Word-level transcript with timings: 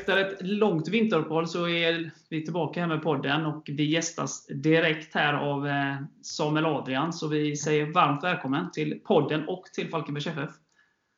Efter 0.00 0.16
ett 0.16 0.36
långt 0.40 0.88
vinteruppehåll 0.88 1.48
så 1.48 1.68
är 1.68 2.10
vi 2.28 2.44
tillbaka 2.44 2.80
här 2.80 2.86
med 2.86 3.02
podden 3.02 3.46
och 3.46 3.62
vi 3.72 3.84
gästas 3.84 4.46
direkt 4.46 5.14
här 5.14 5.34
av 5.34 5.66
eh, 5.66 5.96
Samuel 6.22 6.66
Adrian. 6.66 7.12
Så 7.12 7.28
vi 7.28 7.56
säger 7.56 7.86
varmt 7.86 8.24
välkommen 8.24 8.70
till 8.70 9.00
podden 9.04 9.48
och 9.48 9.64
till 9.64 9.88
Falkenbergs 9.88 10.26
FF. 10.26 10.50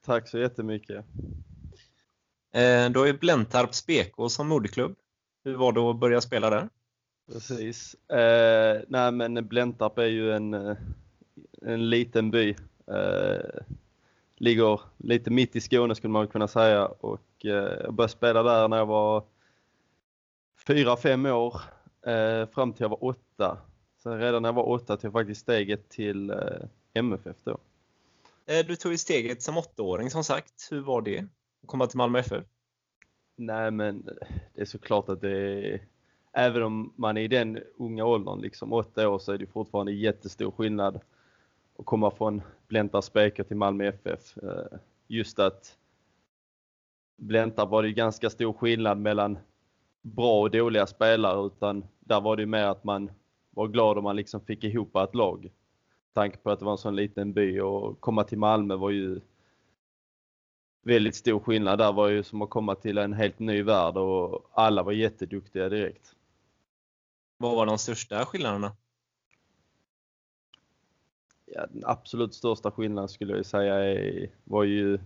Tack 0.06 0.28
så 0.28 0.38
jättemycket. 0.38 0.96
Eh, 2.54 2.90
då 2.90 3.04
är 3.04 3.12
Blentarps 3.12 3.86
BK 3.86 4.30
som 4.30 4.48
moderklubb. 4.48 4.96
Hur 5.44 5.54
var 5.54 5.72
det 5.72 5.80
att 5.80 6.00
börja 6.00 6.20
spela 6.20 6.50
där? 6.50 6.68
Precis. 7.32 7.94
Eh, 8.10 8.80
nej 8.88 9.12
men 9.12 9.48
Blentarp 9.48 9.98
är 9.98 10.06
ju 10.06 10.32
en, 10.32 10.54
eh, 10.54 10.76
en 11.62 11.90
liten 11.90 12.30
by. 12.30 12.56
Eh, 12.86 13.62
ligger 14.36 14.80
lite 14.96 15.30
mitt 15.30 15.56
i 15.56 15.60
Skåne 15.60 15.94
skulle 15.94 16.12
man 16.12 16.28
kunna 16.28 16.48
säga 16.48 16.86
och 16.86 17.20
eh, 17.44 17.54
jag 17.54 17.94
började 17.94 18.12
spela 18.12 18.42
där 18.42 18.68
när 18.68 18.76
jag 18.76 18.86
var 18.86 19.24
fyra, 20.66 20.96
fem 20.96 21.26
år 21.26 21.60
eh, 22.06 22.48
fram 22.48 22.72
till 22.72 22.82
jag 22.82 22.88
var 22.88 23.04
åtta. 23.04 23.58
Sen 24.02 24.20
redan 24.20 24.42
när 24.42 24.48
jag 24.48 24.54
var 24.54 24.68
åtta 24.68 24.96
tog 24.96 25.04
jag 25.04 25.12
faktiskt 25.12 25.40
steget 25.40 25.88
till 25.88 26.30
eh, 26.30 26.36
MFF 26.94 27.36
då. 27.44 27.58
Eh, 28.46 28.66
du 28.66 28.76
tog 28.76 28.92
ju 28.92 28.98
steget 28.98 29.42
som 29.42 29.58
åttaåring 29.58 30.10
som 30.10 30.24
sagt. 30.24 30.68
Hur 30.70 30.80
var 30.80 31.02
det 31.02 31.18
att 31.62 31.66
komma 31.66 31.86
till 31.86 31.96
Malmö 31.96 32.18
FF? 32.18 32.44
Nej 33.36 33.70
men 33.70 34.08
det 34.54 34.60
är 34.60 34.64
såklart 34.64 35.08
att 35.08 35.20
det 35.20 35.38
är, 35.72 35.86
även 36.32 36.62
om 36.62 36.92
man 36.96 37.16
är 37.16 37.22
i 37.22 37.28
den 37.28 37.58
unga 37.76 38.04
åldern, 38.04 38.40
liksom 38.40 38.72
åtta 38.72 39.08
år, 39.08 39.18
så 39.18 39.32
är 39.32 39.38
det 39.38 39.46
fortfarande 39.46 39.92
jättestor 39.92 40.50
skillnad 40.50 41.00
att 41.78 41.86
komma 41.86 42.10
från 42.10 42.42
Blentarps 42.68 43.12
BK 43.12 43.48
till 43.48 43.56
Malmö 43.56 43.84
FF. 43.84 44.36
Eh, 44.36 44.78
just 45.06 45.38
att 45.38 45.76
Blentarp 47.22 47.68
var 47.68 47.82
det 47.82 47.92
ganska 47.92 48.30
stor 48.30 48.52
skillnad 48.52 48.98
mellan 48.98 49.38
bra 50.02 50.40
och 50.40 50.50
dåliga 50.50 50.86
spelare 50.86 51.46
utan 51.46 51.84
där 52.00 52.20
var 52.20 52.36
det 52.36 52.46
mer 52.46 52.64
att 52.64 52.84
man 52.84 53.10
var 53.50 53.68
glad 53.68 53.98
om 53.98 54.04
man 54.04 54.16
liksom 54.16 54.40
fick 54.40 54.64
ihop 54.64 54.96
ett 54.96 55.14
lag. 55.14 55.52
Tanke 56.12 56.36
på 56.36 56.50
att 56.50 56.58
det 56.58 56.64
var 56.64 56.72
en 56.72 56.78
sån 56.78 56.96
liten 56.96 57.32
by 57.32 57.60
och 57.60 58.00
komma 58.00 58.24
till 58.24 58.38
Malmö 58.38 58.76
var 58.76 58.90
ju 58.90 59.20
väldigt 60.82 61.16
stor 61.16 61.40
skillnad. 61.40 61.78
Där 61.78 61.92
var 61.92 62.08
ju 62.08 62.22
som 62.22 62.42
att 62.42 62.50
komma 62.50 62.74
till 62.74 62.98
en 62.98 63.12
helt 63.12 63.38
ny 63.38 63.62
värld 63.62 63.96
och 63.96 64.50
alla 64.52 64.82
var 64.82 64.92
jätteduktiga 64.92 65.68
direkt. 65.68 66.16
Vad 67.38 67.56
var 67.56 67.66
de 67.66 67.78
största 67.78 68.24
skillnaderna? 68.24 68.76
Ja, 71.46 71.66
den 71.70 71.82
absolut 71.86 72.34
största 72.34 72.70
skillnaden 72.70 73.08
skulle 73.08 73.36
jag 73.36 73.46
säga 73.46 73.74
är, 73.74 74.30
var 74.44 74.64
ju 74.64 74.98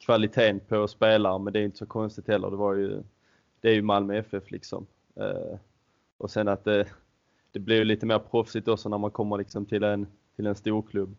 kvaliteten 0.00 0.60
på 0.60 0.88
spelare, 0.88 1.38
men 1.38 1.52
det 1.52 1.58
är 1.58 1.64
inte 1.64 1.78
så 1.78 1.86
konstigt 1.86 2.28
heller. 2.28 2.50
Det, 2.50 2.56
var 2.56 2.74
ju, 2.74 3.02
det 3.60 3.68
är 3.68 3.74
ju 3.74 3.82
Malmö 3.82 4.18
FF 4.18 4.50
liksom. 4.50 4.86
Eh, 5.16 5.58
och 6.18 6.30
sen 6.30 6.48
att 6.48 6.64
det, 6.64 6.86
det 7.52 7.58
blir 7.58 7.84
lite 7.84 8.06
mer 8.06 8.18
proffsigt 8.18 8.68
också 8.68 8.88
när 8.88 8.98
man 8.98 9.10
kommer 9.10 9.38
liksom 9.38 9.66
till 9.66 9.82
en, 9.82 10.06
till 10.36 10.46
en 10.46 10.54
storklubb. 10.54 11.16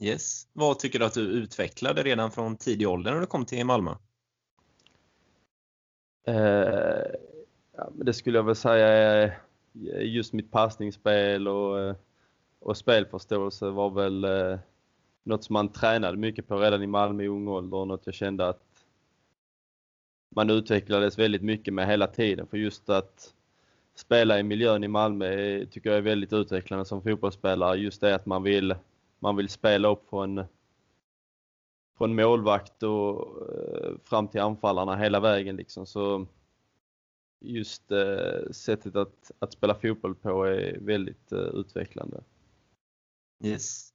Yes. 0.00 0.48
Vad 0.52 0.78
tycker 0.78 0.98
du 0.98 1.04
att 1.04 1.14
du 1.14 1.20
utvecklade 1.20 2.02
redan 2.02 2.30
från 2.30 2.56
tidig 2.56 2.88
ålder 2.88 3.12
när 3.12 3.20
du 3.20 3.26
kom 3.26 3.44
till 3.44 3.66
Malmö? 3.66 3.94
Eh, 6.26 7.04
ja, 7.76 7.90
men 7.94 8.06
det 8.06 8.12
skulle 8.12 8.38
jag 8.38 8.44
väl 8.44 8.56
säga 8.56 8.88
är 8.88 9.40
just 10.00 10.32
mitt 10.32 10.50
passningsspel 10.50 11.48
och, 11.48 11.96
och 12.58 12.76
spelförståelse 12.76 13.70
var 13.70 13.90
väl 13.90 14.24
eh, 14.24 14.58
något 15.22 15.44
som 15.44 15.54
man 15.54 15.72
tränade 15.72 16.16
mycket 16.16 16.48
på 16.48 16.58
redan 16.58 16.82
i 16.82 16.86
Malmö 16.86 17.22
i 17.22 17.28
ung 17.28 17.48
ålder 17.48 17.76
och 17.76 17.88
något 17.88 18.06
jag 18.06 18.14
kände 18.14 18.48
att 18.48 18.86
man 20.30 20.50
utvecklades 20.50 21.18
väldigt 21.18 21.42
mycket 21.42 21.74
med 21.74 21.86
hela 21.86 22.06
tiden. 22.06 22.46
För 22.46 22.56
just 22.56 22.88
att 22.88 23.34
spela 23.94 24.38
i 24.38 24.42
miljön 24.42 24.84
i 24.84 24.88
Malmö 24.88 25.64
tycker 25.66 25.90
jag 25.90 25.96
är 25.96 26.02
väldigt 26.02 26.32
utvecklande 26.32 26.84
som 26.84 27.02
fotbollsspelare. 27.02 27.76
Just 27.76 28.00
det 28.00 28.14
att 28.14 28.26
man 28.26 28.42
vill, 28.42 28.74
man 29.18 29.36
vill 29.36 29.48
spela 29.48 29.88
upp 29.88 30.08
från, 30.08 30.44
från 31.98 32.14
målvakt 32.14 32.82
och 32.82 33.42
eh, 33.52 33.92
fram 34.04 34.28
till 34.28 34.40
anfallarna 34.40 34.96
hela 34.96 35.20
vägen. 35.20 35.56
Liksom. 35.56 35.86
Så 35.86 36.26
just 37.40 37.92
eh, 37.92 38.50
sättet 38.50 38.96
att, 38.96 39.30
att 39.38 39.52
spela 39.52 39.74
fotboll 39.74 40.14
på 40.14 40.44
är 40.44 40.78
väldigt 40.80 41.32
eh, 41.32 41.38
utvecklande. 41.38 42.20
Yes. 43.44 43.89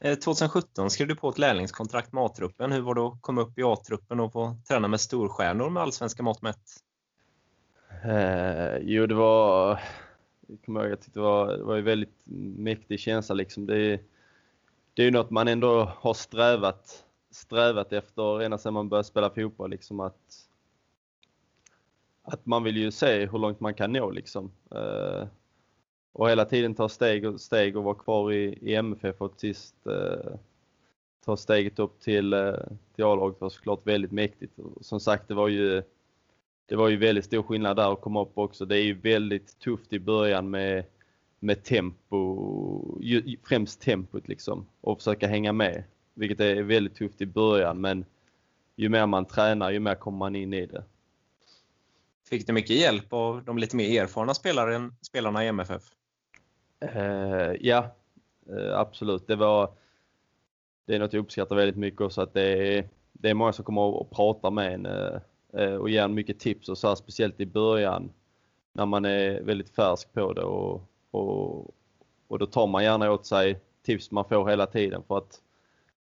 Eh, 0.00 0.18
2017 0.18 0.90
skrev 0.90 1.08
du 1.08 1.16
på 1.16 1.28
ett 1.28 1.38
lärlingskontrakt 1.38 2.12
med 2.12 2.24
A-truppen. 2.24 2.72
Hur 2.72 2.80
var 2.80 2.94
det 2.94 3.00
att 3.00 3.22
komma 3.22 3.40
upp 3.40 3.58
i 3.58 3.62
A-truppen 3.62 4.20
och 4.20 4.32
få 4.32 4.56
träna 4.68 4.88
med 4.88 5.00
storstjärnor 5.00 5.70
med 5.70 5.82
allsvenska 5.82 6.22
mått 6.22 6.42
mätt? 6.42 6.82
Eh, 8.04 8.76
jo, 8.80 9.06
det 9.06 9.14
var, 9.14 9.80
jag 10.46 10.58
kommer 10.64 10.80
ihåg, 10.80 10.90
jag 10.90 11.00
tyckte 11.00 11.18
det 11.18 11.22
var, 11.22 11.56
det 11.56 11.64
var 11.64 11.76
en 11.76 11.84
väldigt 11.84 12.22
mäktig 12.56 13.00
känsla. 13.00 13.34
Liksom. 13.34 13.66
Det, 13.66 14.00
det 14.94 15.02
är 15.02 15.06
ju 15.06 15.10
något 15.10 15.30
man 15.30 15.48
ändå 15.48 15.84
har 15.84 16.14
strävat, 16.14 17.04
strävat 17.30 17.92
efter 17.92 18.40
ända 18.40 18.58
sedan 18.58 18.74
man 18.74 18.88
började 18.88 19.08
spela 19.08 19.30
fotboll. 19.30 19.70
Liksom, 19.70 20.00
att, 20.00 20.48
att 22.22 22.46
man 22.46 22.64
vill 22.64 22.76
ju 22.76 22.90
se 22.90 23.26
hur 23.26 23.38
långt 23.38 23.60
man 23.60 23.74
kan 23.74 23.92
nå. 23.92 24.10
Liksom. 24.10 24.52
Eh, 24.70 25.26
och 26.16 26.30
hela 26.30 26.44
tiden 26.44 26.74
ta 26.74 26.88
steg 26.88 27.26
och 27.26 27.40
steg 27.40 27.76
och 27.76 27.84
vara 27.84 27.94
kvar 27.94 28.32
i, 28.32 28.58
i 28.62 28.74
MFF 28.74 29.20
och 29.20 29.38
till 29.38 29.54
sist 29.54 29.86
eh, 29.86 30.34
ta 31.24 31.36
steget 31.36 31.78
upp 31.78 32.00
till, 32.00 32.32
eh, 32.32 32.54
till 32.94 33.04
A-laget 33.04 33.40
var 33.40 33.50
såklart 33.50 33.86
väldigt 33.86 34.12
mäktigt. 34.12 34.58
Och 34.58 34.84
som 34.84 35.00
sagt, 35.00 35.28
det 35.28 35.34
var 35.34 35.48
ju 35.48 35.82
det 36.66 36.76
var 36.76 36.88
ju 36.88 36.96
väldigt 36.96 37.24
stor 37.24 37.42
skillnad 37.42 37.76
där 37.76 37.92
att 37.92 38.00
komma 38.00 38.22
upp 38.22 38.38
också. 38.38 38.64
Det 38.64 38.78
är 38.78 38.82
ju 38.82 38.94
väldigt 38.94 39.58
tufft 39.58 39.92
i 39.92 39.98
början 39.98 40.50
med, 40.50 40.84
med 41.40 41.64
tempo, 41.64 42.98
främst 43.42 43.80
tempot 43.80 44.28
liksom, 44.28 44.66
och 44.80 44.98
försöka 44.98 45.26
hänga 45.26 45.52
med. 45.52 45.84
Vilket 46.14 46.40
är 46.40 46.62
väldigt 46.62 46.94
tufft 46.94 47.20
i 47.20 47.26
början, 47.26 47.80
men 47.80 48.04
ju 48.76 48.88
mer 48.88 49.06
man 49.06 49.24
tränar, 49.24 49.70
ju 49.70 49.80
mer 49.80 49.94
kommer 49.94 50.18
man 50.18 50.36
in 50.36 50.54
i 50.54 50.66
det. 50.66 50.84
Fick 52.28 52.46
du 52.46 52.52
mycket 52.52 52.76
hjälp 52.76 53.12
av 53.12 53.44
de 53.44 53.58
lite 53.58 53.76
mer 53.76 54.02
erfarna 54.02 54.34
spelarna 55.02 55.44
i 55.44 55.48
MFF? 55.48 55.82
Uh, 56.84 57.54
ja, 57.60 57.90
uh, 58.50 58.78
absolut. 58.78 59.26
Det 59.26 59.36
var 59.36 59.70
det 60.86 60.94
är 60.94 60.98
något 60.98 61.12
jag 61.12 61.20
uppskattar 61.20 61.56
väldigt 61.56 61.76
mycket 61.76 62.00
också 62.00 62.22
att 62.22 62.34
det 62.34 62.76
är, 62.76 62.88
det 63.12 63.30
är 63.30 63.34
många 63.34 63.52
som 63.52 63.64
kommer 63.64 63.82
och 63.82 64.10
pratar 64.10 64.50
med 64.50 64.74
en 64.74 64.86
uh, 64.86 65.74
och 65.74 65.90
ger 65.90 66.02
en 66.02 66.14
mycket 66.14 66.38
tips 66.38 66.68
och 66.68 66.78
så 66.78 66.88
här, 66.88 66.94
speciellt 66.94 67.40
i 67.40 67.46
början 67.46 68.12
när 68.72 68.86
man 68.86 69.04
är 69.04 69.40
väldigt 69.40 69.70
färsk 69.70 70.12
på 70.12 70.32
det 70.32 70.42
och, 70.42 70.82
och, 71.10 71.74
och 72.28 72.38
då 72.38 72.46
tar 72.46 72.66
man 72.66 72.84
gärna 72.84 73.12
åt 73.12 73.26
sig 73.26 73.60
tips 73.82 74.10
man 74.10 74.24
får 74.24 74.48
hela 74.48 74.66
tiden 74.66 75.02
för 75.08 75.18
att 75.18 75.40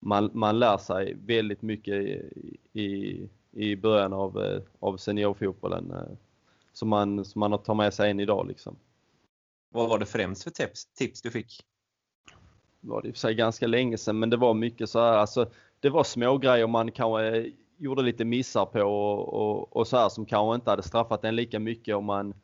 man, 0.00 0.30
man 0.32 0.58
lär 0.58 0.78
sig 0.78 1.16
väldigt 1.26 1.62
mycket 1.62 1.94
i, 1.94 2.56
i, 2.72 3.28
i 3.52 3.76
början 3.76 4.12
av, 4.12 4.62
av 4.80 4.96
seniorfotbollen 4.96 5.94
som 6.72 6.88
man, 6.88 7.24
som 7.24 7.40
man 7.40 7.58
tar 7.58 7.74
med 7.74 7.94
sig 7.94 8.10
in 8.10 8.20
idag. 8.20 8.48
Liksom. 8.48 8.76
Vad 9.72 9.88
var 9.88 9.98
det 9.98 10.06
främst 10.06 10.42
för 10.42 10.50
tips, 10.50 10.86
tips 10.86 11.22
du 11.22 11.30
fick? 11.30 11.64
Det 12.80 12.88
var 12.90 13.02
det 13.02 13.08
i 13.08 13.10
och 13.10 13.14
för 13.14 13.20
sig 13.20 13.34
ganska 13.34 13.66
länge 13.66 13.98
sedan, 13.98 14.18
men 14.18 14.30
det 14.30 14.36
var 14.36 14.54
mycket 14.54 14.90
så 14.90 14.98
här, 14.98 15.12
alltså, 15.12 15.50
det 15.80 15.90
var 15.90 16.04
små 16.04 16.38
grejer 16.38 16.66
man 16.66 16.92
kanske 16.92 17.36
eh, 17.36 17.52
gjorde 17.76 18.02
lite 18.02 18.24
missar 18.24 18.66
på 18.66 18.82
och, 18.82 19.34
och, 19.34 19.76
och 19.76 19.86
så 19.86 19.96
här 19.96 20.08
som 20.08 20.26
kanske 20.26 20.54
inte 20.54 20.70
hade 20.70 20.82
straffat 20.82 21.24
en 21.24 21.36
lika 21.36 21.58
mycket 21.58 21.96
om 21.96 22.04
man 22.04 22.34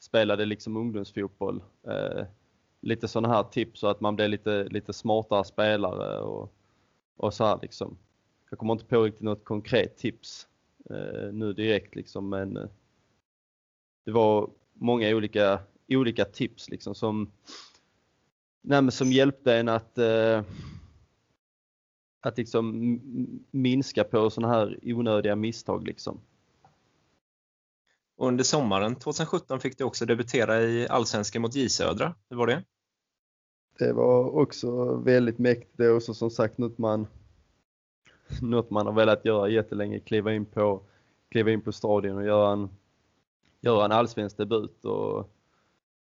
spelade 0.00 0.44
liksom 0.44 0.76
ungdomsfotboll. 0.76 1.62
Eh, 1.88 2.24
lite 2.80 3.08
sådana 3.08 3.34
här 3.34 3.42
tips 3.42 3.80
så 3.80 3.86
att 3.86 4.00
man 4.00 4.16
blev 4.16 4.30
lite, 4.30 4.64
lite 4.64 4.92
smartare 4.92 5.44
spelare 5.44 6.20
och, 6.20 6.52
och 7.16 7.34
så 7.34 7.44
här 7.44 7.58
liksom. 7.62 7.98
Jag 8.50 8.58
kommer 8.58 8.72
inte 8.72 8.84
på 8.84 9.02
riktigt 9.02 9.22
något 9.22 9.44
konkret 9.44 9.96
tips 9.96 10.48
eh, 10.90 11.32
nu 11.32 11.52
direkt 11.52 11.94
liksom, 11.94 12.28
men 12.28 12.56
eh, 12.56 12.68
det 14.04 14.12
var 14.12 14.50
många 14.72 15.08
olika 15.08 15.60
olika 15.88 16.24
tips 16.24 16.68
liksom 16.68 16.94
som, 16.94 17.30
nej, 18.62 18.92
som 18.92 19.12
hjälpte 19.12 19.54
en 19.54 19.68
att, 19.68 19.98
eh, 19.98 20.42
att 22.20 22.38
liksom 22.38 23.00
minska 23.50 24.04
på 24.04 24.30
sådana 24.30 24.54
här 24.54 24.78
onödiga 24.82 25.36
misstag. 25.36 25.86
Liksom. 25.86 26.20
under 28.16 28.44
sommaren 28.44 28.96
2017 28.96 29.60
fick 29.60 29.78
du 29.78 29.84
också 29.84 30.06
debutera 30.06 30.62
i 30.62 30.88
Allsvenskan 30.88 31.42
mot 31.42 31.54
J 31.54 31.68
Södra. 31.68 32.14
Hur 32.30 32.36
var 32.36 32.46
det? 32.46 32.64
Det 33.78 33.92
var 33.92 34.36
också 34.36 34.94
väldigt 34.94 35.38
mäktigt. 35.38 35.78
Det 35.78 35.84
är 35.84 35.96
också 35.96 36.14
som 36.14 36.30
sagt 36.30 36.58
något 36.58 36.78
man, 36.78 37.06
något 38.40 38.70
man 38.70 38.86
har 38.86 38.92
velat 38.92 39.24
göra 39.24 39.48
jättelänge. 39.48 40.00
Kliva 40.00 40.32
in 40.34 40.44
på, 40.46 40.80
kliva 41.28 41.50
in 41.50 41.60
på 41.60 41.72
stadion 41.72 42.16
och 42.16 42.24
göra 42.24 42.52
en, 42.52 42.70
göra 43.60 43.84
en 43.84 43.92
allsvensk 43.92 44.36
debut. 44.36 44.84
Och 44.84 45.30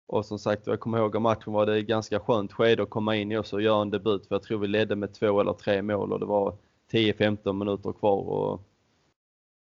och 0.06 0.26
som 0.26 0.38
sagt, 0.38 0.66
jag 0.66 0.80
kommer 0.80 0.98
ihåg 0.98 1.16
att 1.16 1.22
matchen 1.22 1.52
var 1.52 1.66
det 1.66 1.82
ganska 1.82 2.20
skönt 2.20 2.52
skede 2.52 2.82
att 2.82 2.90
komma 2.90 3.16
in 3.16 3.32
i 3.32 3.36
och 3.36 3.62
göra 3.62 3.82
en 3.82 3.90
debut. 3.90 4.26
För 4.26 4.34
jag 4.34 4.42
tror 4.42 4.58
vi 4.58 4.66
ledde 4.66 4.96
med 4.96 5.14
två 5.14 5.40
eller 5.40 5.52
tre 5.52 5.82
mål 5.82 6.12
och 6.12 6.20
det 6.20 6.26
var 6.26 6.56
10-15 6.90 7.52
minuter 7.52 7.92
kvar. 7.92 8.22
Och, 8.22 8.60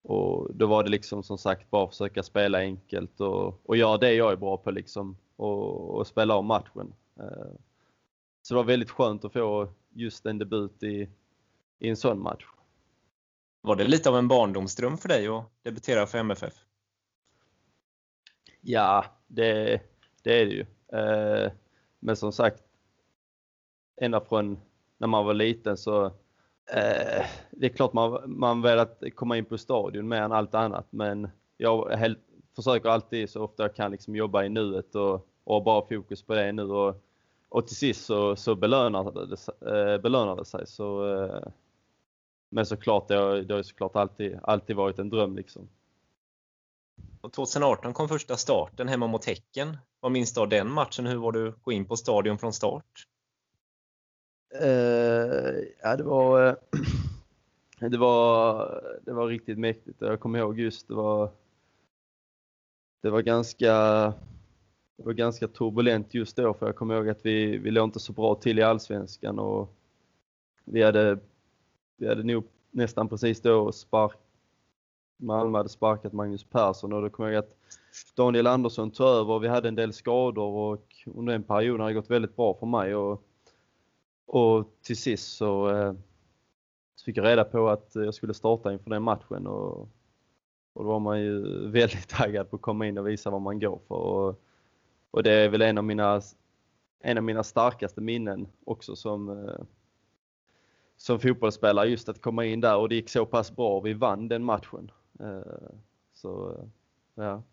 och 0.04 0.56
då 0.56 0.68
var 0.68 0.84
det 0.84 0.90
liksom 0.90 1.24
som 1.24 1.38
sagt 1.38 1.70
bara 1.70 1.88
försöka 1.88 2.24
spela 2.24 2.58
enkelt 2.58 3.22
och, 3.22 3.70
och 3.70 3.78
göra 3.78 3.98
det 3.98 4.14
jag 4.14 4.32
är 4.32 4.36
bra 4.36 4.58
på 4.58 4.72
liksom 4.72 5.18
och, 5.36 5.90
och 5.90 6.08
spela 6.08 6.36
om 6.36 6.46
matchen. 6.46 6.94
Eh, 7.20 7.54
så 8.42 8.54
det 8.54 8.56
var 8.56 8.64
väldigt 8.64 8.92
skönt 8.92 9.26
att 9.26 9.34
få 9.34 9.70
just 9.90 10.26
en 10.26 10.38
debut 10.38 10.84
i, 10.84 11.10
i 11.80 11.90
en 11.90 11.98
sån 11.98 12.22
match. 12.22 12.46
Var 13.62 13.76
det 13.76 13.84
lite 13.84 14.10
av 14.10 14.18
en 14.18 14.28
barndomsdröm 14.28 14.98
för 14.98 15.10
dig 15.10 15.28
att 15.28 15.46
debutera 15.64 16.06
för 16.06 16.18
MFF? 16.18 16.54
Ja, 18.62 19.06
det, 19.28 19.82
det 20.22 20.42
är 20.42 20.46
det 20.46 20.52
ju. 20.52 20.66
Eh, 21.00 21.52
men 22.00 22.16
som 22.16 22.32
sagt, 22.32 22.64
ända 24.02 24.22
från 24.22 24.60
när 24.98 25.08
man 25.08 25.26
var 25.26 25.34
liten 25.34 25.78
så 25.78 26.06
eh, 26.74 27.26
det 27.52 27.66
är 27.66 27.70
klart 27.70 27.94
man, 27.94 28.22
man 28.26 28.62
velat 28.62 29.04
komma 29.16 29.38
in 29.38 29.46
på 29.46 29.58
stadion 29.58 30.08
mer 30.08 30.22
än 30.22 30.32
allt 30.32 30.56
annat 30.56 30.88
men 30.90 31.30
jag 31.58 31.90
helt, 31.90 32.20
försöker 32.56 32.90
alltid 32.90 33.30
så 33.30 33.44
ofta 33.44 33.64
jag 33.64 33.76
kan 33.76 33.92
liksom 33.92 34.16
jobba 34.16 34.44
i 34.44 34.50
nuet 34.50 34.96
och, 34.96 35.14
och 35.44 35.56
ha 35.56 35.62
bara 35.64 35.88
fokus 35.88 36.24
på 36.24 36.36
det 36.36 36.52
nu 36.52 36.64
och, 36.64 37.04
och 37.50 37.68
till 37.68 37.76
sist 37.76 38.06
så, 38.06 38.36
så 38.36 38.56
belönar, 38.56 39.12
det, 39.12 39.72
eh, 39.72 40.02
belönar 40.02 40.36
det 40.36 40.46
sig. 40.46 40.68
Så, 40.68 41.16
eh, 41.16 41.48
men 42.50 42.66
såklart, 42.66 43.08
det 43.08 43.16
har, 43.16 43.36
det 43.36 43.54
har 43.54 43.64
såklart 43.64 43.96
alltid, 43.96 44.40
alltid 44.44 44.76
varit 44.76 45.00
en 45.00 45.10
dröm 45.10 45.36
liksom. 45.36 45.70
Och 47.22 47.34
2018 47.34 47.94
kom 47.94 48.08
första 48.08 48.38
starten 48.38 48.88
hemma 48.88 49.08
mot 49.08 49.26
Häcken. 49.26 49.78
Vad 50.00 50.12
minns 50.12 50.34
du 50.34 50.42
av 50.42 50.50
den 50.50 50.72
matchen? 50.72 51.06
Hur 51.06 51.18
var 51.18 51.32
du 51.32 51.50
att 51.50 51.64
gå 51.64 51.72
in 51.72 51.86
på 51.86 51.98
stadion 51.98 52.38
från 52.38 52.54
start? 52.54 53.08
Uh, 54.62 55.64
ja, 55.82 55.96
det 55.98 56.04
var, 56.04 56.48
uh, 56.48 56.56
det 57.90 57.98
var, 57.98 58.82
det 59.06 59.14
var 59.14 59.28
riktigt 59.28 59.60
mäktigt. 59.60 60.02
Jag 60.02 60.20
kommer 60.20 60.40
ihåg 60.40 60.60
just 60.60 60.88
det 60.88 60.94
var, 60.94 61.32
det 63.02 63.10
var 63.10 63.22
ganska, 63.22 63.74
det 64.98 65.04
var 65.04 65.14
ganska 65.14 65.48
turbulent 65.48 66.14
just 66.14 66.36
då 66.36 66.54
för 66.54 66.66
jag 66.66 66.76
kommer 66.76 66.96
ihåg 66.96 67.10
att 67.10 67.26
vi, 67.26 67.58
vi 67.58 67.72
låg 67.72 67.88
inte 67.88 68.00
så 68.00 68.14
bra 68.14 68.36
till 68.36 68.60
i 68.60 68.64
Allsvenskan 68.64 69.40
och 69.40 69.74
vi 70.66 70.84
hade, 70.84 71.20
vi 71.98 72.08
hade 72.08 72.24
nog 72.24 72.44
nästan 72.72 73.10
precis 73.10 73.42
då 73.42 73.72
spark, 73.72 74.18
Malmö 75.22 75.58
hade 75.58 75.70
sparkat 75.70 76.14
Magnus 76.14 76.44
Persson 76.44 76.94
och 76.94 77.02
då 77.02 77.10
kommer 77.10 77.30
jag 77.30 77.36
ihåg 77.36 77.44
att 77.44 77.58
Daniel 78.16 78.48
Andersson 78.48 78.92
tog 78.92 79.08
över 79.08 79.34
och 79.34 79.44
vi 79.44 79.48
hade 79.48 79.68
en 79.68 79.76
del 79.76 79.94
skador 79.94 80.48
och 80.48 80.96
under 81.06 81.34
den 81.34 81.44
perioden 81.44 81.82
har 81.82 81.88
det 81.88 81.94
gått 81.94 82.10
väldigt 82.10 82.36
bra 82.36 82.54
för 82.54 82.66
mig. 82.66 82.96
Och, 82.96 83.24
och 84.26 84.74
till 84.82 84.98
sist 84.98 85.38
så, 85.38 85.70
eh, 85.70 85.94
så 86.96 87.06
fick 87.06 87.18
jag 87.18 87.26
reda 87.26 87.44
på 87.44 87.70
att 87.70 87.92
jag 87.94 88.14
skulle 88.14 88.34
starta 88.34 88.74
inför 88.74 88.90
den 88.90 89.04
matchen 89.04 89.48
och, 89.48 89.80
och 90.74 90.84
då 90.84 90.84
var 90.84 91.00
man 91.00 91.22
ju 91.22 91.42
väldigt 91.72 92.10
taggad 92.10 92.50
på 92.50 92.56
att 92.56 92.62
komma 92.62 92.88
in 92.88 92.98
och 92.98 93.08
visa 93.08 93.30
vad 93.30 93.42
man 93.42 93.60
går 93.60 93.80
för. 93.88 93.96
Och, 93.96 94.42
och 95.12 95.24
det 95.24 95.32
är 95.32 95.50
väl 95.50 95.62
en 95.62 95.78
av 95.78 95.84
mina, 95.84 96.22
en 97.00 97.18
av 97.18 97.24
mina 97.24 97.44
starkaste 97.44 98.02
minnen 98.02 98.48
också 98.66 98.96
som, 98.96 99.30
eh, 99.30 99.64
som 100.98 101.20
fotbollsspelare, 101.20 101.88
just 101.88 102.10
att 102.10 102.22
komma 102.22 102.46
in 102.46 102.62
där 102.62 102.78
och 102.78 102.90
det 102.90 102.96
gick 102.96 103.10
så 103.10 103.26
pass 103.26 103.56
bra. 103.56 103.80
Vi 103.80 103.94
vann 103.94 104.28
den 104.28 104.44
matchen. 104.44 104.92
Eh, 105.22 105.76
så, 106.14 106.64
ja. 107.16 107.44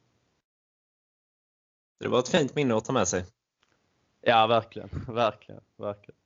Det 1.98 2.08
var 2.08 2.18
ett 2.18 2.28
fint 2.28 2.54
minne 2.54 2.76
att 2.76 2.84
ta 2.84 2.92
med 2.92 3.08
sig. 3.08 3.24
Ja, 4.20 4.46
verkligen. 4.46 4.88
verkligen, 5.08 5.60
verkligen. 5.76 6.18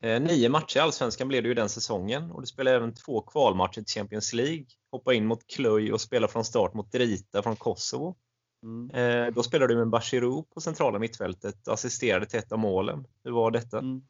Eh, 0.00 0.20
nio 0.20 0.48
matcher 0.48 0.76
i 0.76 0.80
Allsvenskan 0.80 1.28
blev 1.28 1.42
det 1.42 1.48
ju 1.48 1.54
den 1.54 1.68
säsongen 1.68 2.30
och 2.30 2.40
du 2.40 2.46
spelade 2.46 2.76
även 2.76 2.94
två 2.94 3.20
kvalmatcher 3.20 3.82
till 3.82 3.94
Champions 3.94 4.32
League. 4.32 4.66
Hoppa 4.90 5.14
in 5.14 5.26
mot 5.26 5.46
Cluj 5.46 5.92
och 5.92 6.00
spela 6.00 6.28
från 6.28 6.44
start 6.44 6.74
mot 6.74 6.92
Drita 6.92 7.42
från 7.42 7.56
Kosovo. 7.56 8.16
Mm. 8.62 8.90
Eh, 8.90 9.34
då 9.34 9.42
spelade 9.42 9.74
du 9.74 9.78
med 9.78 9.88
Bachirou 9.88 10.42
på 10.42 10.60
centrala 10.60 10.98
mittfältet 10.98 11.68
och 11.68 11.74
assisterade 11.74 12.26
till 12.26 12.38
ett 12.38 12.52
av 12.52 12.58
målen. 12.58 13.06
Hur 13.24 13.30
var 13.30 13.50
detta? 13.50 13.78
Mm. 13.78 14.02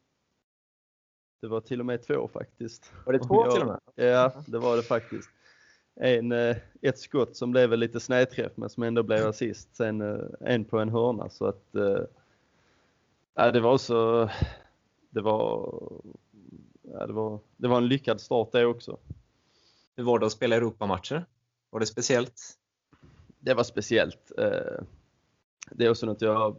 Det 1.40 1.48
var 1.48 1.60
till 1.60 1.80
och 1.80 1.86
med 1.86 2.06
två 2.06 2.28
faktiskt. 2.28 2.92
Var 3.06 3.12
det 3.12 3.18
två 3.18 3.44
jag, 3.44 3.52
till 3.52 3.62
och 3.62 3.68
med? 3.68 3.80
Ja, 3.94 4.32
det 4.46 4.58
var 4.58 4.76
det 4.76 4.82
faktiskt. 4.82 5.30
En, 6.00 6.32
eh, 6.32 6.56
ett 6.82 6.98
skott 6.98 7.36
som 7.36 7.50
blev 7.50 7.78
lite 7.78 8.00
snedträff 8.00 8.52
men 8.54 8.70
som 8.70 8.82
ändå 8.82 9.02
blev 9.02 9.26
assist. 9.26 9.76
Sen 9.76 10.00
en 10.40 10.64
på 10.64 10.78
en 10.78 10.88
hörna 10.88 11.28
så 11.28 11.46
att 11.46 11.64
ja, 13.34 13.50
det 13.50 13.60
var 13.60 13.78
så 13.78 14.28
det 15.16 15.20
var, 15.20 15.82
ja, 16.82 17.06
det 17.06 17.12
var, 17.12 17.40
det 17.56 17.68
var 17.68 17.76
en 17.76 17.88
lyckad 17.88 18.20
start 18.20 18.52
det 18.52 18.66
också. 18.66 18.98
Hur 19.96 20.04
var 20.04 20.18
det 20.18 20.26
att 20.26 20.32
spela 20.32 20.56
Europamatcher? 20.56 21.24
Var 21.70 21.80
det 21.80 21.86
speciellt? 21.86 22.58
Det 23.40 23.54
var 23.54 23.64
speciellt. 23.64 24.32
Eh, 24.38 24.82
det 25.70 25.84
är 25.84 25.90
också 25.90 26.06
något 26.06 26.22
jag 26.22 26.56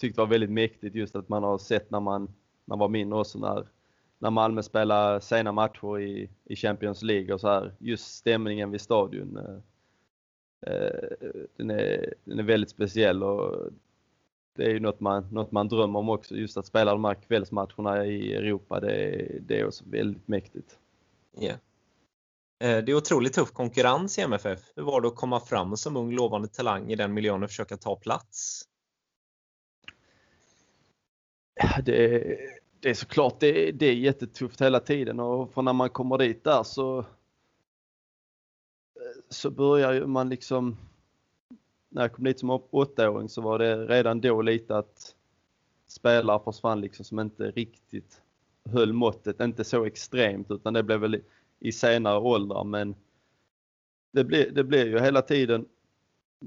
tyckte 0.00 0.20
var 0.20 0.26
väldigt 0.26 0.50
mäktigt 0.50 0.94
just 0.94 1.16
att 1.16 1.28
man 1.28 1.42
har 1.42 1.58
sett 1.58 1.90
när 1.90 2.00
man, 2.00 2.22
när 2.64 2.76
man 2.76 2.78
var 2.78 2.88
mindre 2.88 3.18
också 3.18 3.38
när, 3.38 3.68
när 4.18 4.30
Malmö 4.30 4.62
spelar 4.62 5.20
sena 5.20 5.52
matcher 5.52 5.98
i, 5.98 6.30
i 6.44 6.56
Champions 6.56 7.02
League 7.02 7.34
och 7.34 7.40
så 7.40 7.48
här. 7.48 7.74
Just 7.78 8.14
stämningen 8.14 8.70
vid 8.70 8.80
stadion. 8.80 9.36
Eh, 9.36 10.72
eh, 10.72 11.30
den, 11.56 11.70
är, 11.70 12.14
den 12.24 12.38
är 12.38 12.42
väldigt 12.42 12.70
speciell 12.70 13.22
och 13.22 13.70
det 14.56 14.64
är 14.64 14.70
ju 14.70 14.80
något 14.80 15.00
man, 15.00 15.28
något 15.32 15.52
man 15.52 15.68
drömmer 15.68 15.98
om 15.98 16.08
också, 16.08 16.34
just 16.34 16.56
att 16.56 16.66
spela 16.66 16.92
de 16.92 17.04
här 17.04 17.14
kvällsmatcherna 17.14 18.06
i 18.06 18.34
Europa, 18.34 18.80
det, 18.80 19.26
det 19.40 19.60
är 19.60 19.66
också 19.66 19.84
väldigt 19.86 20.28
mäktigt. 20.28 20.78
Yeah. 21.40 21.58
Det 22.58 22.92
är 22.92 22.94
otroligt 22.94 23.32
tuff 23.32 23.52
konkurrens 23.52 24.18
i 24.18 24.22
MFF. 24.22 24.60
Hur 24.76 24.82
var 24.82 25.00
det 25.00 25.08
att 25.08 25.16
komma 25.16 25.40
fram 25.40 25.76
som 25.76 25.96
ung 25.96 26.12
lovande 26.12 26.48
talang 26.48 26.92
i 26.92 26.96
den 26.96 27.14
miljön 27.14 27.42
och 27.42 27.50
försöka 27.50 27.76
ta 27.76 27.96
plats? 27.96 28.62
Det, 31.84 32.38
det 32.86 32.90
är 32.90 32.94
såklart 32.94 33.40
det, 33.40 33.72
det 33.72 33.86
är 33.86 33.94
jättetufft 33.94 34.60
hela 34.60 34.80
tiden 34.80 35.20
och 35.20 35.52
för 35.52 35.62
när 35.62 35.72
man 35.72 35.90
kommer 35.90 36.18
dit 36.18 36.44
där 36.44 36.62
så 36.62 37.04
så 39.28 39.50
börjar 39.50 39.92
ju 39.92 40.06
man 40.06 40.28
liksom 40.28 40.76
när 41.88 42.02
jag 42.02 42.12
kom 42.12 42.24
dit 42.24 42.40
som 42.40 42.50
åttaåring 42.70 43.28
så 43.28 43.40
var 43.40 43.58
det 43.58 43.86
redan 43.86 44.20
då 44.20 44.42
lite 44.42 44.76
att 44.76 45.14
spelare 45.86 46.40
försvann 46.44 46.80
liksom 46.80 47.04
som 47.04 47.20
inte 47.20 47.50
riktigt 47.50 48.22
höll 48.64 48.92
måttet, 48.92 49.40
inte 49.40 49.64
så 49.64 49.84
extremt 49.84 50.50
utan 50.50 50.74
det 50.74 50.82
blev 50.82 51.00
väl 51.00 51.22
i 51.58 51.72
senare 51.72 52.18
åldrar 52.18 52.64
men 52.64 52.94
det 54.12 54.24
blir, 54.24 54.50
det 54.50 54.64
blir 54.64 54.86
ju 54.86 55.00
hela 55.00 55.22
tiden 55.22 55.68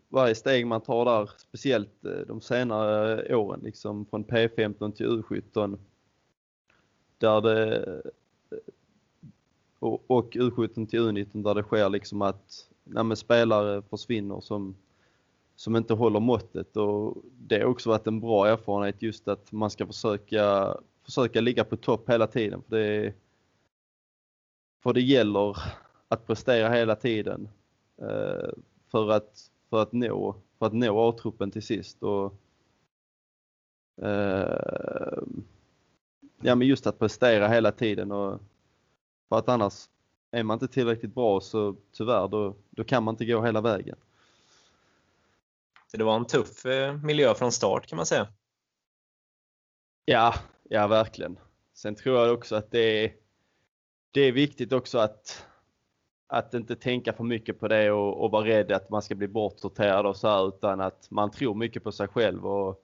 varje 0.10 0.36
steg 0.36 0.68
man 0.68 0.82
tar 0.82 1.06
där, 1.06 1.30
speciellt 1.38 2.06
eh, 2.06 2.12
de 2.28 2.42
senare 2.42 3.36
åren 3.36 3.60
liksom 3.64 4.06
från 4.06 4.26
P15 4.26 4.92
till 4.92 5.08
U17 5.08 5.78
där 7.20 7.42
det 7.42 8.02
och, 9.80 10.04
och 10.08 10.34
U17 10.34 10.86
till 10.86 11.00
U19 11.00 11.44
där 11.44 11.56
det 11.56 11.64
sker 11.64 11.90
liksom 11.90 12.22
att 12.22 12.70
när 12.84 13.16
spelare 13.16 13.82
försvinner 13.82 14.40
som 14.40 14.76
som 15.60 15.76
inte 15.76 15.94
håller 15.94 16.20
måttet 16.20 16.78
och 16.78 17.18
det 17.40 17.60
har 17.60 17.66
också 17.66 17.90
varit 17.90 18.08
en 18.08 18.20
bra 18.20 18.48
erfarenhet 18.48 19.02
just 19.02 19.28
att 19.28 19.52
man 19.52 19.70
ska 19.70 19.88
försöka, 19.88 20.78
försöka 21.06 21.42
ligga 21.42 21.64
på 21.64 21.78
topp 21.78 22.10
hela 22.10 22.28
tiden. 22.28 22.62
För 22.70 22.78
det, 22.78 23.14
för 24.84 24.94
det 24.94 25.02
gäller 25.02 25.58
att 26.08 26.28
prestera 26.28 26.70
hela 26.70 26.96
tiden 26.96 27.50
eh, 28.02 28.50
för, 28.92 29.10
att, 29.12 29.52
för, 29.70 29.82
att 29.82 29.92
nå, 29.92 30.36
för 30.60 30.66
att 30.66 30.74
nå 30.74 31.10
A-truppen 31.10 31.52
till 31.52 31.64
sist. 31.64 32.04
Och, 32.04 32.34
eh, 34.02 35.24
ja, 36.42 36.56
men 36.56 36.68
just 36.68 36.88
att 36.88 37.00
prestera 37.00 37.48
hela 37.48 37.72
tiden 37.72 38.12
och 38.12 38.40
för 39.30 39.38
att 39.38 39.50
annars 39.50 39.90
är 40.32 40.44
man 40.44 40.56
inte 40.56 40.68
tillräckligt 40.68 41.16
bra 41.16 41.42
så 41.42 41.76
tyvärr 41.92 42.28
då, 42.28 42.56
då 42.70 42.84
kan 42.84 43.04
man 43.04 43.14
inte 43.14 43.26
gå 43.26 43.44
hela 43.46 43.62
vägen. 43.62 43.98
Så 45.92 45.98
det 45.98 46.04
var 46.04 46.16
en 46.16 46.26
tuff 46.26 46.66
eh, 46.66 46.94
miljö 46.94 47.34
från 47.34 47.52
start 47.52 47.88
kan 47.88 47.98
man 47.98 48.06
säga. 48.06 48.28
Ja, 50.06 50.34
ja 50.64 50.88
verkligen. 50.88 51.40
Sen 51.74 51.96
tror 51.96 52.18
jag 52.18 52.34
också 52.34 52.56
att 52.56 52.72
det 52.72 53.04
är, 53.04 53.14
det 54.12 54.22
är 54.22 54.32
viktigt 54.32 54.74
också 54.74 54.98
att, 54.98 55.46
att 56.28 56.54
inte 56.54 56.76
tänka 56.76 57.14
för 57.14 57.24
mycket 57.24 57.60
på 57.60 57.68
det 57.68 57.92
och, 57.92 58.24
och 58.24 58.32
vara 58.32 58.46
rädd 58.46 58.72
att 58.72 58.90
man 58.90 59.02
ska 59.02 59.16
bli 59.16 59.28
bortsorterad 59.28 60.06
och 60.06 60.18
så 60.18 60.28
här, 60.28 60.48
utan 60.48 60.82
att 60.82 61.12
man 61.12 61.32
tror 61.32 61.56
mycket 61.56 61.84
på 61.84 61.92
sig 61.92 62.08
själv 62.08 62.46
och, 62.48 62.84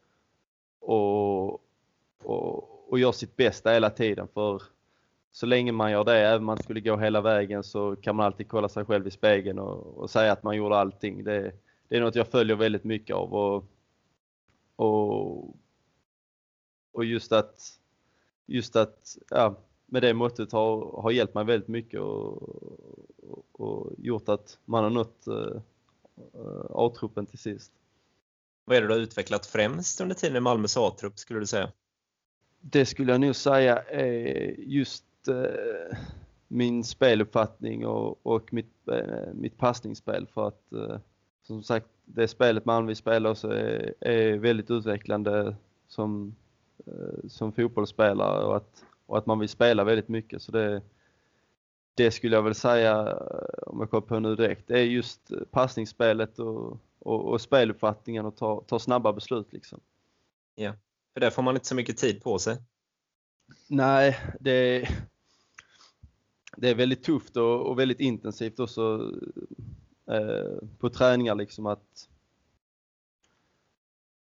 och, 0.79 1.53
och, 2.23 2.74
och 2.87 2.99
gör 2.99 3.11
sitt 3.11 3.35
bästa 3.35 3.71
hela 3.71 3.89
tiden. 3.89 4.27
För 4.33 4.61
så 5.31 5.45
länge 5.45 5.71
man 5.71 5.91
gör 5.91 6.03
det, 6.03 6.17
även 6.17 6.39
om 6.39 6.45
man 6.45 6.63
skulle 6.63 6.81
gå 6.81 6.97
hela 6.97 7.21
vägen, 7.21 7.63
så 7.63 7.95
kan 7.95 8.15
man 8.15 8.25
alltid 8.25 8.47
kolla 8.47 8.69
sig 8.69 8.85
själv 8.85 9.07
i 9.07 9.11
spegeln 9.11 9.59
och, 9.59 9.97
och 9.97 10.09
säga 10.09 10.31
att 10.31 10.43
man 10.43 10.55
gjorde 10.55 10.75
allting. 10.75 11.23
Det, 11.23 11.51
det 11.87 11.97
är 11.97 12.01
något 12.01 12.15
jag 12.15 12.27
följer 12.27 12.55
väldigt 12.55 12.83
mycket 12.83 13.15
av 13.15 13.33
och, 13.33 13.65
och, 14.75 15.55
och 16.91 17.05
just 17.05 17.31
att, 17.31 17.79
just 18.45 18.75
att 18.75 19.17
ja, 19.29 19.55
med 19.85 20.01
det 20.01 20.13
måttet 20.13 20.51
har, 20.51 21.01
har 21.01 21.11
hjälpt 21.11 21.33
mig 21.33 21.45
väldigt 21.45 21.69
mycket 21.69 21.99
och, 21.99 22.43
och, 23.51 23.93
gjort 23.97 24.29
att 24.29 24.59
man 24.65 24.83
har 24.83 24.91
nått 24.91 25.25
uh, 25.27 25.61
A-truppen 26.69 27.25
till 27.25 27.39
sist. 27.39 27.71
Vad 28.65 28.77
är 28.77 28.81
det 28.81 28.87
du 28.87 28.93
har 28.93 29.01
utvecklat 29.01 29.45
främst 29.45 30.01
under 30.01 30.15
tiden 30.15 30.37
i 30.37 30.39
Malmös 30.39 30.77
A-trupp 30.77 31.19
skulle 31.19 31.39
du 31.39 31.45
säga? 31.45 31.71
Det 32.67 32.85
skulle 32.85 33.11
jag 33.11 33.21
nog 33.21 33.35
säga 33.35 33.77
är 33.81 34.55
just 34.59 35.05
eh, 35.27 35.97
min 36.47 36.83
speluppfattning 36.83 37.85
och, 37.85 38.19
och 38.23 38.53
mitt, 38.53 38.87
eh, 38.87 39.33
mitt 39.33 39.57
passningsspel 39.57 40.27
för 40.33 40.47
att 40.47 40.73
eh, 40.73 40.97
som 41.43 41.63
sagt 41.63 41.87
det 42.05 42.27
spelet 42.27 42.65
Malmö 42.65 42.95
spelar 42.95 43.33
så 43.33 43.49
är, 43.49 43.93
är 43.99 44.37
väldigt 44.37 44.71
utvecklande 44.71 45.55
som, 45.87 46.35
eh, 46.85 47.27
som 47.29 47.51
fotbollsspelare 47.51 48.43
och 48.43 48.57
att 48.57 48.85
och 49.05 49.17
att 49.17 49.25
man 49.25 49.39
vill 49.39 49.49
spela 49.49 49.83
väldigt 49.83 50.07
mycket. 50.07 50.41
Så 50.41 50.51
det, 50.51 50.81
det 51.93 52.11
skulle 52.11 52.35
jag 52.35 52.43
väl 52.43 52.55
säga, 52.55 52.99
eh, 52.99 53.63
om 53.67 53.79
jag 53.79 53.89
kommer 53.89 54.01
på 54.01 54.19
nu 54.19 54.35
direkt, 54.35 54.67
det 54.67 54.79
är 54.79 54.83
just 54.83 55.31
passningsspelet 55.51 56.39
och, 56.39 56.77
och, 56.99 57.25
och 57.25 57.41
speluppfattningen 57.41 58.25
och 58.25 58.35
ta, 58.35 58.63
ta 58.67 58.79
snabba 58.79 59.13
beslut. 59.13 59.53
Liksom. 59.53 59.79
Ja, 60.55 60.73
för 61.15 61.19
där 61.19 61.29
får 61.29 61.41
man 61.41 61.55
inte 61.55 61.67
så 61.67 61.75
mycket 61.75 61.97
tid 61.97 62.23
på 62.23 62.39
sig. 62.39 62.57
Nej, 63.67 64.17
det, 64.39 64.89
det 66.57 66.69
är 66.69 66.75
väldigt 66.75 67.03
tufft 67.03 67.37
och, 67.37 67.67
och 67.67 67.79
väldigt 67.79 67.99
intensivt 67.99 68.59
också 68.59 69.11
eh, 70.11 70.67
på 70.79 70.89
träningar 70.89 71.35
liksom 71.35 71.65
att 71.65 72.09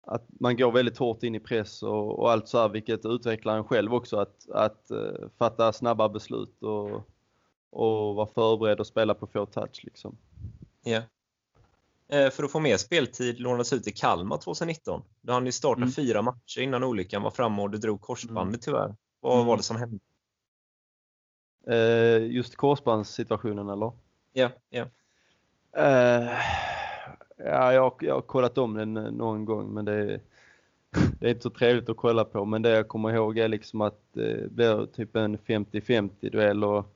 att 0.03 0.25
man 0.27 0.57
går 0.57 0.71
väldigt 0.71 0.97
hårt 0.97 1.23
in 1.23 1.35
i 1.35 1.39
press 1.39 1.83
och, 1.83 2.19
och 2.19 2.31
allt 2.31 2.47
så 2.47 2.57
här, 2.57 2.69
vilket 2.69 3.05
utvecklar 3.05 3.57
en 3.57 3.63
själv 3.63 3.93
också 3.93 4.17
att, 4.17 4.49
att 4.49 4.91
uh, 4.91 5.27
fatta 5.37 5.73
snabba 5.73 6.09
beslut 6.09 6.63
och, 6.63 6.91
och 7.69 8.15
vara 8.15 8.27
förberedd 8.27 8.79
och 8.79 8.87
spela 8.87 9.13
på 9.13 9.27
få 9.27 9.45
touch 9.45 9.81
liksom. 9.83 10.17
Ja. 10.83 11.01
Eh, 12.11 12.29
för 12.29 12.43
att 12.43 12.51
få 12.51 12.59
mer 12.59 12.77
speltid 12.77 13.39
lånades 13.39 13.73
ut 13.73 13.87
i 13.87 13.91
Kalmar 13.91 14.37
2019. 14.37 15.03
Då 15.21 15.33
hann 15.33 15.43
ni 15.43 15.51
starta 15.51 15.81
mm. 15.81 15.91
fyra 15.91 16.21
matcher 16.21 16.59
innan 16.61 16.83
olyckan 16.83 17.21
var 17.21 17.31
framme 17.31 17.61
och 17.61 17.69
du 17.69 17.77
drog 17.77 18.01
korsbandet 18.01 18.47
mm. 18.47 18.59
tyvärr. 18.59 18.95
Vad 19.19 19.35
mm. 19.35 19.45
var 19.45 19.57
det 19.57 19.63
som 19.63 19.77
hände? 19.77 19.99
Uh, 21.69 22.31
just 22.31 22.55
korsbandssituationen 22.55 23.69
eller? 23.69 23.91
Ja, 24.33 24.49
ja. 24.69 24.85
Uh, 25.77 26.29
Ja, 27.45 27.73
jag, 27.73 27.93
jag 27.99 28.13
har 28.13 28.21
kollat 28.21 28.57
om 28.57 28.73
den 28.73 28.97
eh, 28.97 29.11
någon 29.11 29.45
gång 29.45 29.73
men 29.73 29.85
det, 29.85 30.19
det 31.19 31.25
är 31.25 31.29
inte 31.29 31.41
så 31.41 31.49
trevligt 31.49 31.89
att 31.89 31.97
kolla 31.97 32.25
på. 32.25 32.45
Men 32.45 32.61
det 32.61 32.69
jag 32.69 32.87
kommer 32.87 33.13
ihåg 33.13 33.37
är 33.37 33.47
liksom 33.47 33.81
att 33.81 33.99
det 34.13 34.51
blir 34.51 34.85
typ 34.85 35.15
en 35.15 35.37
50-50 35.37 36.29
duell 36.31 36.63
och, 36.63 36.95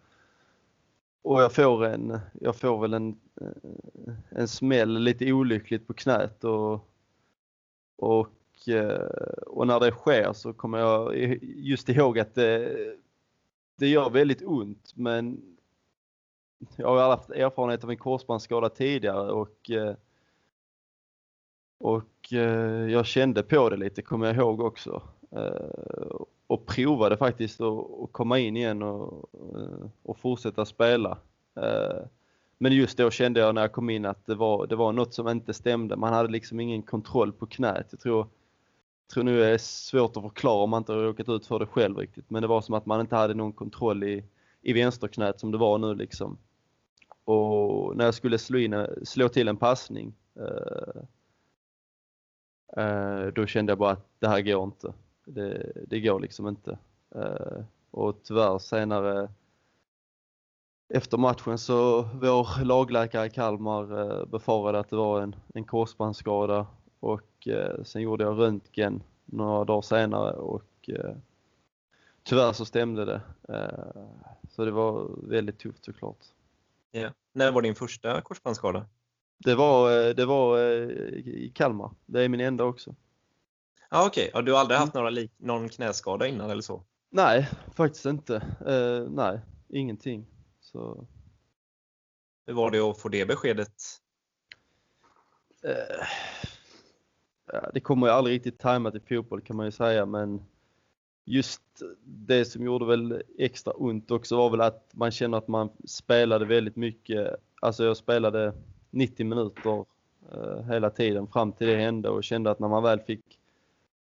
och 1.22 1.42
jag 1.42 1.54
får 1.54 1.86
en, 1.86 2.20
jag 2.42 2.56
får 2.56 2.82
väl 2.82 2.94
en, 2.94 3.10
eh, 3.10 3.16
en 4.30 4.48
smäll 4.48 5.00
lite 5.00 5.34
olyckligt 5.34 5.88
på 5.88 5.94
knät 5.94 6.44
och, 6.44 6.90
och, 7.96 8.70
eh, 8.70 9.40
och 9.48 9.68
när 9.68 9.80
det 9.80 9.92
sker 9.92 10.34
så 10.34 10.54
kommer 10.54 10.78
jag 10.78 11.16
just 11.42 11.90
ihåg 11.90 12.20
att 12.20 12.36
det, 12.36 12.78
det 13.76 13.88
gör 13.88 14.10
väldigt 14.10 14.42
ont 14.46 14.92
men 14.96 15.42
jag 16.76 16.88
har 16.88 17.10
haft 17.10 17.30
erfarenhet 17.30 17.84
av 17.84 17.90
en 17.90 17.98
korsbandsskada 17.98 18.70
tidigare 18.70 19.32
och 19.32 19.70
eh, 19.70 19.96
och 21.78 22.34
eh, 22.34 22.92
jag 22.92 23.06
kände 23.06 23.44
på 23.44 23.70
det 23.70 23.78
lite, 23.78 24.02
kommer 24.02 24.28
jag 24.28 24.36
ihåg 24.36 24.62
också. 24.62 25.02
Och 26.48 26.66
provade 26.66 27.18
faktiskt 27.18 27.62
att 27.62 28.12
komma 28.12 28.40
in 28.40 28.58
igen 28.58 28.84
och, 28.84 29.30
och 30.04 30.18
fortsätta 30.18 30.66
spela. 30.66 31.18
Men 32.58 32.72
just 32.72 32.98
då 32.98 33.12
kände 33.12 33.40
jag 33.40 33.56
när 33.56 33.62
jag 33.62 33.72
kom 33.72 33.90
in 33.90 34.06
att 34.06 34.26
det 34.26 34.36
var, 34.36 34.68
det 34.68 34.76
var 34.76 34.92
något 34.92 35.14
som 35.14 35.28
inte 35.28 35.54
stämde. 35.54 35.96
Man 35.96 36.14
hade 36.14 36.30
liksom 36.30 36.60
ingen 36.60 36.84
kontroll 36.84 37.34
på 37.34 37.46
knät. 37.46 37.88
Jag 37.92 38.00
tror, 38.00 38.28
tror 39.14 39.24
nu 39.24 39.44
är 39.44 39.58
svårt 39.58 40.18
att 40.18 40.24
förklara 40.24 40.64
om 40.64 40.70
man 40.70 40.82
inte 40.82 40.94
har 40.94 41.00
råkat 41.00 41.30
ut 41.30 41.46
för 41.46 41.60
det 41.60 41.66
själv 41.66 41.98
riktigt. 41.98 42.30
Men 42.30 42.42
det 42.42 42.48
var 42.48 42.62
som 42.62 42.76
att 42.76 42.86
man 42.86 43.02
inte 43.02 43.16
hade 43.16 43.34
någon 43.34 43.54
kontroll 43.54 44.04
i, 44.04 44.24
i 44.62 44.74
vänsterknät 44.74 45.40
som 45.40 45.52
det 45.52 45.58
var 45.58 45.78
nu 45.78 45.96
liksom. 45.96 46.38
Och 47.26 47.98
när 47.98 48.06
jag 48.06 48.14
skulle 48.14 48.38
slå, 48.38 48.60
in, 48.60 48.88
slå 49.04 49.30
till 49.30 49.48
en 49.48 49.58
passning 49.58 50.14
eh, 50.36 51.02
eh, 52.84 53.28
då 53.28 53.46
kände 53.46 53.72
jag 53.72 53.78
bara 53.78 53.92
att 53.92 54.08
det 54.20 54.28
här 54.28 54.42
går 54.42 54.64
inte. 54.64 54.94
Det, 55.26 55.72
det 55.88 56.00
går 56.00 56.20
liksom 56.20 56.48
inte. 56.48 56.78
Eh, 57.16 57.64
och 57.92 58.24
tyvärr 58.24 58.60
senare 58.60 59.30
efter 60.90 61.18
matchen 61.18 61.58
så 61.58 62.02
vår 62.02 62.64
lagläkare 62.64 63.30
Kalmar 63.30 64.00
eh, 64.00 64.26
befarade 64.26 64.80
att 64.80 64.90
det 64.90 64.96
var 64.96 65.22
en, 65.22 65.36
en 65.54 65.64
korsbandsskada 65.64 66.68
och 67.00 67.48
sen 67.84 68.02
gjorde 68.02 68.24
jag 68.24 68.40
röntgen 68.40 69.04
några 69.26 69.66
dagar 69.66 69.82
senare 69.82 70.32
och 70.32 70.90
tyvärr 72.24 72.54
så 72.54 72.66
stämde 72.66 73.06
det. 73.06 73.22
Så 74.50 74.66
det 74.66 74.72
var 74.72 75.10
väldigt 75.30 75.60
tufft 75.60 75.86
såklart. 75.86 76.18
Ja. 76.92 77.10
När 77.34 77.52
var 77.52 77.62
din 77.62 77.76
första 77.76 78.22
korsbandsskada? 78.22 78.86
Det 79.38 79.56
var, 79.56 80.08
eh, 80.08 80.16
det 80.16 80.26
var 80.26 80.58
eh, 80.58 80.90
i 81.18 81.52
Kalmar. 81.56 81.92
Det 82.06 82.24
är 82.24 82.30
min 82.30 82.40
enda 82.42 82.64
också. 82.64 82.96
Ja, 83.90 84.08
Okej, 84.08 84.30
okay. 84.30 84.42
du 84.42 84.52
har 84.52 84.60
aldrig 84.60 84.80
haft 84.80 84.94
några, 84.94 85.12
någon 85.38 85.70
knäskada 85.70 86.28
innan 86.28 86.50
eller 86.50 86.62
så? 86.62 86.84
Nej, 87.10 87.50
faktiskt 87.76 88.06
inte. 88.06 88.46
Nej, 89.10 89.40
ingenting. 89.70 90.26
Så... 90.76 91.08
Hur 92.46 92.54
var 92.54 92.72
det 92.72 92.80
att 92.80 92.98
få 92.98 93.10
det 93.10 93.26
beskedet? 93.26 93.74
Eh, 95.64 96.08
det 97.74 97.80
kommer 97.80 98.08
ju 98.08 98.14
aldrig 98.14 98.36
riktigt 98.36 98.60
tajmat 98.60 98.96
i 98.96 99.00
fotboll 99.00 99.42
kan 99.42 99.56
man 99.56 99.66
ju 99.66 99.72
säga, 99.72 100.06
men 100.06 100.46
just 101.26 101.62
det 102.04 102.46
som 102.46 102.66
gjorde 102.66 102.86
väl 102.86 103.24
extra 103.38 103.74
ont 103.74 104.12
också 104.12 104.38
var 104.38 104.50
väl 104.50 104.62
att 104.62 104.90
man 104.94 105.12
känner 105.12 105.38
att 105.38 105.48
man 105.48 105.70
spelade 105.86 106.46
väldigt 106.46 106.76
mycket. 106.76 107.36
Alltså 107.62 107.84
jag 107.84 107.98
spelade 107.98 108.54
90 108.90 109.26
minuter 109.26 109.86
eh, 110.32 110.62
hela 110.62 110.90
tiden 110.90 111.28
fram 111.28 111.52
till 111.52 111.68
det 111.68 111.76
hände 111.76 112.10
och 112.10 112.24
kände 112.24 112.52
att 112.52 112.60
när 112.60 112.68
man 112.68 112.84
väl 112.84 113.00
fick, 113.00 113.40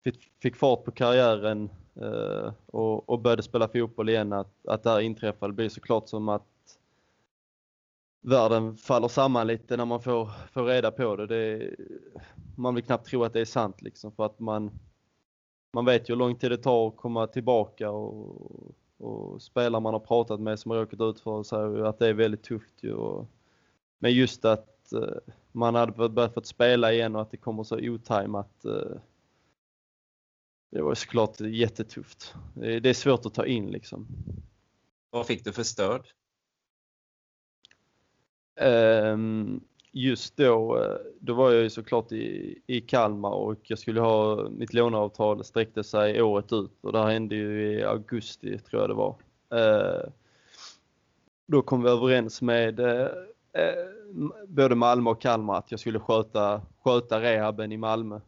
fick, 0.03 0.31
fick 0.41 0.55
fart 0.55 0.83
på 0.83 0.91
karriären 0.91 1.69
eh, 1.95 2.53
och, 2.65 3.09
och, 3.09 3.19
började 3.19 3.43
spela 3.43 3.67
fotboll 3.67 4.09
igen 4.09 4.33
att, 4.33 4.67
att 4.67 4.83
det 4.83 4.89
här 4.89 4.99
inträffade. 4.99 5.51
Det 5.51 5.55
blir 5.55 5.69
såklart 5.69 6.09
som 6.09 6.29
att 6.29 6.45
världen 8.27 8.77
faller 8.77 9.07
samman 9.07 9.47
lite 9.47 9.77
när 9.77 9.85
man 9.85 10.01
får, 10.01 10.29
får 10.51 10.65
reda 10.65 10.91
på 10.91 11.15
det. 11.15 11.27
det 11.27 11.75
man 12.55 12.75
vill 12.75 12.83
knappt 12.83 13.07
tro 13.07 13.23
att 13.23 13.33
det 13.33 13.41
är 13.41 13.45
sant 13.45 13.81
liksom 13.81 14.11
för 14.11 14.25
att 14.25 14.39
man, 14.39 14.79
man 15.73 15.85
vet 15.85 16.09
ju 16.09 16.13
hur 16.13 16.19
lång 16.19 16.35
tid 16.35 16.51
det 16.51 16.57
tar 16.57 16.87
att 16.87 16.97
komma 16.97 17.27
tillbaka 17.27 17.89
och, 17.89 18.75
och 18.97 19.41
spelare 19.41 19.81
man 19.81 19.93
har 19.93 19.99
pratat 19.99 20.39
med 20.39 20.59
som 20.59 20.71
har 20.71 20.77
råkat 20.77 21.01
ut 21.01 21.19
för 21.19 21.43
säger 21.43 21.83
att 21.83 21.99
det 21.99 22.07
är 22.07 22.13
väldigt 22.13 22.43
tufft 22.43 22.83
ju. 22.83 22.93
Och, 22.93 23.27
men 23.99 24.11
just 24.11 24.45
att 24.45 24.93
eh, 24.93 25.33
man 25.51 25.75
hade 25.75 26.09
börjat 26.09 26.33
fått 26.33 26.47
spela 26.47 26.93
igen 26.93 27.15
och 27.15 27.21
att 27.21 27.31
det 27.31 27.37
kommer 27.37 27.63
så 27.63 27.77
otajmat. 27.79 28.65
Eh, 28.65 28.97
det 30.71 30.81
var 30.81 30.95
såklart 30.95 31.39
jättetufft. 31.39 32.35
Det 32.53 32.89
är 32.89 32.93
svårt 32.93 33.25
att 33.25 33.33
ta 33.33 33.45
in 33.45 33.67
liksom. 33.67 34.07
Vad 35.09 35.27
fick 35.27 35.43
du 35.43 35.51
för 35.51 35.63
stöd? 35.63 36.01
Ehm, 38.57 39.61
just 39.91 40.37
då, 40.37 40.77
eh, 40.77 40.97
då 41.19 41.33
var 41.33 41.51
jag 41.51 41.63
ju 41.63 41.69
såklart 41.69 42.11
i, 42.11 42.59
i 42.67 42.81
Kalmar 42.81 43.31
och 43.31 43.59
jag 43.63 43.79
skulle 43.79 44.01
ha, 44.01 44.49
mitt 44.49 44.73
låneavtal 44.73 45.43
sträckte 45.43 45.83
sig 45.83 46.21
året 46.21 46.53
ut 46.53 46.71
och 46.81 46.91
det 46.91 46.99
här 46.99 47.09
hände 47.09 47.35
ju 47.35 47.71
i 47.71 47.83
augusti 47.83 48.59
tror 48.59 48.81
jag 48.81 48.89
det 48.89 48.93
var. 48.93 49.15
Ehm, 49.49 50.11
då 51.47 51.61
kom 51.61 51.83
vi 51.83 51.89
överens 51.89 52.41
med 52.41 52.79
eh, 52.79 53.07
eh, 53.53 53.85
både 54.47 54.75
Malmö 54.75 55.09
och 55.09 55.21
Kalmar 55.21 55.57
att 55.57 55.71
jag 55.71 55.79
skulle 55.79 55.99
sköta, 55.99 56.61
sköta 56.83 57.21
rehaben 57.21 57.71
i 57.71 57.77
Malmö. 57.77 58.19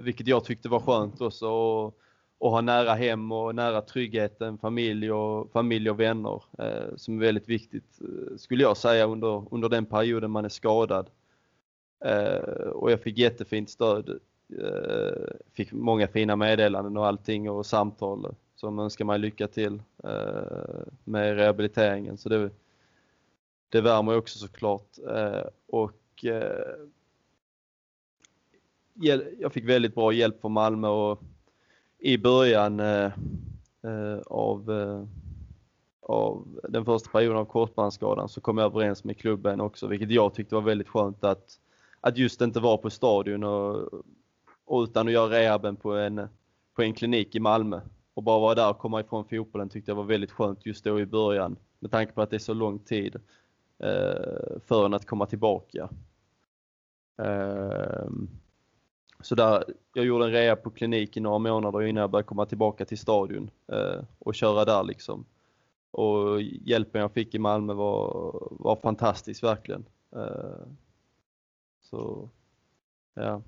Vilket 0.00 0.26
jag 0.26 0.44
tyckte 0.44 0.68
var 0.68 0.80
skönt 0.80 1.20
också 1.20 1.48
och, 1.48 1.98
och 2.40 2.50
ha 2.50 2.60
nära 2.60 2.94
hem 2.94 3.32
och 3.32 3.54
nära 3.54 3.82
tryggheten, 3.82 4.58
familj 4.58 5.12
och, 5.12 5.52
familj 5.52 5.90
och 5.90 6.00
vänner 6.00 6.42
eh, 6.58 6.96
som 6.96 7.16
är 7.16 7.20
väldigt 7.20 7.48
viktigt 7.48 8.00
eh, 8.00 8.36
skulle 8.36 8.62
jag 8.62 8.76
säga 8.76 9.06
under, 9.06 9.54
under 9.54 9.68
den 9.68 9.86
perioden 9.86 10.30
man 10.30 10.44
är 10.44 10.48
skadad. 10.48 11.10
Eh, 12.04 12.68
och 12.68 12.90
jag 12.90 13.00
fick 13.00 13.18
jättefint 13.18 13.70
stöd. 13.70 14.20
Eh, 14.58 15.32
fick 15.52 15.72
många 15.72 16.08
fina 16.08 16.36
meddelanden 16.36 16.96
och 16.96 17.06
allting 17.06 17.50
och 17.50 17.66
samtal 17.66 18.34
som 18.56 18.78
önskar 18.78 19.04
mig 19.04 19.18
lycka 19.18 19.48
till 19.48 19.82
eh, 20.04 20.82
med 21.04 21.36
rehabiliteringen. 21.36 22.18
Så 22.18 22.28
det, 22.28 22.50
det 23.68 23.80
värmer 23.80 24.16
också 24.16 24.38
såklart. 24.38 24.98
Eh, 25.08 25.44
och 25.66 26.24
eh, 26.24 26.76
jag 29.38 29.52
fick 29.52 29.64
väldigt 29.64 29.94
bra 29.94 30.12
hjälp 30.12 30.40
från 30.40 30.52
Malmö 30.52 30.88
och 30.88 31.22
i 32.00 32.18
början 32.18 32.80
eh, 32.80 33.12
eh 33.84 34.18
av 34.26 34.70
eh, 34.70 35.04
av 36.10 36.60
den 36.68 36.84
första 36.84 37.10
perioden 37.10 37.38
av 37.38 37.44
korsbandsskadan 37.44 38.28
så 38.28 38.40
kom 38.40 38.58
jag 38.58 38.64
överens 38.64 39.04
med 39.04 39.18
klubben 39.18 39.60
också, 39.60 39.86
vilket 39.86 40.10
jag 40.10 40.34
tyckte 40.34 40.54
var 40.54 40.62
väldigt 40.62 40.88
skönt 40.88 41.24
att, 41.24 41.58
att 42.00 42.18
just 42.18 42.40
inte 42.40 42.60
vara 42.60 42.76
på 42.76 42.90
stadion 42.90 43.44
och, 43.44 43.88
och 44.64 44.82
utan 44.82 45.06
att 45.06 45.12
göra 45.12 45.30
rehaben 45.30 45.76
på 45.76 45.96
en, 45.96 46.28
på 46.74 46.82
en 46.82 46.94
klinik 46.94 47.34
i 47.34 47.40
Malmö. 47.40 47.80
Och 48.14 48.22
bara 48.22 48.40
vara 48.40 48.54
där 48.54 48.70
och 48.70 48.78
komma 48.78 49.00
ifrån 49.00 49.24
fotbollen 49.24 49.68
tyckte 49.68 49.90
jag 49.90 49.96
var 49.96 50.04
väldigt 50.04 50.30
skönt 50.30 50.66
just 50.66 50.84
då 50.84 51.00
i 51.00 51.06
början 51.06 51.56
med 51.78 51.90
tanke 51.90 52.12
på 52.12 52.22
att 52.22 52.30
det 52.30 52.36
är 52.36 52.38
så 52.38 52.54
lång 52.54 52.78
tid 52.78 53.16
eh, 53.78 54.58
för 54.66 54.86
en 54.86 54.94
att 54.94 55.06
komma 55.06 55.26
tillbaka. 55.26 55.88
Eh, 57.22 58.08
så 59.22 59.34
där, 59.34 59.64
jag 59.94 60.04
gjorde 60.04 60.24
en 60.24 60.30
rea 60.30 60.56
på 60.56 60.70
kliniken 60.70 61.22
några 61.22 61.38
månader 61.38 61.82
innan 61.82 62.00
jag 62.00 62.10
började 62.10 62.28
komma 62.28 62.46
tillbaka 62.46 62.84
till 62.84 62.98
stadion 62.98 63.50
eh, 63.72 64.04
och 64.18 64.34
köra 64.34 64.64
där 64.64 64.82
liksom. 64.82 65.24
Och 65.90 66.42
hjälpen 66.42 67.00
jag 67.00 67.12
fick 67.12 67.34
i 67.34 67.38
Malmö 67.38 67.72
var, 67.74 68.48
var 68.50 68.76
fantastisk 68.76 69.42
verkligen. 69.42 69.84
Eh, 70.16 70.66
så, 71.82 72.28
ja. 73.14 73.42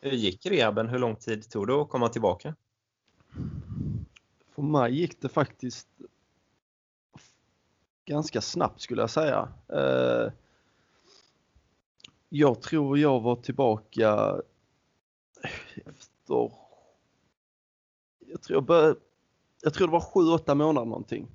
Hur 0.00 0.12
gick 0.12 0.46
rehaben? 0.46 0.88
Hur 0.88 0.98
lång 0.98 1.16
tid 1.16 1.50
tog 1.50 1.66
det 1.66 1.74
att 1.74 1.88
komma 1.88 2.08
tillbaka? 2.08 2.54
För 4.54 4.62
mig 4.62 4.94
gick 4.94 5.20
det 5.20 5.28
faktiskt 5.28 5.88
ganska 8.04 8.40
snabbt 8.40 8.80
skulle 8.80 9.02
jag 9.02 9.10
säga. 9.10 9.48
Eh, 9.68 10.32
jag 12.28 12.62
tror 12.62 12.98
jag 12.98 13.20
var 13.20 13.36
tillbaka 13.36 14.36
efter... 16.26 16.50
Jag 18.28 18.42
tror, 18.42 18.56
jag 18.56 18.64
började, 18.64 18.96
jag 19.62 19.74
tror 19.74 19.86
det 19.86 19.92
var 19.92 20.38
7-8 20.38 20.54
månader 20.54 20.86
någonting. 20.86 21.28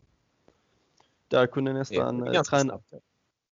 Där 1.27 1.39
jag 1.39 1.51
kunde 1.51 1.73
nästan 1.73 2.19
det 2.19 2.29
är 2.29 2.33
ganska 2.33 2.57
träna. 2.57 2.69
snabbt. 2.69 2.93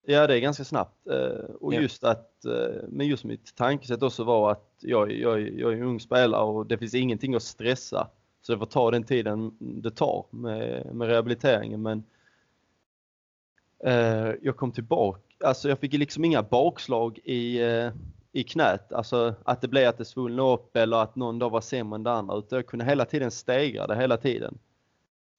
Ja, 0.06 0.28
det 0.28 0.36
är 0.36 0.40
ganska 0.40 0.64
snabbt. 0.64 1.08
Eh, 1.08 1.56
Och 1.60 1.74
just 1.74 2.04
att, 2.04 2.46
eh, 2.46 2.84
men 2.88 3.08
just 3.08 3.24
mitt 3.24 3.56
tankesätt 3.56 4.04
också 4.04 4.24
var 4.24 4.52
att 4.52 4.70
jag, 4.80 5.12
jag, 5.12 5.42
jag 5.42 5.74
är 5.74 5.78
en 5.78 5.84
ung 5.84 6.00
spelare 6.00 6.44
och 6.44 6.66
det 6.66 6.78
finns 6.78 6.94
ingenting 6.94 7.36
att 7.36 7.44
stressa. 7.44 8.08
Så 8.42 8.52
det 8.52 8.60
får 8.60 8.66
ta 8.66 8.92
den 8.92 9.04
tiden 9.04 9.58
det 9.60 9.92
tar 9.92 10.26
med, 10.30 10.96
med 10.96 11.08
rehabiliteringen. 11.08 11.82
Men 11.82 12.04
eh, 13.84 14.34
jag 14.42 14.58
kom 14.58 14.72
tillbaka, 14.72 15.20
alltså 15.48 15.70
jag 15.70 15.80
fick 15.80 15.94
liksom 15.94 16.26
inga 16.26 16.44
bakslag 16.44 17.20
i, 17.24 17.62
eh, 17.62 17.92
i 18.34 18.44
knät. 18.44 18.94
Alltså 18.94 19.36
att 19.44 19.62
det 19.62 19.68
blev 19.68 19.90
att 19.90 19.98
det 19.98 20.06
svullnade 20.06 20.54
upp 20.54 20.76
eller 20.76 20.98
att 20.98 21.16
någon 21.16 21.40
dag 21.40 21.50
var 21.50 21.62
sämre 21.62 21.96
än 21.96 22.04
det 22.04 22.12
andra. 22.12 22.38
Utan 22.38 22.58
jag 22.58 22.68
kunde 22.68 22.86
hela 22.86 23.06
tiden 23.06 23.32
stegra 23.32 23.88
det 23.88 23.96
hela 23.96 24.18
tiden. 24.18 24.58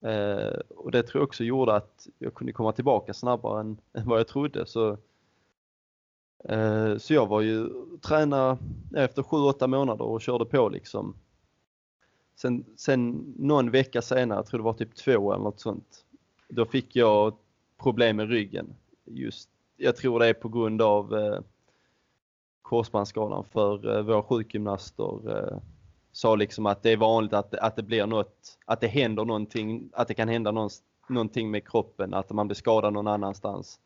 Eh, 0.05 0.59
och 0.69 0.91
det 0.91 1.03
tror 1.03 1.21
jag 1.21 1.27
också 1.27 1.45
gjorde 1.45 1.75
att 1.75 2.09
jag 2.19 2.35
kunde 2.35 2.53
komma 2.53 2.73
tillbaka 2.73 3.15
snabbare 3.15 3.61
än, 3.61 3.81
än 3.93 4.09
vad 4.09 4.19
jag 4.19 4.29
trodde. 4.29 4.67
Så, 4.67 4.99
eh, 6.45 6.97
så 6.97 7.15
jag 7.15 7.27
var 7.27 7.41
ju 7.41 7.69
tränare 8.03 8.59
efter 8.97 9.23
7-8 9.23 9.67
månader 9.67 10.05
och 10.05 10.21
körde 10.21 10.45
på 10.45 10.69
liksom. 10.69 11.17
Sen, 12.37 12.65
sen 12.77 13.35
någon 13.39 13.71
vecka 13.71 14.03
senare, 14.03 14.39
jag 14.39 14.47
tror 14.47 14.59
det 14.59 14.65
var 14.65 14.73
typ 14.73 14.95
två 14.95 15.33
eller 15.33 15.45
något 15.45 15.61
sånt, 15.61 16.05
då 16.49 16.65
fick 16.65 16.97
jag 16.97 17.37
problem 17.83 18.17
med 18.17 18.29
ryggen. 18.29 18.75
Just, 19.05 19.49
jag 19.77 19.97
tror 19.97 20.21
det 20.21 20.27
är 20.27 20.35
på 20.35 20.49
grund 20.49 20.83
av 20.83 21.15
eh, 21.15 21.41
korsbandsskadan 22.75 23.45
för 23.45 23.97
eh, 23.97 24.03
våra 24.03 24.23
sjukgymnaster 24.23 25.37
eh, 25.37 25.59
sa 26.13 26.35
liksom 26.35 26.67
att 26.67 26.83
det 26.83 26.91
är 26.91 26.97
vanligt 26.97 27.33
att, 27.33 27.55
att 27.55 27.77
det 27.77 27.83
blir 27.83 28.07
något, 28.07 28.59
att 28.67 28.81
det 28.81 28.87
händer 28.87 29.25
någonting, 29.25 29.91
att 29.93 30.09
det 30.09 30.15
kan 30.15 30.29
hända 30.29 30.51
någon, 30.51 30.71
någonting 31.09 31.51
med 31.51 31.69
kroppen, 31.69 32.15
att 32.15 32.31
man 32.31 32.49
blir 32.49 32.55
skadad 32.55 32.93
någon 32.93 33.07
annanstans 33.07 33.81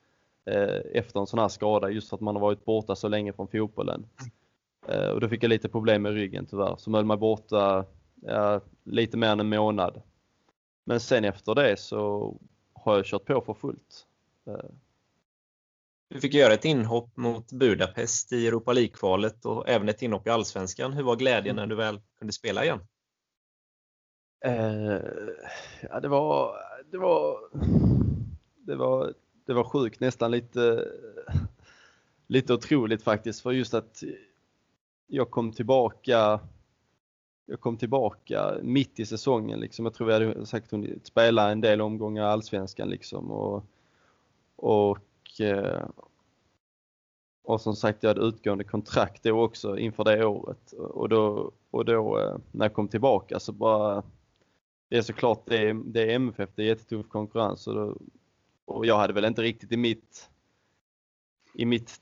eh, 0.46 0.80
efter 0.94 1.20
en 1.20 1.26
sån 1.26 1.38
här 1.38 1.48
skada 1.48 1.90
just 1.90 2.08
för 2.08 2.16
att 2.16 2.20
man 2.20 2.36
har 2.36 2.40
varit 2.40 2.64
borta 2.64 2.96
så 2.96 3.08
länge 3.08 3.32
från 3.32 3.48
fotbollen. 3.48 4.06
Och 5.14 5.20
då 5.20 5.28
fick 5.28 5.42
jag 5.42 5.48
lite 5.48 5.68
problem 5.68 6.02
med 6.02 6.12
ryggen 6.12 6.46
tyvärr, 6.46 6.76
som 6.76 6.94
höll 6.94 7.04
mig 7.04 7.16
borta 7.16 7.84
ja, 8.22 8.60
lite 8.84 9.16
mer 9.16 9.28
än 9.28 9.40
en 9.40 9.48
månad. 9.48 10.02
Men 10.84 11.00
sen 11.00 11.24
efter 11.24 11.54
det 11.54 11.76
så 11.76 12.34
har 12.72 12.96
jag 12.96 13.04
kört 13.04 13.24
på 13.24 13.40
för 13.40 13.54
fullt. 13.54 14.06
Du 16.08 16.20
fick 16.20 16.34
göra 16.34 16.54
ett 16.54 16.64
inhopp 16.64 17.16
mot 17.16 17.52
Budapest 17.52 18.32
i 18.32 18.46
Europa 18.46 18.72
League-kvalet 18.72 19.44
och 19.44 19.68
även 19.68 19.88
ett 19.88 20.02
inhopp 20.02 20.26
i 20.26 20.30
Allsvenskan. 20.30 20.92
Hur 20.92 21.02
var 21.02 21.16
glädjen 21.16 21.56
när 21.56 21.66
du 21.66 21.74
väl 21.74 22.00
kunde 22.18 22.32
spela 22.32 22.64
igen? 22.64 22.80
Eh, 24.44 25.00
ja, 25.80 26.00
det 26.00 26.08
var, 26.08 26.56
det 26.90 26.98
var, 26.98 27.38
det 28.56 28.76
var, 28.76 29.14
det 29.46 29.52
var 29.52 29.64
sjukt, 29.64 30.00
nästan 30.00 30.30
lite, 30.30 30.88
lite 32.26 32.54
otroligt 32.54 33.02
faktiskt. 33.02 33.40
För 33.40 33.52
just 33.52 33.74
att 33.74 34.02
jag 35.06 35.30
kom 35.30 35.52
tillbaka, 35.52 36.40
jag 37.46 37.60
kom 37.60 37.76
tillbaka 37.76 38.58
mitt 38.62 39.00
i 39.00 39.06
säsongen 39.06 39.60
liksom. 39.60 39.84
Jag 39.84 39.94
tror 39.94 40.06
vi 40.06 40.12
hade 40.12 40.46
säkert 40.46 40.70
hunnit 40.70 41.06
spela 41.06 41.50
en 41.50 41.60
del 41.60 41.80
omgångar 41.80 42.22
i 42.22 42.26
Allsvenskan 42.26 42.88
liksom 42.88 43.30
och, 43.30 43.64
och, 44.56 44.98
Eh, 45.40 45.88
och 47.42 47.60
som 47.60 47.76
sagt 47.76 48.02
jag 48.02 48.10
hade 48.10 48.20
utgående 48.20 48.64
kontrakt 48.64 49.22
då 49.22 49.42
också 49.44 49.78
inför 49.78 50.04
det 50.04 50.26
året 50.26 50.72
och 50.72 51.08
då, 51.08 51.52
och 51.70 51.84
då 51.84 52.18
eh, 52.20 52.36
när 52.52 52.64
jag 52.64 52.74
kom 52.74 52.88
tillbaka 52.88 53.40
så 53.40 53.52
bara 53.52 54.02
det 54.88 54.96
är 54.96 55.02
såklart 55.02 55.42
det 55.46 55.68
är, 55.68 55.74
det 55.74 56.02
är 56.02 56.08
MFF, 56.08 56.50
det 56.54 56.62
är 56.62 56.66
jättetuff 56.66 57.08
konkurrens 57.08 57.66
och, 57.66 57.74
då, 57.74 57.96
och 58.64 58.86
jag 58.86 58.98
hade 58.98 59.12
väl 59.12 59.24
inte 59.24 59.42
riktigt 59.42 59.72
i 59.72 59.76
mitt 59.76 60.30
i 61.54 61.64
mitt 61.64 62.00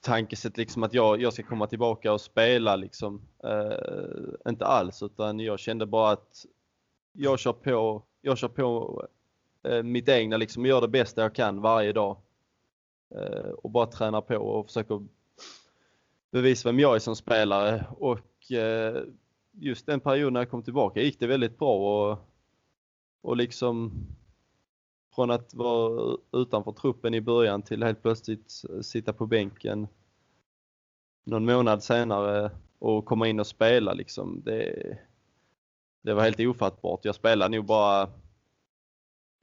tankesätt 0.00 0.56
liksom 0.56 0.82
att 0.82 0.94
jag, 0.94 1.22
jag 1.22 1.32
ska 1.32 1.42
komma 1.42 1.66
tillbaka 1.66 2.12
och 2.12 2.20
spela 2.20 2.76
liksom. 2.76 3.22
Eh, 3.44 4.48
inte 4.50 4.66
alls 4.66 5.02
utan 5.02 5.40
jag 5.40 5.58
kände 5.58 5.86
bara 5.86 6.10
att 6.10 6.46
jag 7.12 7.38
kör 7.38 7.52
på, 7.52 8.02
jag 8.20 8.38
kör 8.38 8.48
på 8.48 9.06
eh, 9.62 9.82
mitt 9.82 10.08
egna 10.08 10.36
liksom, 10.36 10.62
och 10.62 10.68
gör 10.68 10.80
det 10.80 10.88
bästa 10.88 11.22
jag 11.22 11.34
kan 11.34 11.60
varje 11.60 11.92
dag. 11.92 12.16
Eh, 13.14 13.50
och 13.50 13.70
bara 13.70 13.86
tränar 13.86 14.20
på 14.20 14.36
och 14.36 14.66
försöker 14.66 15.06
bevisa 16.30 16.68
vem 16.68 16.80
jag 16.80 16.94
är 16.94 16.98
som 16.98 17.16
spelare 17.16 17.86
och 17.98 18.52
eh, 18.52 19.02
just 19.52 19.86
den 19.86 20.00
perioden 20.00 20.32
när 20.32 20.40
jag 20.40 20.50
kom 20.50 20.62
tillbaka 20.62 21.02
gick 21.02 21.20
det 21.20 21.26
väldigt 21.26 21.58
bra 21.58 22.08
och, 22.10 22.18
och 23.22 23.36
liksom 23.36 23.92
från 25.14 25.30
att 25.30 25.54
vara 25.54 26.16
utanför 26.32 26.72
truppen 26.72 27.14
i 27.14 27.20
början 27.20 27.62
till 27.62 27.82
helt 27.82 28.02
plötsligt 28.02 28.62
sitta 28.82 29.12
på 29.12 29.26
bänken 29.26 29.88
någon 31.24 31.44
månad 31.44 31.82
senare 31.82 32.50
och 32.78 33.04
komma 33.04 33.28
in 33.28 33.40
och 33.40 33.46
spela 33.46 33.92
liksom. 33.92 34.42
Det, 34.44 34.98
det 36.02 36.14
var 36.14 36.22
helt 36.22 36.40
ofattbart. 36.40 37.04
Jag 37.04 37.14
spelade 37.14 37.56
nog 37.56 37.64
bara 37.64 38.10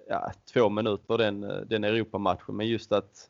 ja, 0.08 0.32
två 0.54 0.70
minuter 0.70 1.18
den, 1.18 1.42
den 1.68 1.84
Europamatchen 1.84 2.56
men 2.56 2.68
just 2.68 2.92
att 2.92 3.30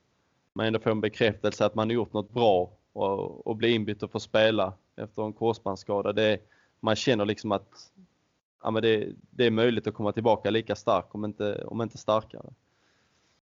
man 0.54 0.66
ändå 0.66 0.80
får 0.80 0.92
en 0.92 1.02
bekräftelse 1.02 1.66
att 1.66 1.76
man 1.76 1.90
har 1.90 1.94
gjort 1.94 2.14
något 2.14 2.32
bra 2.32 2.72
och, 2.94 3.48
och 3.48 3.56
bli 3.56 3.72
inbytt 3.72 4.04
och 4.04 4.12
få 4.12 4.20
spela 4.20 4.74
efter 4.96 5.22
en 5.22 5.34
korsbandsskada. 5.34 6.14
Det, 6.14 6.40
man 6.80 6.96
känner 6.96 7.26
liksom 7.26 7.52
att 7.52 7.92
ja, 8.64 8.72
men 8.72 8.84
det, 8.84 9.10
det 9.30 9.46
är 9.46 9.52
möjligt 9.52 9.88
att 9.88 9.94
komma 9.94 10.12
tillbaka 10.12 10.50
lika 10.50 10.76
stark 10.76 11.16
om 11.16 11.26
inte, 11.26 11.64
om 11.66 11.82
inte 11.82 11.98
starkare. 11.98 12.54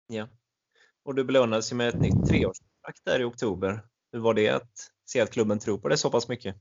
Ja. 0.08 0.28
Och 1.04 1.16
du 1.16 1.24
belönades 1.24 1.72
ju 1.72 1.76
med 1.76 1.90
ett 1.90 2.02
nytt 2.02 2.28
treårskontrakt 2.28 3.06
där 3.06 3.20
i 3.20 3.24
oktober. 3.24 3.82
Hur 4.12 4.20
var 4.20 4.34
det 4.34 4.50
att 4.50 4.92
se 5.06 5.22
att 5.22 5.32
klubben 5.32 5.60
tror 5.60 5.78
på 5.78 5.88
det 5.88 5.98
så 5.98 6.12
pass 6.12 6.28
mycket? 6.28 6.56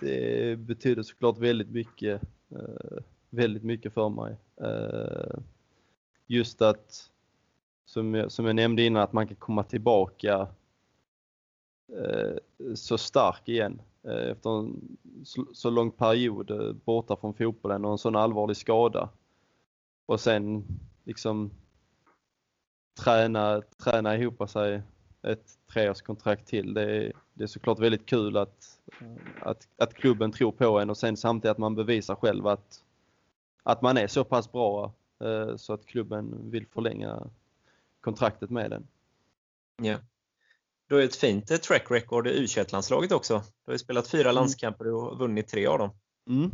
Det 0.00 0.58
betyder 0.58 1.02
såklart 1.02 1.38
väldigt 1.38 1.70
mycket, 1.70 2.22
eh, 2.50 3.02
väldigt 3.30 3.62
mycket 3.62 3.94
för 3.94 4.08
mig. 4.08 4.36
Eh, 4.60 5.38
just 6.26 6.62
att, 6.62 7.10
som 7.84 8.14
jag, 8.14 8.32
som 8.32 8.46
jag 8.46 8.56
nämnde 8.56 8.82
innan, 8.82 9.02
att 9.02 9.12
man 9.12 9.26
kan 9.26 9.36
komma 9.36 9.62
tillbaka 9.62 10.48
eh, 11.92 12.36
så 12.74 12.98
stark 12.98 13.48
igen 13.48 13.82
eh, 14.02 14.30
efter 14.30 14.58
en 14.58 14.96
så, 15.24 15.46
så 15.52 15.70
lång 15.70 15.90
period 15.90 16.50
eh, 16.50 16.72
borta 16.72 17.16
från 17.16 17.34
fotbollen 17.34 17.84
och 17.84 17.92
en 17.92 17.98
sån 17.98 18.16
allvarlig 18.16 18.56
skada. 18.56 19.08
Och 20.06 20.20
sen 20.20 20.64
liksom 21.04 21.50
träna, 23.00 23.62
träna 23.84 24.16
ihop 24.16 24.50
sig 24.50 24.82
ett 25.22 25.58
treårskontrakt 25.72 26.46
till. 26.46 26.74
Det 26.74 26.82
är, 26.82 27.12
det 27.34 27.44
är 27.44 27.48
såklart 27.48 27.78
väldigt 27.78 28.06
kul 28.06 28.36
att, 28.36 28.80
att, 29.40 29.68
att 29.76 29.94
klubben 29.94 30.32
tror 30.32 30.52
på 30.52 30.78
en 30.80 30.90
och 30.90 30.96
sen 30.96 31.16
samtidigt 31.16 31.50
att 31.50 31.58
man 31.58 31.74
bevisar 31.74 32.14
själv 32.14 32.46
att, 32.46 32.84
att 33.62 33.82
man 33.82 33.96
är 33.96 34.06
så 34.06 34.24
pass 34.24 34.52
bra 34.52 34.92
eh, 35.20 35.56
så 35.56 35.72
att 35.72 35.86
klubben 35.86 36.50
vill 36.50 36.66
förlänga 36.66 37.30
kontraktet 38.04 38.50
med 38.50 38.70
den. 38.70 38.86
Ja. 39.82 39.98
Du 40.86 40.94
har 40.94 41.02
ju 41.02 41.08
ett 41.08 41.16
fint 41.16 41.50
eh, 41.50 41.56
track 41.56 41.90
record 41.90 42.26
i 42.26 42.46
U21-landslaget 42.46 43.12
också. 43.12 43.34
Du 43.38 43.70
har 43.70 43.72
ju 43.72 43.78
spelat 43.78 44.08
fyra 44.08 44.22
Mm. 44.28 44.34
landskamper 44.34 44.86
och 44.86 45.18
vunnit 45.18 45.48
tre 45.48 45.66
av 45.66 45.78
dem. 45.78 45.90
Mm. 46.28 46.50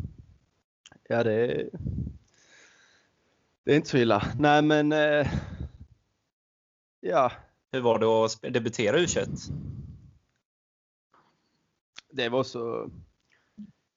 Ja, 1.08 1.24
det 1.24 1.32
är, 1.32 1.70
Det 3.64 3.72
är 3.72 3.76
inte 3.76 3.88
så 3.88 3.96
illa. 3.98 4.22
Nej 4.38 4.62
men, 4.62 4.92
eh, 4.92 5.26
ja. 7.00 7.32
Hur 7.72 7.80
var 7.80 7.98
det 7.98 8.06
att 8.06 8.54
debutera 8.54 8.96
U21? 8.98 9.52
Det 12.12 12.28
var 12.28 12.42
så, 12.44 12.90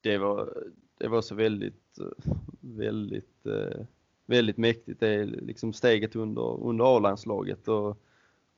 det 0.01 0.17
var, 0.17 0.63
det 0.97 1.07
var 1.07 1.21
så 1.21 1.35
väldigt, 1.35 1.99
väldigt, 2.59 3.45
eh, 3.45 3.85
väldigt 4.25 4.57
mäktigt. 4.57 4.99
Det 4.99 5.07
är 5.07 5.25
liksom 5.25 5.73
steget 5.73 6.15
under, 6.15 6.63
under 6.63 6.97
A-landslaget 6.97 7.67
och, 7.67 7.97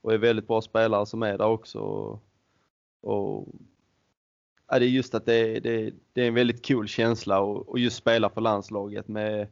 och 0.01 0.13
är 0.13 0.17
väldigt 0.17 0.47
bra 0.47 0.61
spelare 0.61 1.05
som 1.05 1.23
är 1.23 1.37
där 1.37 1.47
också. 1.47 1.79
Och, 1.79 2.23
och 3.01 3.47
ja, 4.67 4.79
det 4.79 4.85
är 4.85 4.89
just 4.89 5.15
att 5.15 5.25
det, 5.25 5.59
det, 5.59 5.93
det 6.13 6.21
är 6.21 6.27
en 6.27 6.33
väldigt 6.33 6.67
cool 6.67 6.87
känsla 6.87 7.39
och, 7.39 7.79
just 7.79 7.97
spela 7.97 8.29
för 8.29 8.41
landslaget 8.41 9.07
med 9.07 9.47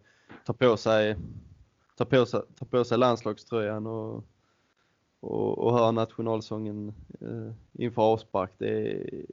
ta 0.46 0.54
på 0.54 0.78
sig, 0.78 1.16
ta 1.96 2.06
på 2.06 2.26
sig, 2.26 2.42
ta 2.56 2.66
på 2.66 2.84
sig 2.84 2.98
landslagströjan 2.98 3.88
och, 3.88 4.26
och, 5.20 5.58
och 5.58 5.74
höra 5.74 5.92
nationalsången 5.92 6.94
eh, 7.22 7.52
inför 7.74 8.02
avspark. 8.02 8.52
Det 8.58 8.92
är, 8.92 9.26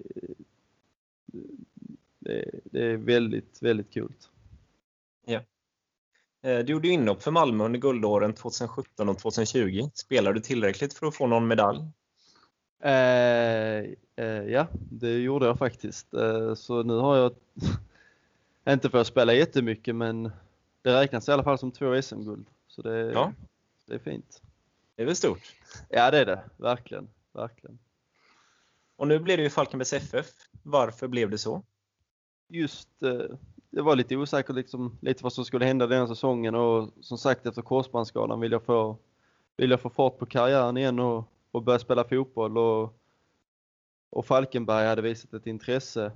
det, 2.18 2.50
det 2.64 2.82
är 2.84 2.96
väldigt, 2.96 3.62
väldigt 3.62 3.90
kul. 3.90 4.12
Ja. 5.24 5.40
Eh, 6.42 6.58
du 6.58 6.72
gjorde 6.72 6.88
inhopp 6.88 7.22
för 7.22 7.30
Malmö 7.30 7.64
under 7.64 7.80
guldåren 7.80 8.34
2017 8.34 9.08
och 9.08 9.18
2020. 9.18 9.90
Spelade 9.94 10.34
du 10.34 10.40
tillräckligt 10.40 10.94
för 10.94 11.06
att 11.06 11.14
få 11.14 11.26
någon 11.26 11.48
medalj? 11.48 11.80
Eh, 12.82 13.84
eh, 14.16 14.44
ja, 14.48 14.66
det 14.90 15.18
gjorde 15.18 15.46
jag 15.46 15.58
faktiskt. 15.58 16.14
Eh, 16.14 16.54
så 16.54 16.82
nu 16.82 16.94
har 16.94 17.16
jag, 17.16 17.34
inte 18.74 18.90
för 18.90 18.98
att 18.98 19.06
spela 19.06 19.34
jättemycket, 19.34 19.96
men 19.96 20.22
det 20.82 21.00
räknas 21.00 21.28
i 21.28 21.32
alla 21.32 21.44
fall 21.44 21.58
som 21.58 21.72
två 21.72 22.02
SM-guld. 22.02 22.46
Så 22.68 22.82
det, 22.82 22.98
ja. 22.98 23.32
det 23.86 23.94
är 23.94 23.98
fint. 23.98 24.42
Det 24.96 25.02
är 25.02 25.06
väl 25.06 25.16
stort? 25.16 25.56
Ja, 25.88 26.10
det 26.10 26.18
är 26.18 26.26
det. 26.26 26.44
Verkligen. 26.56 27.08
Verkligen. 27.32 27.78
Och 28.96 29.08
nu 29.08 29.18
blir 29.18 29.36
det 29.36 29.42
ju 29.42 29.50
Falkenbergs 29.50 29.92
FF. 29.92 30.26
Varför 30.62 31.08
blev 31.08 31.30
det 31.30 31.38
så? 31.38 31.62
Just, 32.48 33.02
eh, 33.02 33.36
det 33.70 33.82
var 33.82 33.96
lite 33.96 34.16
osäkert 34.16 34.56
liksom, 34.56 34.98
lite 35.00 35.24
vad 35.24 35.32
som 35.32 35.44
skulle 35.44 35.64
hända 35.64 35.86
den 35.86 36.08
säsongen 36.08 36.54
och 36.54 36.88
som 37.00 37.18
sagt 37.18 37.46
efter 37.46 37.62
korsbandsskadan 37.62 38.40
vill 38.40 38.52
jag 38.52 38.62
få, 38.62 38.96
vill 39.56 39.70
jag 39.70 39.80
få 39.80 39.90
fart 39.90 40.18
på 40.18 40.26
karriären 40.26 40.76
igen 40.76 40.98
och 40.98 41.30
och 41.50 41.62
börja 41.62 41.78
spela 41.78 42.04
fotboll 42.04 42.58
och, 42.58 42.98
och 44.10 44.26
Falkenberg 44.26 44.86
hade 44.86 45.02
visat 45.02 45.34
ett 45.34 45.46
intresse. 45.46 46.12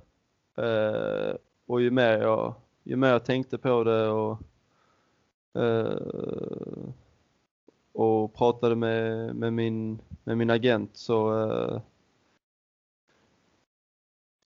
Eh, 0.57 1.35
och 1.65 1.81
ju 1.81 1.91
mer, 1.91 2.17
jag, 2.17 2.53
ju 2.83 2.95
mer 2.95 3.09
jag 3.09 3.25
tänkte 3.25 3.57
på 3.57 3.83
det 3.83 4.09
och, 4.09 4.39
eh, 5.61 5.97
och 7.93 8.33
pratade 8.33 8.75
med, 8.75 9.35
med, 9.35 9.53
min, 9.53 10.01
med 10.23 10.37
min 10.37 10.49
agent 10.49 10.91
så 10.93 11.49
eh, 11.49 11.81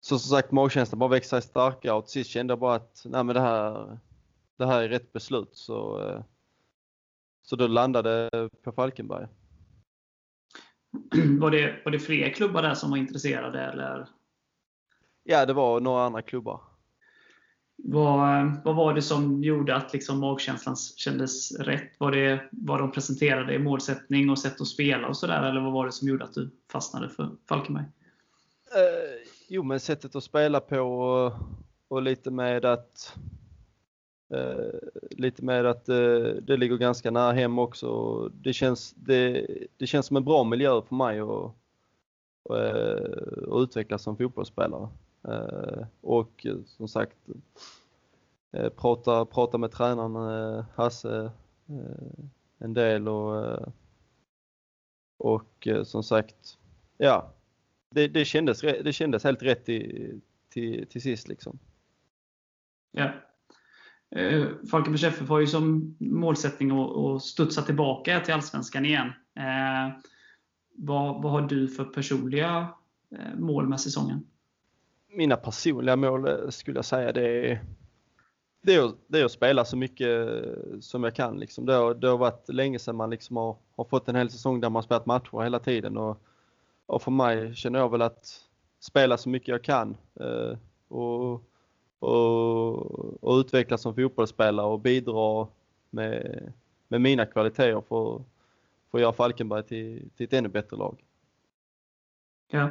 så 0.09 0.18
som 0.18 0.31
sagt 0.31 0.53
magkänslan 0.53 0.99
bara 0.99 1.11
växte 1.11 1.31
sig 1.31 1.42
starkare 1.42 1.92
och 1.92 2.05
till 2.05 2.12
sist 2.12 2.31
kände 2.31 2.53
jag 2.53 2.59
bara 2.59 2.75
att 2.75 3.03
nej 3.05 3.25
men 3.25 3.35
det 3.35 3.40
här, 3.40 3.99
det 4.57 4.66
här 4.66 4.83
är 4.83 4.88
rätt 4.88 5.12
beslut 5.12 5.51
så, 5.53 6.09
eh, 6.09 6.23
så 7.42 7.57
då 7.57 7.66
landade 7.66 8.31
på 8.62 8.73
Falkenberg. 8.73 9.27
Var 11.40 11.51
det, 11.51 11.83
var 11.85 11.92
det 11.92 11.99
fler 11.99 12.31
klubbar 12.31 12.62
där 12.62 12.75
som 12.75 12.90
var 12.90 12.97
intresserade? 12.97 13.61
Eller? 13.61 14.09
Ja, 15.25 15.47
det 15.47 15.53
var 15.53 15.81
några 15.81 16.05
andra 16.05 16.23
klubbar. 16.23 16.61
Vad, 17.77 18.53
vad 18.64 18.77
var 18.77 18.94
det 18.94 19.03
som 19.03 19.44
gjorde 19.44 19.77
att 19.77 19.92
liksom 19.92 20.21
magkänslan 20.21 20.77
kändes 20.77 21.53
rätt? 21.53 21.92
Var 21.99 22.12
det 22.12 22.49
vad 22.51 22.81
de 22.81 22.92
presenterade 22.92 23.55
i 23.55 23.59
målsättning 23.59 24.31
och 24.31 24.38
sätt 24.38 24.61
att 24.61 24.66
spela 24.66 25.09
och 25.09 25.16
sådär? 25.16 25.42
Eller 25.42 25.61
vad 25.61 25.73
var 25.73 25.87
det 25.87 25.92
som 25.92 26.09
gjorde 26.09 26.25
att 26.25 26.35
du 26.35 26.51
fastnade 26.73 27.09
för 27.09 27.31
Falkenberg? 27.49 27.85
Eh, 28.75 29.38
jo, 29.49 29.63
men 29.63 29.81
sättet 29.81 30.17
att 30.17 30.25
spela 30.25 30.61
på 30.61 30.81
och, 30.81 31.33
och 31.89 32.03
lite 32.03 32.31
med 32.31 32.65
att 32.65 33.19
Eh, 34.31 34.79
lite 35.11 35.45
med 35.45 35.67
att 35.67 35.89
eh, 35.89 36.21
det 36.43 36.57
ligger 36.57 36.77
ganska 36.77 37.11
nära 37.11 37.33
hem 37.33 37.59
också. 37.59 37.89
Det 38.29 38.53
känns, 38.53 38.95
det, 38.95 39.47
det 39.77 39.87
känns 39.87 40.07
som 40.07 40.17
en 40.17 40.25
bra 40.25 40.45
miljö 40.45 40.83
för 40.83 40.95
mig 40.95 41.21
att, 41.21 41.27
eh, 41.27 41.29
och, 41.29 41.55
och 43.49 43.61
utvecklas 43.61 44.03
som 44.03 44.17
fotbollsspelare. 44.17 44.89
Eh, 45.29 45.87
och 46.01 46.47
som 46.67 46.89
sagt, 46.89 47.17
eh, 48.53 48.69
prata, 48.69 49.25
prata 49.25 49.59
med 49.59 49.73
tränaren 49.73 50.65
Hasse 50.75 51.31
en 52.59 52.75
del 52.75 53.09
och, 53.09 53.59
och 55.19 55.69
som 55.85 56.03
sagt, 56.03 56.59
ja, 56.97 57.31
det, 57.90 58.09
det, 58.09 58.24
kändes, 58.24 58.61
det 58.61 58.92
kändes 58.92 59.24
helt 59.24 59.42
rätt 59.42 59.68
i, 59.68 60.12
till, 60.48 60.87
till 60.87 61.03
sist 61.03 61.29
liksom. 61.29 61.59
Ja. 62.92 63.12
Eh, 64.11 64.46
Falkenbergs 64.70 65.05
FF 65.05 65.29
har 65.29 65.40
ju 65.40 65.46
som 65.46 65.96
målsättning 65.98 66.70
att, 66.70 66.96
att 66.96 67.22
studsa 67.22 67.62
tillbaka 67.62 68.20
till 68.20 68.35
Allsvenskan 68.35 68.85
igen. 68.85 69.07
Eh, 69.37 69.98
vad, 70.74 71.22
vad 71.22 71.33
har 71.33 71.42
du 71.42 71.68
för 71.68 71.85
personliga 71.85 72.68
eh, 73.11 73.38
mål 73.38 73.68
med 73.68 73.81
säsongen? 73.81 74.27
Mina 75.09 75.37
personliga 75.37 75.96
mål 75.96 76.29
eh, 76.29 76.48
skulle 76.48 76.79
jag 76.79 76.85
säga 76.85 77.12
det 77.12 77.51
är, 77.51 77.61
det 78.62 78.74
är, 78.74 78.85
att, 78.85 78.96
det 79.07 79.20
är 79.20 79.24
att 79.24 79.33
spela 79.33 79.64
så 79.64 79.77
mycket 79.77 80.29
som 80.81 81.05
jag 81.05 81.14
kan. 81.14 81.38
Liksom. 81.38 81.66
Det, 81.66 81.74
har, 81.74 81.94
det 81.94 82.09
har 82.09 82.18
varit 82.18 82.48
länge 82.48 82.79
sedan 82.79 82.96
man 82.96 83.11
liksom 83.11 83.37
har, 83.37 83.57
har 83.77 83.85
fått 83.85 84.09
en 84.09 84.16
hel 84.16 84.31
säsong 84.31 84.61
där 84.61 84.70
man 84.70 84.83
spelat 84.83 85.07
matcher 85.07 85.42
hela 85.42 85.59
tiden. 85.59 85.96
Och, 85.96 86.22
och 86.88 87.03
för 87.03 87.11
mig 87.11 87.55
känner 87.55 87.79
jag 87.79 87.90
väl 87.90 88.03
att 88.03 88.40
spela 88.81 89.16
så 89.16 89.29
mycket 89.29 89.48
jag 89.48 89.64
kan. 89.64 89.96
Eh, 90.20 90.59
och 90.88 91.42
och, 91.98 93.24
och 93.24 93.38
utvecklas 93.38 93.83
som 93.83 93.94
fotbollsspelare 93.94 94.66
och 94.66 94.81
bidra 94.81 95.46
med, 95.90 96.53
med 96.88 97.01
mina 97.01 97.27
kvaliteter 97.27 97.81
för, 97.88 98.24
för 98.90 98.98
att 98.98 99.03
göra 99.03 99.12
Falkenberg 99.12 99.62
till, 99.62 100.11
till 100.16 100.24
ett 100.24 100.33
ännu 100.33 100.48
bättre 100.48 100.77
lag. 100.77 101.05
Ja. 102.51 102.70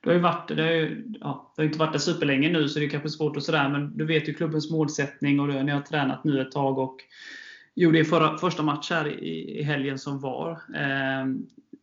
Du 0.00 0.08
har 0.08 0.14
ju 0.14 0.20
varit, 0.20 0.48
det, 0.48 0.62
har 0.62 0.70
ju, 0.70 1.04
ja, 1.20 1.52
det 1.56 1.62
har 1.62 1.66
inte 1.66 1.78
varit 1.78 1.92
där 1.92 1.98
superlänge 1.98 2.48
nu 2.48 2.68
så 2.68 2.78
det 2.78 2.84
är 2.84 2.90
kanske 2.90 3.08
svårt 3.08 3.36
och 3.36 3.42
sådär 3.42 3.68
men 3.68 3.96
du 3.96 4.06
vet 4.06 4.28
ju 4.28 4.34
klubbens 4.34 4.70
målsättning 4.70 5.40
och 5.40 5.48
ni 5.48 5.70
har 5.70 5.80
tränat 5.80 6.24
nu 6.24 6.40
ett 6.40 6.52
tag 6.52 6.78
och 6.78 6.96
gjorde 7.74 7.98
er 7.98 8.04
förra, 8.04 8.38
första 8.38 8.62
match 8.62 8.90
här 8.90 9.08
i, 9.08 9.58
i 9.58 9.62
helgen 9.62 9.98
som 9.98 10.20
var. 10.20 10.50
Eh, 10.74 11.26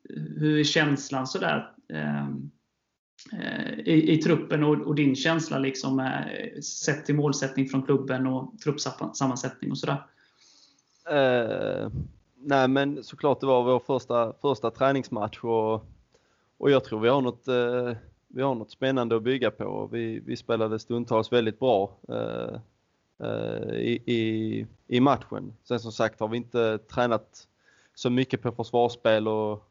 hur 0.09 0.59
är 0.59 0.63
känslan 0.63 1.27
sådär? 1.27 1.71
Eh, 1.93 2.27
eh, 3.33 3.79
i, 3.79 4.13
i 4.13 4.17
truppen 4.17 4.63
och, 4.63 4.81
och, 4.81 4.95
din 4.95 5.15
känsla 5.15 5.59
liksom, 5.59 5.99
eh, 5.99 6.61
sett 6.61 7.05
till 7.05 7.15
målsättning 7.15 7.69
från 7.69 7.83
klubben 7.83 8.27
och 8.27 8.59
truppsammansättning 8.59 9.71
och 9.71 9.77
sådär? 9.77 10.05
Eh, 11.09 11.89
nej 12.35 12.67
men 12.67 13.03
såklart 13.03 13.39
det 13.39 13.47
var 13.47 13.63
vår 13.63 13.79
första, 13.79 14.33
första 14.41 14.71
träningsmatch 14.71 15.43
och, 15.43 15.85
och 16.57 16.71
jag 16.71 16.83
tror 16.83 16.99
vi 16.99 17.09
har 17.09 17.21
något, 17.21 17.47
eh, 17.47 17.97
vi 18.27 18.41
har 18.41 18.55
något 18.55 18.71
spännande 18.71 19.15
att 19.15 19.23
bygga 19.23 19.51
på. 19.51 19.89
Vi, 19.91 20.19
vi 20.25 20.37
spelade 20.37 20.79
stundtals 20.79 21.31
väldigt 21.31 21.59
bra 21.59 21.91
eh, 22.09 22.59
eh 23.19 23.75
i, 23.75 24.01
i, 24.05 24.67
i 24.87 24.99
matchen. 24.99 25.53
Sen 25.63 25.79
som 25.79 25.91
sagt 25.91 26.19
har 26.19 26.27
vi 26.27 26.37
inte 26.37 26.77
tränat 26.77 27.47
så 27.95 28.09
mycket 28.09 28.41
på 28.41 28.51
försvarsspel 28.51 29.27
och 29.27 29.69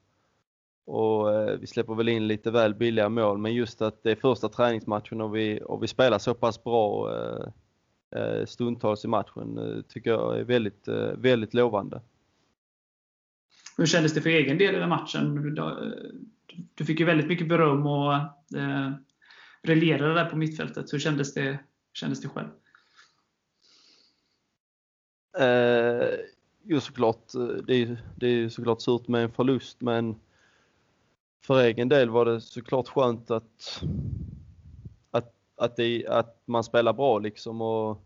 och 0.85 1.35
eh, 1.35 1.59
vi 1.59 1.67
släpper 1.67 1.95
väl 1.95 2.09
in 2.09 2.27
lite 2.27 2.51
väl 2.51 2.75
billiga 2.75 3.09
mål 3.09 3.39
men 3.39 3.55
just 3.55 3.83
att 3.83 4.03
det 4.03 4.11
är 4.11 4.17
första 4.17 4.49
träningsmatchen 4.49 5.21
och 5.21 5.37
vi, 5.37 5.61
och 5.65 5.83
vi 5.83 5.89
spelar 5.89 6.19
så 6.19 6.35
pass 6.35 6.65
bra 6.65 7.13
eh, 7.17 7.47
eh 8.21 8.45
stundtals 8.47 9.05
i 9.05 9.09
matchen 9.09 9.85
tycker 9.89 10.11
jag 10.11 10.39
är 10.39 10.45
väldigt, 10.45 10.89
väldigt 11.17 11.55
lovande. 11.55 12.01
Hur 13.77 13.87
kändes 13.87 14.15
det 14.15 14.21
för 14.21 14.31
egen 14.31 14.59
del 14.59 14.75
i 14.75 14.79
den 14.79 14.89
matchen? 14.89 15.55
Du, 15.55 15.55
du 16.75 16.85
fick 16.85 17.01
ju 17.01 17.07
väldigt 17.07 17.27
mycket 17.27 17.49
beröm 17.49 17.87
och 17.87 18.15
eh, 18.59 18.93
relerade 19.63 20.15
där 20.15 20.31
på 20.31 20.37
mittfältet. 20.37 20.93
Hur 20.93 20.99
kändes 20.99 21.35
det, 21.35 21.59
kändes 21.93 22.21
det 22.21 22.29
själv? 22.29 22.49
Eh, 25.39 26.09
jo 26.63 26.81
såklart, 26.81 27.33
det 27.67 27.75
är, 27.75 27.97
det 28.17 28.27
är 28.27 28.49
såklart 28.49 28.81
surt 28.81 29.09
med 29.09 29.25
en 29.25 29.33
förlust 29.33 29.81
men 29.81 30.17
för 31.47 31.61
egen 31.61 31.89
del 31.89 32.11
var 32.11 32.25
det 32.25 32.41
såklart 32.41 32.89
skönt 32.89 33.31
att, 33.31 33.83
att, 35.11 35.35
att, 35.57 35.77
det, 35.77 36.07
att 36.07 36.43
man 36.45 36.65
spelar 36.65 36.93
bra 36.93 37.19
liksom 37.19 37.61
och, 37.63 38.05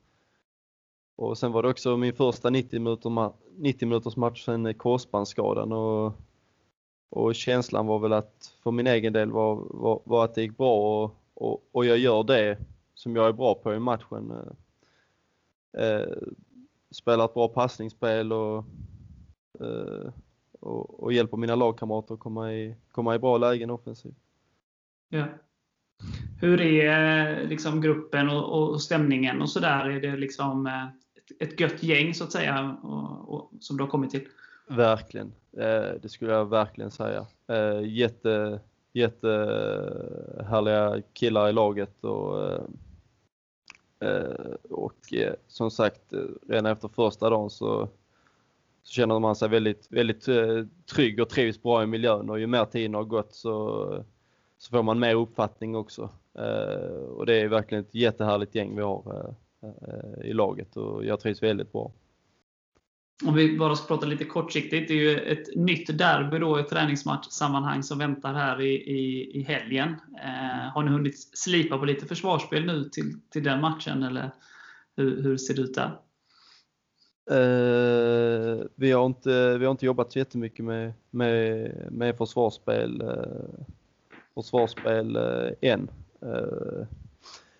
och 1.17 1.39
sen 1.39 1.53
var 1.53 1.63
det 1.63 1.69
också 1.69 1.97
min 1.97 2.13
första 2.13 2.51
90 2.51 2.81
minuter, 2.81 3.33
90 3.57 3.89
minuters 3.89 4.17
match 4.17 4.45
sen 4.45 4.75
korsbandsskadan 4.75 5.73
och, 5.73 6.13
och 7.11 7.35
känslan 7.35 7.87
var 7.87 7.99
väl 7.99 8.13
att 8.13 8.55
för 8.63 8.71
min 8.71 8.87
egen 8.87 9.13
del 9.13 9.31
var, 9.31 9.55
var, 9.71 10.01
var 10.05 10.25
att 10.25 10.35
det 10.35 10.43
gick 10.43 10.57
bra 10.57 11.05
och, 11.05 11.15
och, 11.35 11.69
och, 11.73 11.87
jag 11.87 11.99
gör 11.99 12.23
det 12.23 12.59
som 12.95 13.17
jag 13.17 13.29
är 13.29 13.33
bra 13.33 13.55
på 13.55 13.75
i 13.75 13.79
matchen. 13.79 14.33
Eh, 15.79 15.85
eh 15.85 16.17
spelar 16.91 17.25
ett 17.25 17.35
bra 17.35 17.49
passningsspel 17.49 18.33
och, 18.33 18.65
eh, 19.61 20.13
och, 20.61 21.03
och 21.03 21.13
hjälper 21.13 21.37
mina 21.37 21.55
lagkamrater 21.55 22.15
att 22.15 22.21
komma 22.21 22.53
i, 22.53 22.75
komma 22.93 23.15
i 23.15 23.19
bra 23.19 23.39
lägen 23.39 23.71
offensivt. 23.71 24.17
Ja. 25.09 25.25
Hur 26.41 26.61
är 26.61 27.49
liksom 27.49 27.81
gruppen 27.81 28.29
och, 28.29 28.71
och 28.71 28.83
stämningen 28.83 29.43
och 29.43 29.51
sådär? 29.51 29.91
Är 29.91 30.01
det 30.01 30.17
liksom 30.17 30.67
ett, 30.67 31.51
ett 31.51 31.61
gött 31.61 31.83
gäng 31.83 32.15
så 32.15 32.25
att 32.25 32.33
säga 32.33 32.77
och, 32.83 33.35
och, 33.35 33.51
som 33.61 33.77
du 33.77 33.83
har 33.83 33.91
kommit 33.91 34.11
till? 34.11 34.29
Verkligen, 34.69 35.33
det 36.01 36.11
skulle 36.11 36.33
jag 36.33 36.51
verkligen 36.51 36.91
säga. 36.91 37.27
Jätte, 37.85 38.61
jättehärliga 38.93 41.03
killar 41.13 41.49
i 41.49 41.53
laget 41.53 42.05
och 42.05 42.61
Eh, 44.01 44.55
och 44.71 45.13
eh, 45.13 45.35
som 45.47 45.71
sagt, 45.71 46.13
eh, 46.13 46.21
redan 46.49 46.67
efter 46.67 46.89
första 46.89 47.31
dagen 47.31 47.51
så, 47.51 47.89
så 48.89 48.93
känner 48.93 49.19
man 49.19 49.37
sig 49.37 49.49
väldigt, 49.49 49.87
väldigt 49.91 50.29
eh, 50.29 50.65
trygg 50.95 51.21
och 51.21 51.29
trivs 51.29 51.63
bra 51.63 51.83
i 51.83 51.87
miljön 51.87 52.31
och 52.31 52.41
ju 52.41 52.47
mer 52.47 52.65
tiden 52.65 52.95
har 52.95 53.05
gått 53.05 53.35
så, 53.35 54.05
så 54.59 54.71
får 54.71 54.83
man 54.83 54.99
mer 54.99 55.15
uppfattning 55.15 55.77
också. 55.77 56.11
Eh, 56.39 57.03
och 57.03 57.27
det 57.27 57.41
är 57.41 57.49
verkligen 57.49 57.85
ett 57.85 57.95
jättehärligt 57.95 58.55
gäng 58.55 58.77
vi 58.77 58.83
har 58.83 59.35
eh, 59.63 60.27
i 60.29 60.33
laget 60.33 60.77
och 60.77 61.05
jag 61.05 61.21
trivs 61.21 61.43
väldigt 61.43 61.73
bra. 61.73 61.93
Om 63.27 63.35
vi 63.35 63.59
bara 63.59 63.77
ska 63.77 63.87
prata 63.87 64.07
lite 64.07 64.25
kortsiktigt. 64.25 64.89
Det 64.89 64.95
är 64.95 65.11
ju 65.11 65.19
ett 65.19 65.57
nytt 65.57 65.99
derby 65.99 66.39
då 66.39 66.61
i 66.61 66.63
träningsmatchsammanhang 66.63 67.83
som 67.83 67.99
väntar 67.99 68.35
här 68.35 68.61
i, 68.61 68.75
i, 68.75 69.31
i 69.39 69.43
helgen. 69.43 69.89
Eh, 70.25 70.73
har 70.75 70.83
ni 70.83 70.91
hunnit 70.91 71.39
slipa 71.39 71.79
på 71.79 71.85
lite 71.85 72.07
försvarsspel 72.07 72.67
nu 72.67 72.89
till, 72.89 73.21
till 73.31 73.45
den 73.45 73.61
matchen 73.61 74.03
eller 74.03 74.31
hur, 74.97 75.23
hur 75.23 75.37
ser 75.37 75.55
det 75.55 75.63
ut 75.63 75.75
där? 75.75 75.99
Eh, 77.31 78.65
vi, 78.75 78.93
har 78.93 79.07
inte, 79.07 79.59
vi 79.59 79.65
har 79.65 79.71
inte 79.71 79.87
jobbat 79.87 80.13
så 80.13 80.19
jättemycket 80.19 80.65
med, 80.65 80.93
med, 81.11 81.73
med 81.91 82.17
försvarsspel, 82.17 83.01
eh, 83.01 83.67
försvarsspel 84.35 85.17
eh, 85.17 85.71
än. 85.71 85.91
Eh, 86.23 86.87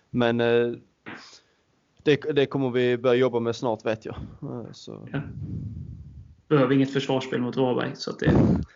men 0.09 0.37
det, 2.03 2.15
det, 2.35 2.45
kommer 2.45 2.69
vi 2.69 2.97
börja 2.97 3.15
jobba 3.15 3.39
med 3.39 3.55
snart 3.55 3.85
vet 3.85 4.05
jag. 4.05 4.15
Så. 4.71 5.09
Ja. 5.11 5.21
Behöver 6.47 6.73
inget 6.73 6.93
försvarsspel 6.93 7.41
mot 7.41 7.57
Varberg 7.57 7.91
så 7.95 8.11
att 8.11 8.19
det 8.19 8.33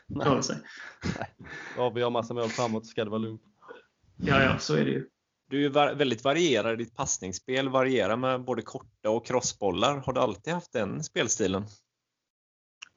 klarar 0.21 0.41
sig. 0.41 0.57
Nej. 1.19 1.27
Varberg 1.77 2.03
har 2.03 2.11
massa 2.11 2.33
mål 2.33 2.49
framåt 2.49 2.85
så 2.85 2.89
ska 2.89 3.03
det 3.03 3.09
vara 3.09 3.21
lugnt. 3.21 3.41
Ja, 4.17 4.43
ja, 4.43 4.57
så 4.57 4.75
är 4.75 4.85
det 4.85 4.91
ju. 4.91 5.09
Du 5.47 5.65
är 5.65 5.95
väldigt 5.95 6.23
varierad 6.23 6.73
i 6.73 6.83
ditt 6.83 6.95
passningsspel, 6.95 7.69
varierar 7.69 8.15
med 8.15 8.41
både 8.41 8.61
korta 8.61 9.09
och 9.09 9.25
crossbollar. 9.25 9.97
Har 9.97 10.13
du 10.13 10.19
alltid 10.19 10.53
haft 10.53 10.73
den 10.73 11.03
spelstilen? 11.03 11.65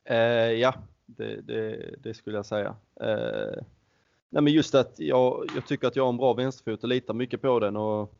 Eh, 0.04 0.52
ja, 0.52 0.74
det, 1.06 1.40
det, 1.40 1.94
det, 1.98 2.14
skulle 2.14 2.36
jag 2.36 2.46
säga. 2.46 2.76
Eh, 3.00 3.62
nej 4.30 4.42
men 4.42 4.52
just 4.52 4.74
att 4.74 4.94
jag, 4.98 5.50
jag, 5.54 5.66
tycker 5.66 5.88
att 5.88 5.96
jag 5.96 6.04
har 6.04 6.08
en 6.08 6.16
bra 6.16 6.32
vänsterfot 6.32 6.82
och 6.82 6.88
litar 6.88 7.14
mycket 7.14 7.42
på 7.42 7.60
den. 7.60 7.76
Och, 7.76 8.14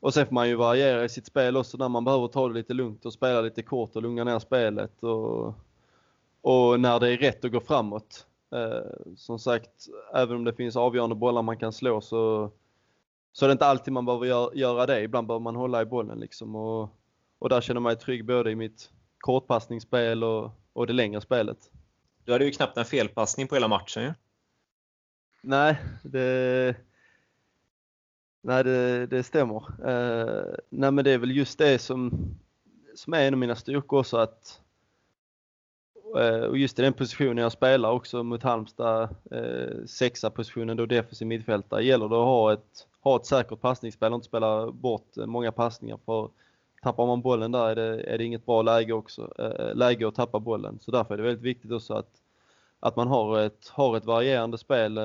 och 0.00 0.14
sen 0.14 0.26
får 0.26 0.34
man 0.34 0.48
ju 0.48 0.54
variera 0.54 1.04
i 1.04 1.08
sitt 1.08 1.26
spel 1.26 1.56
också 1.56 1.76
när 1.76 1.88
man 1.88 2.04
behöver 2.04 2.28
ta 2.28 2.48
det 2.48 2.54
lite 2.54 2.74
lugnt 2.74 3.06
och 3.06 3.12
spela 3.12 3.40
lite 3.40 3.62
kort 3.62 3.96
och 3.96 4.02
lugna 4.02 4.24
ner 4.24 4.38
spelet. 4.38 5.02
Och, 5.02 5.54
och 6.40 6.80
när 6.80 7.00
det 7.00 7.12
är 7.12 7.16
rätt 7.16 7.44
att 7.44 7.52
gå 7.52 7.60
framåt. 7.60 8.26
Eh, 8.54 9.14
som 9.16 9.38
sagt, 9.38 9.86
även 10.14 10.36
om 10.36 10.44
det 10.44 10.54
finns 10.54 10.76
avgörande 10.76 11.14
bollar 11.14 11.42
man 11.42 11.56
kan 11.56 11.72
slå 11.72 12.00
så, 12.00 12.50
så 13.32 13.44
är 13.44 13.48
det 13.48 13.52
inte 13.52 13.66
alltid 13.66 13.92
man 13.92 14.06
behöver 14.06 14.26
gör, 14.26 14.50
göra 14.54 14.86
det. 14.86 15.02
Ibland 15.02 15.26
behöver 15.26 15.42
man 15.42 15.56
hålla 15.56 15.82
i 15.82 15.84
bollen 15.84 16.20
liksom. 16.20 16.56
Och, 16.56 16.98
och 17.38 17.48
där 17.48 17.60
känner 17.60 17.76
jag 17.76 17.82
mig 17.82 17.96
trygg 17.96 18.24
både 18.26 18.50
i 18.50 18.56
mitt 18.56 18.90
kortpassningsspel 19.18 20.24
och, 20.24 20.50
och 20.72 20.86
det 20.86 20.92
längre 20.92 21.20
spelet. 21.20 21.70
Du 22.24 22.32
hade 22.32 22.44
ju 22.44 22.50
knappt 22.50 22.76
en 22.76 22.84
felpassning 22.84 23.48
på 23.48 23.54
hela 23.54 23.68
matchen 23.68 24.02
ju. 24.02 24.12
Nej, 25.42 25.76
det, 26.02 26.76
Nej, 28.42 28.64
det, 28.64 29.06
det 29.06 29.22
stämmer. 29.22 29.88
Uh, 29.88 30.54
nej, 30.70 30.90
men 30.92 31.04
det 31.04 31.10
är 31.10 31.18
väl 31.18 31.36
just 31.36 31.58
det 31.58 31.78
som, 31.78 32.12
som 32.94 33.14
är 33.14 33.26
en 33.26 33.34
av 33.34 33.38
mina 33.38 33.56
styrkor 33.56 33.98
också 33.98 34.16
att 34.16 34.61
Eh, 36.18 36.44
och 36.44 36.58
just 36.58 36.78
i 36.78 36.82
den 36.82 36.92
positionen 36.92 37.42
jag 37.42 37.52
spelar 37.52 37.90
också 37.90 38.22
mot 38.22 38.42
Halmstad, 38.42 39.08
eh, 39.30 39.84
sexa 39.86 40.30
positionen 40.30 40.76
då 40.76 40.86
defensiv 40.86 41.28
mittfältare, 41.28 41.84
gäller 41.84 42.08
det 42.08 42.16
att 42.16 42.24
ha 42.24 42.52
ett, 42.52 42.86
ha 43.00 43.16
ett 43.16 43.26
säkert 43.26 43.60
passningsspel 43.60 44.12
och 44.12 44.16
inte 44.16 44.28
spela 44.28 44.70
bort 44.70 45.16
eh, 45.16 45.26
många 45.26 45.52
passningar 45.52 45.98
för 46.04 46.30
tappar 46.82 47.06
man 47.06 47.22
bollen 47.22 47.52
där 47.52 47.68
är 47.68 47.76
det, 47.76 48.02
är 48.02 48.18
det 48.18 48.24
inget 48.24 48.46
bra 48.46 48.62
läge 48.62 48.92
också, 48.92 49.32
läge 49.74 50.08
att 50.08 50.14
tappa 50.14 50.40
bollen. 50.40 50.78
Så 50.80 50.90
därför 50.90 51.14
är 51.14 51.18
det 51.18 51.24
väldigt 51.24 51.44
viktigt 51.44 51.72
också 51.72 51.94
att, 51.94 52.10
att 52.80 52.96
man 52.96 53.08
har 53.08 53.38
ett, 53.38 53.68
har 53.68 53.96
ett 53.96 54.04
varierande 54.04 54.58
spel, 54.58 54.98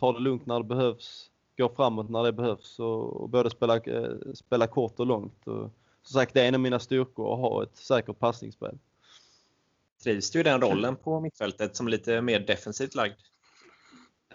tar 0.00 0.12
det 0.12 0.18
lugnt 0.18 0.46
när 0.46 0.58
det 0.58 0.64
behövs, 0.64 1.30
går 1.56 1.68
framåt 1.68 2.10
när 2.10 2.22
det 2.22 2.32
behövs 2.32 2.78
och, 2.78 3.20
och 3.20 3.28
både 3.28 3.50
spela, 3.50 3.76
eh, 3.76 4.10
spela 4.34 4.66
kort 4.66 5.00
och 5.00 5.06
långt. 5.06 5.46
Och, 5.46 5.70
som 6.02 6.14
sagt, 6.14 6.34
det 6.34 6.42
är 6.42 6.48
en 6.48 6.54
av 6.54 6.60
mina 6.60 6.78
styrkor 6.78 7.32
att 7.32 7.40
ha 7.40 7.62
ett 7.62 7.76
säkert 7.76 8.18
passningsspel. 8.18 8.78
Trivs 10.02 10.30
du 10.30 10.40
i 10.40 10.42
den 10.42 10.60
rollen 10.60 10.96
på 10.96 11.20
mittfältet 11.20 11.76
som 11.76 11.88
lite 11.88 12.20
mer 12.20 12.40
defensivt 12.40 12.94
lagd? 12.94 13.14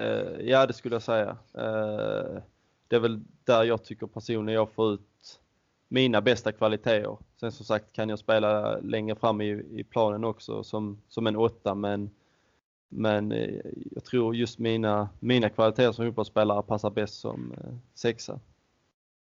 Uh, 0.01 0.41
ja, 0.41 0.65
det 0.65 0.73
skulle 0.73 0.95
jag 0.95 1.03
säga. 1.03 1.37
Uh, 1.57 2.41
det 2.87 2.95
är 2.95 2.99
väl 2.99 3.21
där 3.43 3.63
jag 3.63 3.83
tycker 3.83 4.07
personligen 4.07 4.55
jag 4.55 4.71
får 4.71 4.93
ut 4.93 5.39
mina 5.87 6.21
bästa 6.21 6.51
kvaliteter. 6.51 7.17
Sen 7.39 7.51
som 7.51 7.65
sagt 7.65 7.93
kan 7.93 8.09
jag 8.09 8.19
spela 8.19 8.77
längre 8.77 9.15
fram 9.15 9.41
i, 9.41 9.49
i 9.51 9.83
planen 9.83 10.23
också 10.23 10.63
som, 10.63 11.01
som 11.07 11.27
en 11.27 11.35
åtta 11.35 11.75
men 11.75 12.09
men 12.89 13.31
eh, 13.31 13.61
jag 13.91 14.03
tror 14.03 14.35
just 14.35 14.59
mina, 14.59 15.09
mina 15.19 15.49
kvaliteter 15.49 15.91
som 15.91 16.05
fotbollsspelare 16.05 16.63
passar 16.63 16.89
bäst 16.89 17.19
som 17.19 17.51
eh, 17.51 17.73
sexa. 17.93 18.39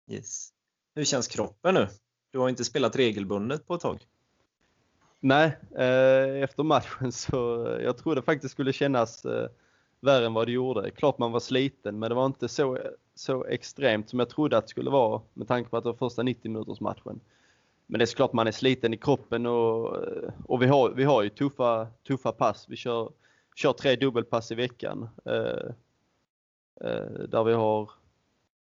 Yes. 0.07 0.49
Hur 0.95 1.03
känns 1.03 1.27
kroppen 1.27 1.73
nu? 1.75 1.87
Du 2.31 2.39
har 2.39 2.49
inte 2.49 2.65
spelat 2.65 2.95
regelbundet 2.95 3.67
på 3.67 3.73
ett 3.73 3.81
tag. 3.81 3.99
Nej, 5.25 5.57
eh, 5.75 6.43
efter 6.43 6.63
matchen 6.63 7.11
så 7.11 7.67
jag 7.81 7.97
trodde 7.97 8.21
faktiskt 8.21 8.51
skulle 8.51 8.73
kännas 8.73 9.25
eh, 9.25 9.49
värre 9.99 10.25
än 10.25 10.33
vad 10.33 10.47
det 10.47 10.51
gjorde. 10.51 10.91
Klart 10.91 11.17
man 11.17 11.31
var 11.31 11.39
sliten 11.39 11.99
men 11.99 12.09
det 12.09 12.15
var 12.15 12.25
inte 12.25 12.47
så, 12.47 12.79
så 13.15 13.45
extremt 13.45 14.09
som 14.09 14.19
jag 14.19 14.29
trodde 14.29 14.57
att 14.57 14.63
det 14.63 14.69
skulle 14.69 14.89
vara 14.89 15.21
med 15.33 15.47
tanke 15.47 15.69
på 15.69 15.77
att 15.77 15.83
det 15.83 15.89
var 15.89 15.97
första 15.97 16.23
90 16.23 16.51
minuters 16.51 16.79
matchen. 16.79 17.19
Men 17.85 17.99
det 17.99 18.03
är 18.03 18.05
såklart 18.05 18.33
man 18.33 18.47
är 18.47 18.51
sliten 18.51 18.93
i 18.93 18.97
kroppen 18.97 19.45
och, 19.45 19.95
eh, 19.95 20.29
och 20.45 20.61
vi, 20.61 20.67
har, 20.67 20.89
vi 20.89 21.03
har 21.03 21.23
ju 21.23 21.29
tuffa, 21.29 21.87
tuffa 22.07 22.31
pass. 22.31 22.65
Vi 22.69 22.75
kör 22.75 23.11
kör 23.55 23.73
tre 23.73 23.95
dubbelpass 23.95 24.51
i 24.51 24.55
veckan. 24.55 25.09
Eh, 25.25 25.69
eh, 26.89 27.27
där 27.29 27.43
vi 27.43 27.53
har 27.53 27.91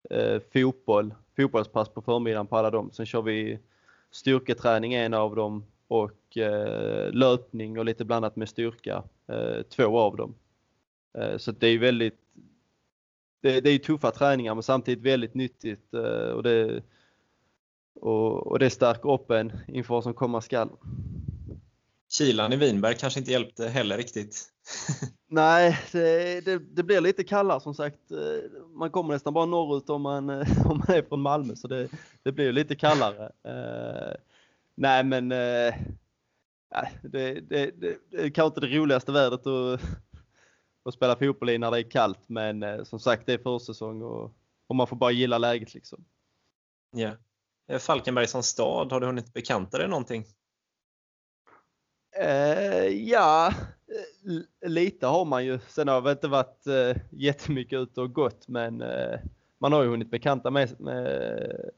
eh, 0.10 0.42
fotboll, 0.54 1.14
fotbollspass 1.36 1.90
på 1.90 2.02
förmiddagen 2.02 2.48
på 2.48 2.58
alla 2.58 2.72
dem. 2.72 2.92
Sen 2.92 3.06
kör 3.06 3.22
vi 3.22 3.60
styrketräning 4.12 4.94
en 4.94 5.14
av 5.14 5.36
dem 5.36 5.66
och 5.88 6.38
eh, 6.38 7.12
löpning 7.12 7.80
och 7.80 7.86
lite 7.86 8.06
blandat 8.06 8.36
med 8.36 8.50
styrka 8.50 9.04
eh, 9.28 9.62
två 9.62 10.00
av 10.00 10.16
dem. 10.16 10.36
Eh, 11.18 11.38
så 11.38 11.52
det 11.52 11.68
är 11.68 11.80
väldigt 11.80 12.20
det, 13.42 13.62
det 13.62 13.70
är 13.70 13.78
tuffa 13.78 14.12
träningar 14.12 14.54
men 14.54 14.64
samtidigt 14.64 15.04
väldigt 15.04 15.34
nyttigt 15.34 15.94
och 16.34 16.44
det, 16.44 16.84
och, 17.96 18.48
och 18.48 18.60
det 18.60 18.70
stärker 18.70 19.12
upp 19.12 19.32
en 19.32 19.52
inför 19.68 19.94
vad 19.94 20.04
som 20.04 20.14
komma 20.14 20.42
skall. 20.42 20.70
Kylan 22.18 22.54
i 22.54 22.56
Vinberg 22.56 22.96
kanske 22.96 23.20
inte 23.20 23.32
hjälpte 23.32 23.68
heller 23.68 23.98
riktigt. 23.98 24.52
Nej, 25.28 25.80
det, 25.92 26.46
det, 26.46 26.60
det, 26.60 26.84
blir 26.84 27.02
lite 27.02 27.24
kallare 27.24 27.60
som 27.60 27.74
sagt. 27.76 28.12
Eh, 28.12 28.18
man 28.74 28.90
kommer 28.90 29.14
nästan 29.14 29.34
bara 29.34 29.46
norrut 29.46 29.90
om 29.90 30.02
man, 30.02 30.30
eh, 30.30 30.48
om 30.70 30.78
man 30.78 30.98
är 30.98 31.02
från 31.02 31.22
Malmö 31.22 31.56
så 31.56 31.68
det, 31.68 31.90
det 32.24 32.32
blir 32.32 32.52
lite 32.52 32.76
kallare. 32.76 33.32
Nej 34.76 35.04
men 35.04 35.32
uh, 35.32 35.74
det, 37.02 37.40
det, 37.42 37.72
det, 37.72 37.98
är 38.12 38.30
kanske 38.30 38.46
inte 38.46 38.62
det 38.62 38.78
roligaste 38.78 39.12
vädret 39.12 39.48
att, 39.48 39.82
att 40.86 40.94
spela 40.94 41.16
fotboll 41.16 41.50
i 41.50 41.58
när 41.58 41.72
det 41.72 41.78
är 41.78 41.92
kallt 41.92 42.30
men 42.30 42.64
uh, 42.64 42.84
som 42.84 43.00
sagt 43.00 43.26
det 43.26 43.34
är 43.34 43.38
försäsong 43.38 44.02
och, 44.02 44.36
och 44.68 44.76
man 44.76 44.88
får 44.88 44.96
bara 44.96 45.12
gilla 45.12 45.38
läget 45.38 45.74
liksom. 45.74 46.06
Ja. 46.92 47.12
Falkenberg 47.80 48.28
som 48.28 48.44
stad, 48.44 48.92
har 48.92 49.00
du 49.00 49.06
hunnit 49.06 49.34
bekanta 49.34 49.78
dig 49.78 49.88
någonting? 49.88 50.26
Eh, 52.18 52.88
ja, 52.88 53.48
eh, 54.64 54.70
lite 54.70 55.08
har 55.08 55.26
man 55.26 55.46
ju. 55.46 55.60
Sen 55.68 55.88
har 55.88 56.02
jag 56.02 56.12
inte 56.12 56.28
varit 56.28 56.68
eh, 56.68 57.02
jättemycket 57.12 57.80
ute 57.80 58.02
och 58.02 58.14
gått 58.14 58.48
men 58.48 58.82
eh, 58.82 59.20
man 59.58 59.74
har 59.74 59.84
ju 59.84 59.90
hunnit 59.90 60.12
bekanta, 60.12 60.52
med, 60.52 60.82
med, 60.82 61.72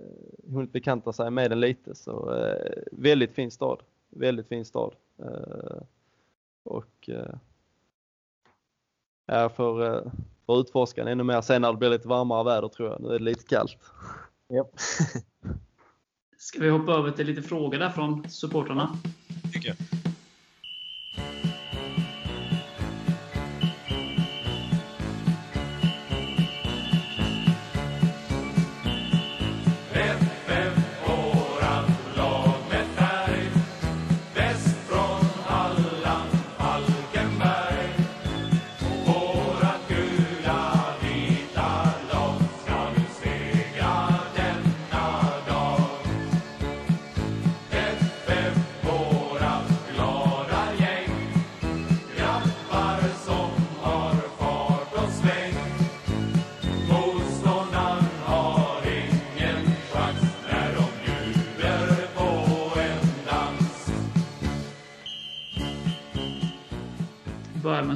hunnit 0.51 0.71
bekanta 0.71 1.13
sig 1.13 1.31
med 1.31 1.51
den 1.51 1.59
lite. 1.59 1.95
Så 1.95 2.35
eh, 2.35 2.83
väldigt 2.91 3.35
fin 3.35 3.51
stad. 3.51 3.79
Väldigt 4.09 4.47
fin 4.47 4.65
stad. 4.65 4.95
Eh, 5.19 5.81
och 6.63 7.09
eh, 7.09 7.35
jag 9.25 9.55
får, 9.55 9.85
eh, 9.85 10.11
får 10.45 10.59
utforska 10.59 11.03
den 11.03 11.11
ännu 11.11 11.23
mer 11.23 11.41
sen 11.41 11.61
när 11.61 11.71
det 11.71 11.77
blir 11.77 11.89
lite 11.89 12.07
varmare 12.07 12.43
väder 12.43 12.67
tror 12.67 12.89
jag. 12.89 13.01
Nu 13.01 13.07
är 13.07 13.19
det 13.19 13.25
lite 13.25 13.43
kallt. 13.43 13.77
Yep. 14.53 14.67
Ska 16.37 16.59
vi 16.59 16.69
hoppa 16.69 16.91
över 16.91 17.11
till 17.11 17.27
lite 17.27 17.41
frågor 17.41 17.79
där 17.79 17.89
från 17.89 18.29
supportrarna? 18.29 18.97
Tycker 19.53 19.67
jag. 19.67 19.77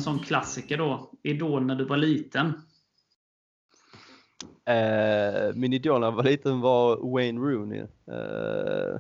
En 0.02 0.06
sån 0.06 0.20
klassiker 0.20 0.78
då. 0.78 1.12
Idol 1.24 1.66
när 1.66 1.76
du 1.76 1.86
var 1.86 1.98
liten. 1.98 2.54
Eh, 4.66 5.56
min 5.56 5.74
idol 5.74 6.00
när 6.00 6.08
jag 6.08 6.12
var 6.12 6.24
liten 6.24 6.62
var 6.62 7.12
Wayne 7.14 7.40
Rooney. 7.42 7.80
Eh, 8.08 9.00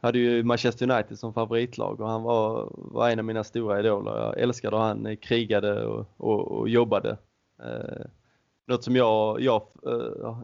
hade 0.00 0.18
ju 0.18 0.42
Manchester 0.42 0.90
United 0.90 1.18
som 1.18 1.34
favoritlag 1.34 2.00
och 2.00 2.08
han 2.08 2.22
var, 2.22 2.72
var 2.74 3.10
en 3.10 3.18
av 3.18 3.24
mina 3.24 3.44
stora 3.44 3.80
idoler. 3.80 4.16
Jag 4.16 4.38
älskade 4.38 4.76
hur 4.76 4.82
han 4.82 5.16
krigade 5.16 5.86
och, 5.86 6.06
och, 6.16 6.52
och 6.52 6.68
jobbade. 6.68 7.18
Eh, 7.62 8.06
något 8.66 8.84
som 8.84 8.96
jag, 8.96 9.40
jag 9.40 9.62
eh, 9.86 10.34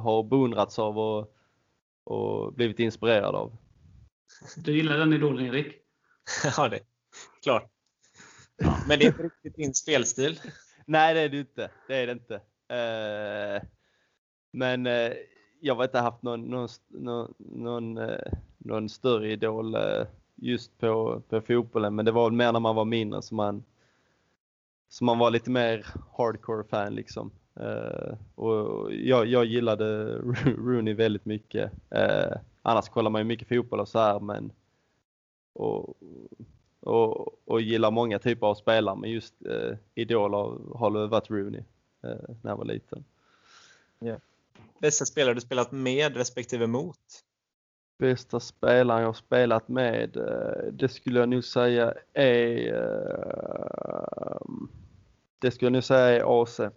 har 0.00 0.22
beundrats 0.22 0.78
av 0.78 0.98
och, 0.98 1.34
och 2.04 2.52
blivit 2.52 2.78
inspirerad 2.78 3.34
av. 3.34 3.56
Du 4.56 4.76
gillar 4.76 4.98
den 4.98 5.12
idolen, 5.12 5.46
Erik? 5.46 5.74
ja, 6.56 6.68
det 6.68 6.80
klart. 7.42 7.77
Men 8.88 8.98
det 8.98 9.04
är 9.04 9.06
inte 9.06 9.22
riktigt 9.22 9.56
din 9.56 9.74
spelstil. 9.74 10.40
Nej, 10.86 11.14
det 11.14 11.20
är 11.20 11.28
det 11.28 11.38
inte. 11.38 11.70
Det 11.88 11.96
är 11.96 12.06
det 12.06 12.12
inte. 12.12 12.34
Eh, 12.68 13.62
men 14.50 14.86
eh, 14.86 15.12
jag 15.60 15.74
har 15.74 15.84
inte 15.84 15.98
haft 15.98 16.22
någon, 16.22 16.40
någon, 16.42 16.68
någon, 16.88 17.34
någon, 17.38 17.98
eh, 17.98 18.32
någon 18.58 18.88
större 18.88 19.32
idol 19.32 19.74
eh, 19.74 20.06
just 20.34 20.78
på, 20.78 21.22
på 21.28 21.40
fotbollen, 21.40 21.94
men 21.94 22.04
det 22.04 22.12
var 22.12 22.30
mer 22.30 22.52
när 22.52 22.60
man 22.60 22.76
var 22.76 22.84
mindre 22.84 23.22
som 23.22 23.36
man, 23.36 23.64
som 24.88 25.06
man 25.06 25.18
var 25.18 25.30
lite 25.30 25.50
mer 25.50 25.86
hardcore 26.16 26.64
fan 26.64 26.94
liksom. 26.94 27.30
Eh, 27.60 28.14
och 28.34 28.94
jag, 28.94 29.26
jag 29.26 29.44
gillade 29.44 30.18
Rooney 30.44 30.94
väldigt 30.94 31.24
mycket. 31.24 31.72
Annars 32.62 32.88
kollar 32.88 33.10
man 33.10 33.20
ju 33.20 33.24
mycket 33.24 33.48
fotboll 33.48 33.80
och 33.80 33.88
så 33.88 33.98
här, 33.98 34.20
men 34.20 34.52
och, 35.52 35.96
och, 36.80 37.48
och 37.48 37.60
gillar 37.60 37.90
många 37.90 38.18
typer 38.18 38.46
av 38.46 38.54
spelare, 38.54 38.96
men 38.96 39.10
just 39.10 39.34
eh, 39.46 39.76
idol 39.94 40.34
har, 40.34 40.78
har 40.78 41.06
varit 41.06 41.30
Rooney 41.30 41.62
eh, 42.02 42.34
när 42.42 42.50
jag 42.50 42.56
var 42.56 42.64
liten. 42.64 43.04
Ja. 43.98 44.16
Bästa 44.78 45.04
spelare 45.04 45.34
du 45.34 45.40
spelat 45.40 45.72
med 45.72 46.16
respektive 46.16 46.66
mot? 46.66 47.24
Bästa 47.98 48.40
spelaren 48.40 49.02
jag 49.02 49.16
spelat 49.16 49.68
med, 49.68 50.16
eh, 50.16 50.72
det 50.72 50.88
skulle 50.88 51.18
jag 51.18 51.28
nog 51.28 51.44
säga 51.44 51.94
är 52.12 52.74
eh, 52.74 54.38
det 55.38 55.50
skulle 55.50 55.66
jag 55.66 55.72
nog 55.72 55.84
säga 55.84 56.24
är 56.24 56.42
AC. 56.42 56.60
Eh, 56.60 56.70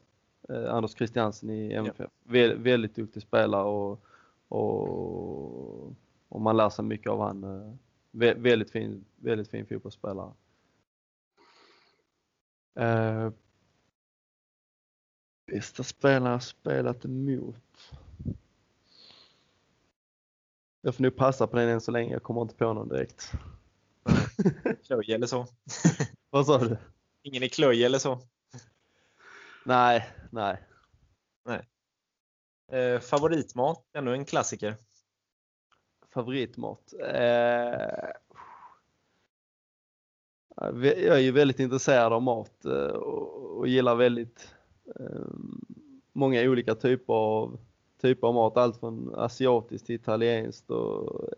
Anders 0.73 0.95
Christiansen 0.95 1.49
i 1.49 1.73
MFF. 1.73 1.99
Ja. 1.99 2.07
Vä 2.23 2.53
väldigt 2.53 2.95
duktig 2.95 3.23
spelare 3.23 3.63
och, 3.63 4.03
och, 4.47 5.95
och 6.29 6.41
man 6.41 6.57
lär 6.57 6.69
sig 6.69 6.85
mycket 6.85 7.11
av 7.11 7.21
han. 7.21 7.77
Eh, 8.13 8.19
Vä 8.19 8.33
väldigt 8.33 8.71
fin, 8.71 9.05
väldigt 9.15 9.47
fin 9.49 9.65
fotbollsspelare. 9.65 10.33
Uh, 12.79 13.31
bästa 15.45 15.83
spelare 15.83 16.33
jag 16.33 16.43
spelat 16.43 17.05
emot? 17.05 17.93
Jag 20.81 20.95
får 20.95 21.03
nog 21.03 21.15
passa 21.15 21.47
på 21.47 21.57
den 21.57 21.69
än 21.69 21.81
så 21.81 21.91
länge, 21.91 22.13
jag 22.13 22.23
kommer 22.23 22.41
inte 22.41 22.55
på 22.55 22.73
någon 22.73 22.89
direkt. 22.89 23.31
Klöj 24.85 25.13
eller 25.13 25.27
så? 25.27 25.47
Vad 26.29 26.45
sa 26.45 26.57
du? 26.57 26.77
Ingen 27.23 27.43
i 27.43 27.49
klöj 27.49 27.83
eller 27.83 27.99
så? 27.99 28.19
Nej, 29.65 30.09
nej. 30.31 30.63
nej. 31.45 31.67
Eh, 32.71 32.99
favoritmat, 32.99 33.85
ännu 33.93 34.13
en 34.13 34.25
klassiker 34.25 34.75
favoritmat? 36.13 36.93
Eh, 36.99 38.09
jag 40.81 41.17
är 41.17 41.19
ju 41.19 41.31
väldigt 41.31 41.59
intresserad 41.59 42.13
av 42.13 42.21
mat 42.21 42.65
eh, 42.65 42.95
och 43.61 43.67
gillar 43.67 43.95
väldigt 43.95 44.55
eh, 44.99 45.27
många 46.13 46.41
olika 46.41 46.75
typer 46.75 47.13
av, 47.13 47.59
typer 48.01 48.27
av 48.27 48.33
mat. 48.33 48.57
Allt 48.57 48.79
från 48.79 49.15
asiatiskt 49.15 49.85
till 49.85 49.95
italienskt 49.95 50.71
och 50.71 51.29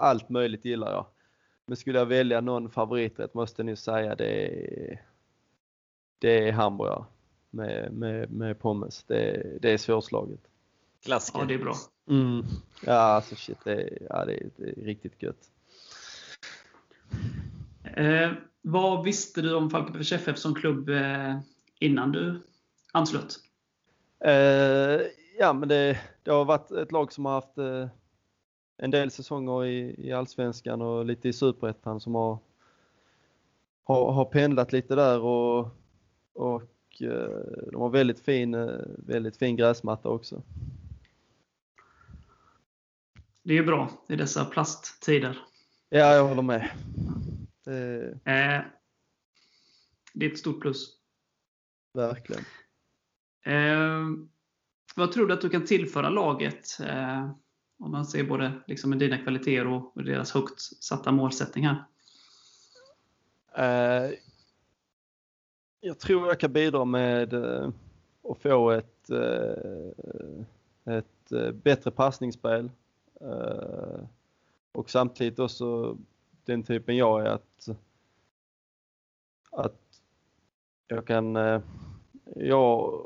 allt 0.00 0.28
möjligt 0.28 0.64
gillar 0.64 0.92
jag. 0.92 1.06
Men 1.66 1.76
skulle 1.76 1.98
jag 1.98 2.06
välja 2.06 2.40
någon 2.40 2.70
favoriträtt 2.70 3.34
måste 3.34 3.62
jag 3.62 3.66
nu 3.66 3.76
säga 3.76 4.14
det 4.14 4.46
är, 4.46 5.02
det 6.18 6.48
är 6.48 6.52
hamburgare 6.52 7.04
med, 7.50 7.92
med, 7.92 8.30
med 8.30 8.58
pommes. 8.58 9.04
Det, 9.04 9.58
det 9.62 9.70
är 9.70 9.78
svårslaget. 9.78 10.49
Klassiker. 11.04 11.38
Ja, 11.38 11.44
det 11.44 11.54
är 11.54 11.58
bra. 11.58 11.74
Mm. 12.08 12.44
Ja, 12.86 12.92
alltså 12.92 13.36
shit, 13.36 13.58
det 13.64 13.72
är, 13.72 13.98
ja, 14.10 14.24
det 14.24 14.34
är, 14.34 14.50
det 14.56 14.70
är 14.70 14.84
riktigt 14.84 15.22
gött. 15.22 15.50
Eh, 17.84 18.32
vad 18.62 19.04
visste 19.04 19.42
du 19.42 19.54
om 19.54 19.70
Falkenbergs 19.70 20.12
FF 20.12 20.38
som 20.38 20.54
klubb 20.54 20.88
eh, 20.88 21.38
innan 21.78 22.12
du 22.12 22.40
anslöt? 22.92 23.36
Eh, 24.24 25.00
ja, 25.38 25.52
men 25.52 25.68
det, 25.68 26.00
det, 26.22 26.30
har 26.30 26.44
varit 26.44 26.70
ett 26.70 26.92
lag 26.92 27.12
som 27.12 27.24
har 27.24 27.32
haft 27.32 27.58
eh, 27.58 27.88
en 28.76 28.90
del 28.90 29.10
säsonger 29.10 29.64
i, 29.64 29.94
i 30.08 30.12
Allsvenskan 30.12 30.82
och 30.82 31.04
lite 31.04 31.28
i 31.28 31.32
Superettan 31.32 32.00
som 32.00 32.14
har, 32.14 32.38
har, 33.84 34.12
har 34.12 34.24
pendlat 34.24 34.72
lite 34.72 34.94
där 34.94 35.20
och, 35.20 35.68
och 36.32 37.02
eh, 37.02 37.70
de 37.72 37.80
har 37.80 37.90
väldigt 37.90 38.20
fin, 38.20 38.54
eh, 38.54 38.80
väldigt 38.98 39.36
fin 39.36 39.56
gräsmatta 39.56 40.08
också. 40.08 40.42
Det 43.42 43.58
är 43.58 43.62
bra 43.62 43.90
i 44.08 44.16
dessa 44.16 44.44
plasttider. 44.44 45.38
Ja, 45.88 46.14
jag 46.14 46.28
håller 46.28 46.42
med. 46.42 46.70
Det, 47.64 48.04
eh, 48.24 48.62
det 50.12 50.26
är 50.26 50.30
ett 50.30 50.38
stort 50.38 50.60
plus. 50.60 50.96
Verkligen. 51.94 52.44
Eh, 53.44 54.06
vad 54.94 55.12
tror 55.12 55.26
du 55.26 55.34
att 55.34 55.40
du 55.40 55.48
kan 55.48 55.66
tillföra 55.66 56.10
laget? 56.10 56.80
Eh, 56.80 57.30
om 57.78 57.90
man 57.90 58.06
ser 58.06 58.24
både 58.24 58.52
liksom 58.66 58.90
med 58.90 58.98
dina 58.98 59.18
kvaliteter 59.18 59.66
och 59.66 60.04
deras 60.04 60.32
högt 60.32 60.60
satta 60.60 61.12
målsättning 61.12 61.66
här. 61.66 61.84
Eh, 63.54 64.10
jag 65.80 65.98
tror 65.98 66.28
jag 66.28 66.40
kan 66.40 66.52
bidra 66.52 66.84
med 66.84 67.32
eh, 67.32 67.68
att 68.22 68.42
få 68.42 68.70
ett, 68.70 69.10
eh, 69.10 70.94
ett 70.96 71.54
bättre 71.62 71.90
passningsspel 71.90 72.70
Eh, 72.70 72.79
Eh, 73.20 74.04
och 74.72 74.90
samtidigt 74.90 75.38
också 75.38 75.98
den 76.44 76.62
typen 76.62 76.96
jag 76.96 77.20
är 77.20 77.30
att, 77.30 77.68
att 79.50 80.02
jag 80.88 81.06
kan, 81.06 81.36
eh, 81.36 81.62
jag, 82.36 83.02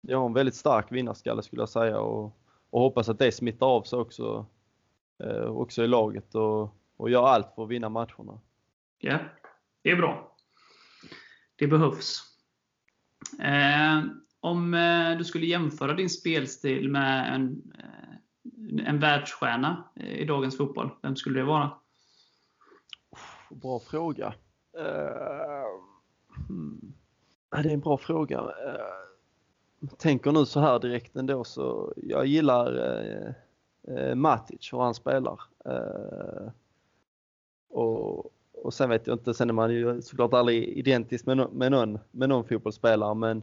jag 0.00 0.18
har 0.18 0.26
en 0.26 0.32
väldigt 0.32 0.54
stark 0.54 0.92
vinnarskalle 0.92 1.42
skulle 1.42 1.62
jag 1.62 1.68
säga 1.68 2.00
och, 2.00 2.36
och 2.70 2.80
hoppas 2.80 3.08
att 3.08 3.18
det 3.18 3.32
smittar 3.32 3.66
av 3.66 3.82
sig 3.82 3.98
också, 3.98 4.46
eh, 5.18 5.44
också 5.44 5.84
i 5.84 5.86
laget 5.86 6.34
och, 6.34 6.76
och 6.96 7.10
gör 7.10 7.26
allt 7.26 7.54
för 7.54 7.62
att 7.62 7.68
vinna 7.68 7.88
matcherna. 7.88 8.40
Ja, 8.98 9.18
det 9.82 9.90
är 9.90 9.96
bra. 9.96 10.36
Det 11.56 11.66
behövs. 11.66 12.22
Eh, 13.40 14.02
om 14.40 14.72
du 15.18 15.24
skulle 15.24 15.46
jämföra 15.46 15.94
din 15.94 16.10
spelstil 16.10 16.88
med 16.88 17.34
en 17.34 17.72
eh, 17.78 18.01
en 18.86 18.98
världsstjärna 18.98 19.84
i 19.94 20.24
dagens 20.24 20.56
fotboll? 20.56 20.90
Vem 21.02 21.16
skulle 21.16 21.40
det 21.40 21.46
vara? 21.46 21.70
Bra 23.50 23.80
fråga. 23.80 24.34
Uh, 24.78 24.84
hmm. 26.48 26.92
Det 27.50 27.68
är 27.68 27.74
en 27.74 27.80
bra 27.80 27.98
fråga. 27.98 28.40
Uh, 28.40 29.88
tänker 29.98 30.32
nu 30.32 30.44
så 30.44 30.60
här 30.60 30.78
direkt 30.78 31.16
ändå 31.16 31.44
så 31.44 31.92
jag 31.96 32.26
gillar 32.26 32.78
uh, 32.78 33.32
uh, 33.88 34.14
Matic, 34.14 34.72
hur 34.72 34.78
han 34.78 34.94
spelar. 34.94 35.40
och, 37.70 38.32
och 38.52 38.74
sen 38.74 38.90
vet 38.90 39.06
jag 39.06 39.14
inte, 39.14 39.34
sen 39.34 39.48
är 39.48 39.54
man 39.54 39.70
ju 39.72 40.02
såklart 40.02 40.34
aldrig 40.34 40.64
identisk 40.64 41.26
med, 41.26 41.36
no, 41.36 41.50
med, 41.52 41.72
någon, 41.72 41.98
med 42.10 42.28
någon 42.28 42.44
fotbollsspelare 42.44 43.14
men 43.14 43.42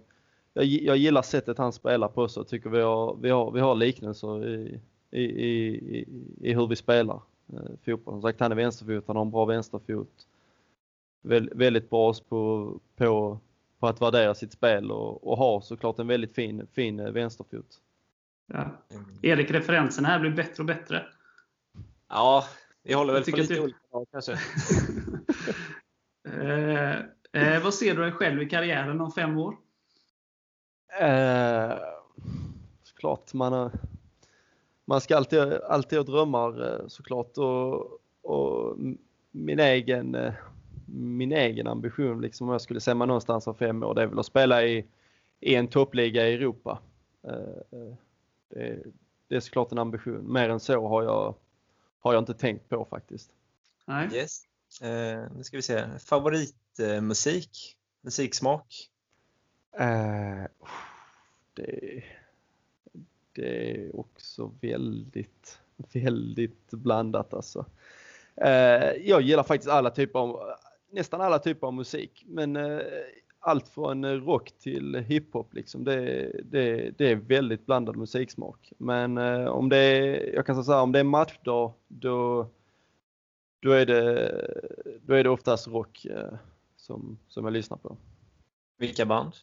jag, 0.53 0.65
jag 0.65 0.97
gillar 0.97 1.21
sättet 1.21 1.57
han 1.57 1.73
spelar 1.73 2.07
på 2.07 2.27
så 2.27 2.43
tycker 2.43 2.69
vi 2.69 2.81
har, 2.81 3.17
vi 3.21 3.29
har, 3.29 3.51
vi 3.51 3.59
har 3.59 3.75
liknelser 3.75 4.47
i, 4.47 4.79
i, 5.11 5.21
i, 5.21 6.05
i 6.41 6.53
hur 6.53 6.67
vi 6.67 6.75
spelar 6.75 7.21
eh, 7.53 7.59
fotboll. 7.85 8.13
Som 8.13 8.21
sagt, 8.21 8.39
han 8.39 8.51
är 8.51 8.55
vänsterfot, 8.55 9.03
han 9.07 9.15
har 9.15 9.25
en 9.25 9.31
bra 9.31 9.45
vänsterfot. 9.45 10.27
Väl, 11.21 11.51
väldigt 11.55 11.89
bra 11.89 12.13
på, 12.29 12.73
på, 12.95 13.39
på 13.79 13.87
att 13.87 14.01
värdera 14.01 14.35
sitt 14.35 14.53
spel 14.53 14.91
och, 14.91 15.27
och 15.27 15.37
har 15.37 15.61
såklart 15.61 15.99
en 15.99 16.07
väldigt 16.07 16.35
fin, 16.35 16.67
fin 16.73 16.99
eh, 16.99 17.11
vänsterfot. 17.11 17.81
Ja. 18.53 18.71
Erik, 19.21 19.51
referenserna 19.51 20.07
här 20.07 20.19
blir 20.19 20.31
bättre 20.31 20.61
och 20.61 20.67
bättre. 20.67 21.05
Ja, 22.07 22.45
vi 22.83 22.93
håller 22.93 23.13
väl 23.13 23.23
på 23.23 23.37
lite 23.37 23.53
du... 23.53 23.59
olika 23.59 23.77
dag 23.91 24.07
kanske. 24.11 24.31
eh, 26.29 26.95
eh, 27.31 27.63
vad 27.63 27.73
ser 27.73 27.95
du 27.95 28.01
dig 28.01 28.11
själv 28.11 28.41
i 28.41 28.49
karriären 28.49 29.01
om 29.01 29.11
fem 29.11 29.37
år? 29.37 29.55
Eh, 31.01 31.77
såklart, 32.83 33.33
man, 33.33 33.53
har, 33.53 33.71
man 34.89 35.01
ska 35.01 35.17
alltid, 35.17 35.39
alltid 35.53 35.99
ha 35.99 36.03
drömmar 36.03 36.73
eh, 36.73 36.87
såklart 36.87 37.37
och, 37.37 37.99
och 38.21 38.77
min 39.31 39.59
egen, 39.59 40.15
eh, 40.15 40.33
min 40.85 41.31
egen 41.31 41.67
ambition, 41.67 42.21
liksom, 42.21 42.47
om 42.47 42.51
jag 42.51 42.61
skulle 42.61 42.79
säga 42.79 42.95
mig 42.95 43.07
någonstans 43.07 43.47
om 43.47 43.55
fem 43.55 43.83
år, 43.83 43.95
det 43.95 44.01
är 44.01 44.07
väl 44.07 44.19
att 44.19 44.25
spela 44.25 44.63
i, 44.63 44.85
i 45.39 45.55
en 45.55 45.67
toppliga 45.67 46.29
i 46.29 46.33
Europa. 46.33 46.79
Eh, 47.23 47.93
det, 48.49 48.83
det 49.27 49.35
är 49.35 49.39
såklart 49.39 49.71
en 49.71 49.77
ambition. 49.77 50.33
Mer 50.33 50.49
än 50.49 50.59
så 50.59 50.87
har 50.87 51.03
jag, 51.03 51.35
har 51.99 52.13
jag 52.13 52.21
inte 52.21 52.33
tänkt 52.33 52.69
på 52.69 52.85
faktiskt. 52.89 53.31
Nej. 53.85 54.09
Yes. 54.13 54.43
Eh, 54.81 55.23
nu 55.35 55.43
ska 55.43 55.57
vi 55.57 55.63
se. 55.63 55.85
Favoritmusik? 55.99 57.77
Musiksmak? 58.01 58.89
Eh, 59.79 60.43
det, 61.53 62.03
det 63.39 63.71
är 63.71 63.99
också 63.99 64.51
väldigt, 64.61 65.59
väldigt 65.93 66.71
blandat 66.71 67.33
alltså. 67.33 67.65
Eh, 68.35 68.91
jag 69.01 69.21
gillar 69.21 69.43
faktiskt 69.43 69.71
alla 69.71 69.89
typer 69.89 70.19
av, 70.19 70.39
nästan 70.91 71.21
alla 71.21 71.39
typer 71.39 71.67
av 71.67 71.73
musik, 71.73 72.25
men 72.27 72.55
eh, 72.55 72.79
allt 73.39 73.67
från 73.67 74.05
rock 74.05 74.51
till 74.59 74.95
hiphop 74.95 75.53
liksom. 75.53 75.83
Det, 75.83 76.31
det, 76.43 76.91
det 76.97 77.11
är 77.11 77.15
väldigt 77.15 77.65
blandad 77.65 77.97
musiksmak. 77.97 78.73
Men 78.77 79.17
eh, 79.17 79.45
om 79.45 79.69
det 79.69 79.77
är, 79.77 80.33
jag 80.35 80.45
kan 80.45 80.55
säga 80.55 80.63
så 80.63 80.73
här, 80.73 80.81
om 80.81 80.91
det 80.91 80.99
är 80.99 81.03
matchdag 81.03 81.73
då, 81.87 82.47
då 83.59 83.71
är 83.71 83.85
det, 83.85 84.31
då 85.01 85.13
är 85.13 85.23
det 85.23 85.29
oftast 85.29 85.67
rock 85.67 86.07
som, 86.75 87.17
som 87.27 87.45
jag 87.45 87.53
lyssnar 87.53 87.77
på. 87.77 87.97
Vilka 88.77 89.05
band? 89.05 89.33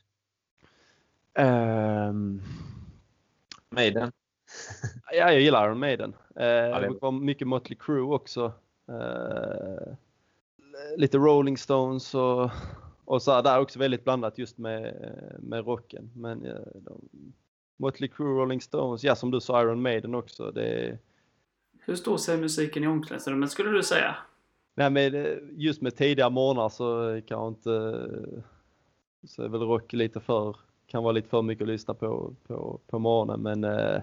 Um, 1.38 2.42
Maiden? 3.76 4.12
ja, 5.12 5.32
jag 5.32 5.40
gillar 5.40 5.66
Iron 5.66 5.78
Maiden. 5.78 6.14
Uh, 6.40 6.46
ja, 6.46 6.80
det 6.80 6.98
var 7.00 7.12
mycket 7.12 7.48
Motley 7.48 7.78
Crue 7.78 8.14
också. 8.14 8.52
Uh, 8.90 9.94
lite 10.96 11.18
Rolling 11.18 11.58
Stones 11.58 12.14
och, 12.14 12.50
och 13.04 13.22
så 13.22 13.32
här, 13.32 13.42
där 13.42 13.60
också 13.60 13.78
väldigt 13.78 14.04
blandat 14.04 14.38
just 14.38 14.58
med, 14.58 14.94
med 15.38 15.66
rocken. 15.66 16.10
Men 16.14 16.46
uh, 16.46 16.58
de, 16.74 17.08
Motley 17.76 18.08
Crue, 18.08 18.42
Rolling 18.42 18.60
Stones, 18.60 19.04
ja 19.04 19.14
som 19.14 19.30
du 19.30 19.40
sa 19.40 19.62
Iron 19.62 19.82
Maiden 19.82 20.14
också. 20.14 20.50
Det... 20.50 20.98
Hur 21.80 21.94
står 21.94 22.16
sig 22.16 22.38
musiken 22.38 22.84
i 22.84 22.86
omklädningsrummet 22.86 23.50
skulle 23.50 23.70
du 23.70 23.82
säga? 23.82 24.16
Nej, 24.74 24.90
men 24.90 25.38
just 25.56 25.82
med 25.82 25.96
tidiga 25.96 26.30
morgnar 26.30 26.68
så 26.68 27.20
kan 27.26 27.38
jag 27.38 27.48
inte 27.48 27.70
så 29.26 29.42
är 29.42 29.48
väl 29.48 29.60
rock 29.60 29.92
lite 29.92 30.20
för 30.20 30.56
kan 30.86 31.02
vara 31.02 31.12
lite 31.12 31.28
för 31.28 31.42
mycket 31.42 31.62
att 31.62 31.68
lyssna 31.68 31.94
på 31.94 32.34
på, 32.46 32.80
på 32.86 32.98
morgonen 32.98 33.42
men 33.42 33.64
eh, 33.64 34.02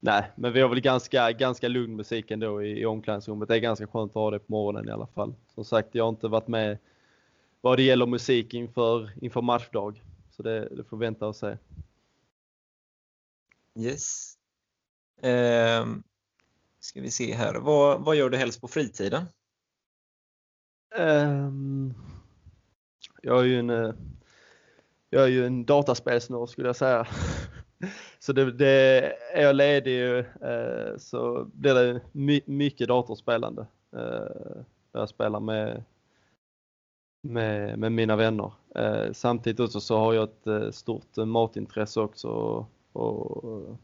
nej, 0.00 0.30
men 0.36 0.52
vi 0.52 0.60
har 0.60 0.68
väl 0.68 0.80
ganska, 0.80 1.32
ganska 1.32 1.68
lugn 1.68 1.96
musik 1.96 2.30
ändå 2.30 2.62
i, 2.62 2.80
i 2.80 2.86
omklädningsrummet. 2.86 3.48
Det 3.48 3.54
är 3.54 3.58
ganska 3.58 3.86
skönt 3.86 4.10
att 4.10 4.14
ha 4.14 4.30
det 4.30 4.38
på 4.38 4.52
morgonen 4.52 4.88
i 4.88 4.92
alla 4.92 5.06
fall. 5.06 5.34
Som 5.54 5.64
sagt, 5.64 5.88
jag 5.94 6.04
har 6.04 6.08
inte 6.08 6.28
varit 6.28 6.48
med 6.48 6.78
vad 7.60 7.78
det 7.78 7.82
gäller 7.82 8.06
musik 8.06 8.54
inför, 8.54 9.10
inför 9.20 9.42
matchdag. 9.42 10.02
Så 10.30 10.42
det, 10.42 10.68
det 10.68 10.84
får 10.84 10.96
vänta 10.96 11.26
och 11.26 11.36
se. 11.36 11.56
Yes. 13.78 14.34
Eh, 15.22 15.86
ska 16.80 17.00
vi 17.00 17.10
se 17.10 17.34
här. 17.34 17.54
Vad, 17.54 18.04
vad 18.04 18.16
gör 18.16 18.30
du 18.30 18.36
helst 18.36 18.60
på 18.60 18.68
fritiden? 18.68 19.24
Um, 20.98 21.94
jag 23.22 23.40
är 23.40 23.44
ju 23.44 23.58
en 23.58 23.70
eh, 23.70 23.94
jag 25.14 25.24
är 25.24 25.28
ju 25.28 25.46
en 25.46 25.64
dataspelsnörd 25.64 26.48
skulle 26.48 26.68
jag 26.68 26.76
säga. 26.76 27.06
Så 28.18 28.32
det, 28.32 28.52
det, 28.52 29.12
är 29.32 29.42
jag 29.42 29.56
ledig 29.56 30.18
eh, 30.18 30.96
så 30.98 31.44
blir 31.44 31.74
det 31.74 32.00
my, 32.12 32.40
mycket 32.46 32.88
datorspelande. 32.88 33.66
Eh, 33.96 34.62
jag 34.92 35.08
spelar 35.08 35.40
med, 35.40 35.84
med, 37.22 37.78
med 37.78 37.92
mina 37.92 38.16
vänner. 38.16 38.52
Eh, 38.74 39.12
samtidigt 39.12 39.60
också 39.60 39.80
så 39.80 39.98
har 39.98 40.12
jag 40.12 40.24
ett 40.24 40.46
eh, 40.46 40.70
stort 40.70 41.18
eh, 41.18 41.24
matintresse 41.24 42.00
också 42.00 42.28
och, 42.28 42.68
och, 42.92 43.78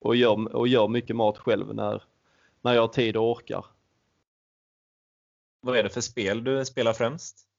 och, 0.00 0.16
gör, 0.16 0.56
och 0.56 0.68
gör 0.68 0.88
mycket 0.88 1.16
mat 1.16 1.38
själv 1.38 1.74
när, 1.74 2.02
när 2.60 2.74
jag 2.74 2.80
har 2.80 2.88
tid 2.88 3.16
och 3.16 3.30
orkar. 3.30 3.66
Vad 5.60 5.76
är 5.76 5.82
det 5.82 5.90
för 5.90 6.00
spel 6.00 6.44
du 6.44 6.64
spelar 6.64 6.92
främst? 6.92 7.51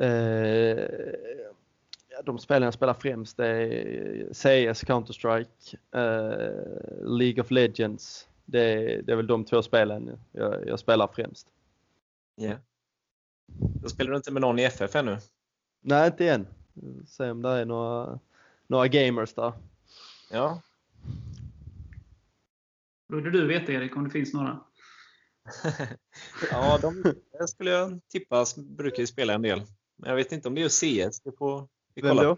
Eh, 0.00 0.88
de 2.24 2.38
spelen 2.38 2.62
jag 2.62 2.74
spelar 2.74 2.94
främst 2.94 3.38
är 3.38 4.28
CS, 4.32 4.84
Counter-Strike, 4.84 5.76
eh, 5.92 7.08
League 7.18 7.42
of 7.42 7.50
Legends. 7.50 8.28
Det, 8.44 8.76
det, 9.02 9.12
är 9.12 9.16
väl 9.16 9.26
de 9.26 9.44
två 9.44 9.62
spelen 9.62 10.18
jag, 10.32 10.68
jag 10.68 10.78
spelar 10.78 11.08
främst. 11.14 11.46
Ja. 12.34 12.44
Yeah. 12.44 12.58
Då 13.82 13.88
spelar 13.88 14.10
du 14.10 14.16
inte 14.16 14.32
med 14.32 14.42
någon 14.42 14.58
i 14.58 14.64
FF 14.64 14.96
ännu? 14.96 15.18
Nej, 15.80 16.06
inte 16.06 16.28
än. 16.28 16.46
Se 17.06 17.30
om 17.30 17.42
det 17.42 17.48
är 17.48 17.64
några, 17.64 18.18
några 18.66 18.88
gamers 18.88 19.34
där. 19.34 19.52
Ja. 20.30 20.62
Borde 23.08 23.30
du 23.30 23.46
veta 23.46 23.72
Erik 23.72 23.96
om 23.96 24.04
det 24.04 24.10
finns 24.10 24.32
några? 24.34 24.60
ja, 26.50 26.78
de 26.82 27.14
skulle 27.48 27.70
jag 27.70 28.00
tippa 28.08 28.44
brukar 28.56 29.00
ju 29.00 29.06
spela 29.06 29.34
en 29.34 29.42
del. 29.42 29.62
Men 29.96 30.10
jag 30.10 30.16
vet 30.16 30.32
inte 30.32 30.48
om 30.48 30.54
det 30.54 30.62
är 30.62 30.68
CS. 30.68 31.20
Det 31.20 31.32
får 31.38 31.68
vi 31.94 32.02
Vem 32.02 32.16
då? 32.16 32.36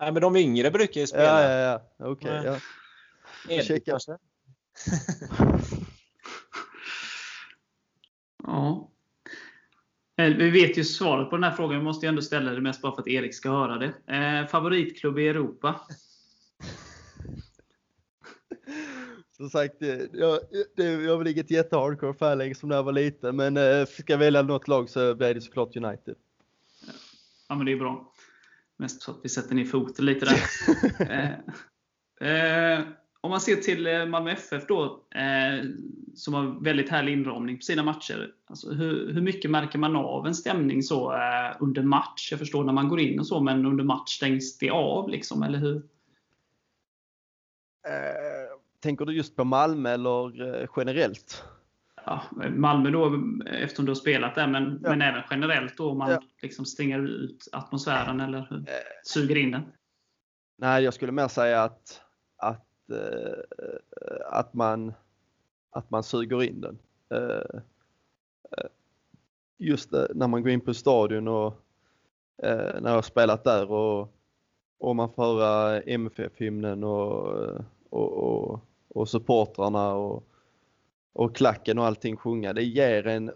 Nej, 0.00 0.12
men 0.12 0.22
de 0.22 0.36
yngre 0.36 0.70
brukar 0.70 1.00
ju 1.00 1.06
spela. 1.06 1.42
Ja, 1.42 1.50
ja, 1.50 1.80
ja. 1.98 2.06
Okej. 2.06 2.40
Okay, 2.40 2.44
ja. 2.44 2.60
Edvin 3.48 3.80
kanske? 3.80 4.12
ja. 8.42 8.90
Vi 10.16 10.50
vet 10.50 10.78
ju 10.78 10.84
svaret 10.84 11.30
på 11.30 11.36
den 11.36 11.44
här 11.44 11.56
frågan. 11.56 11.78
Vi 11.78 11.84
måste 11.84 12.06
ju 12.06 12.08
ändå 12.08 12.22
ställa 12.22 12.50
det 12.50 12.60
mest 12.60 12.82
bara 12.82 12.94
för 12.94 13.02
att 13.02 13.08
Erik 13.08 13.34
ska 13.34 13.50
höra 13.50 13.78
det. 13.78 13.92
Eh, 14.14 14.46
favoritklubb 14.46 15.18
i 15.18 15.28
Europa? 15.28 15.80
Som 19.36 19.50
sagt, 19.50 19.74
jag, 20.12 20.40
det, 20.76 20.84
jag 20.84 21.16
var 21.18 21.28
inget 21.28 21.50
jättehardcore 21.50 22.14
fan 22.14 22.38
länge 22.38 22.54
som 22.54 22.68
när 22.68 22.76
jag 22.76 22.82
var 22.82 22.92
liten, 22.92 23.36
men 23.36 23.56
eh, 23.56 23.86
ska 23.86 24.12
jag 24.12 24.18
välja 24.18 24.42
något 24.42 24.68
lag 24.68 24.90
så 24.90 25.14
blir 25.14 25.34
det 25.34 25.40
såklart 25.40 25.76
United. 25.76 26.14
Ja, 27.48 27.54
men 27.54 27.66
det 27.66 27.72
är 27.72 27.76
bra. 27.76 28.12
Mest 28.78 29.02
så 29.02 29.10
att 29.10 29.20
vi 29.22 29.28
sätter 29.28 29.54
ner 29.54 29.64
foten 29.64 30.04
lite 30.04 30.26
där. 30.26 30.40
eh, 32.20 32.78
eh, 32.78 32.84
om 33.20 33.30
man 33.30 33.40
ser 33.40 33.56
till 33.56 33.86
eh, 33.86 34.06
Malmö 34.06 34.30
FF 34.30 34.66
då, 34.66 35.06
eh, 35.14 35.64
som 36.14 36.34
har 36.34 36.64
väldigt 36.64 36.88
härlig 36.88 37.12
inramning 37.12 37.56
på 37.56 37.62
sina 37.62 37.82
matcher. 37.82 38.32
Alltså, 38.46 38.70
hur, 38.70 39.12
hur 39.12 39.20
mycket 39.20 39.50
märker 39.50 39.78
man 39.78 39.96
av 39.96 40.26
en 40.26 40.34
stämning 40.34 40.82
så 40.82 41.12
eh, 41.12 41.56
under 41.60 41.82
match? 41.82 42.28
Jag 42.30 42.38
förstår 42.38 42.64
när 42.64 42.72
man 42.72 42.88
går 42.88 43.00
in 43.00 43.20
och 43.20 43.26
så, 43.26 43.40
men 43.40 43.66
under 43.66 43.84
match 43.84 44.16
stängs 44.16 44.58
det 44.58 44.70
av 44.70 45.08
liksom, 45.08 45.42
eller 45.42 45.58
hur? 45.58 45.76
Eh, 47.86 48.58
tänker 48.80 49.04
du 49.04 49.12
just 49.12 49.36
på 49.36 49.44
Malmö 49.44 49.90
eller 49.90 50.68
generellt? 50.76 51.44
Ja, 52.06 52.22
Malmö 52.50 52.90
då, 52.90 53.22
eftersom 53.46 53.84
du 53.84 53.90
har 53.90 53.94
spelat 53.94 54.34
där, 54.34 54.46
men, 54.46 54.80
ja. 54.82 54.90
men 54.90 55.02
även 55.02 55.22
generellt 55.30 55.76
då 55.76 55.90
om 55.90 55.98
man 55.98 56.10
ja. 56.10 56.22
liksom 56.42 56.64
stänger 56.64 56.98
ut 56.98 57.48
atmosfären 57.52 58.20
eller 58.20 58.38
eh. 58.52 58.74
suger 59.04 59.36
in 59.36 59.50
den? 59.50 59.62
Nej, 60.56 60.84
jag 60.84 60.94
skulle 60.94 61.12
mer 61.12 61.28
säga 61.28 61.62
att, 61.62 62.00
att, 62.36 62.90
äh, 62.90 63.68
att, 64.30 64.54
man, 64.54 64.94
att 65.70 65.90
man 65.90 66.02
suger 66.02 66.42
in 66.42 66.60
den. 66.60 66.78
Äh, 67.10 67.60
just 69.58 69.92
när 70.14 70.28
man 70.28 70.42
går 70.42 70.50
in 70.50 70.60
på 70.60 70.74
stadion 70.74 71.28
och 71.28 71.46
äh, 72.42 72.80
när 72.80 72.90
jag 72.90 72.94
har 72.94 73.02
spelat 73.02 73.44
där 73.44 73.70
och, 73.70 74.14
och 74.78 74.96
man 74.96 75.12
får 75.12 75.22
höra 75.22 75.80
MFF-hymnen 75.80 76.84
och, 76.84 77.26
och, 77.90 78.12
och 78.12 78.60
och 78.96 79.08
supportrarna 79.08 79.94
och, 79.94 80.24
och 81.16 81.36
klacken 81.36 81.78
och 81.78 81.86
allting 81.86 82.16
sjunga. 82.16 82.52
Det 82.52 82.62
ger 82.62 83.06
en, 83.06 83.30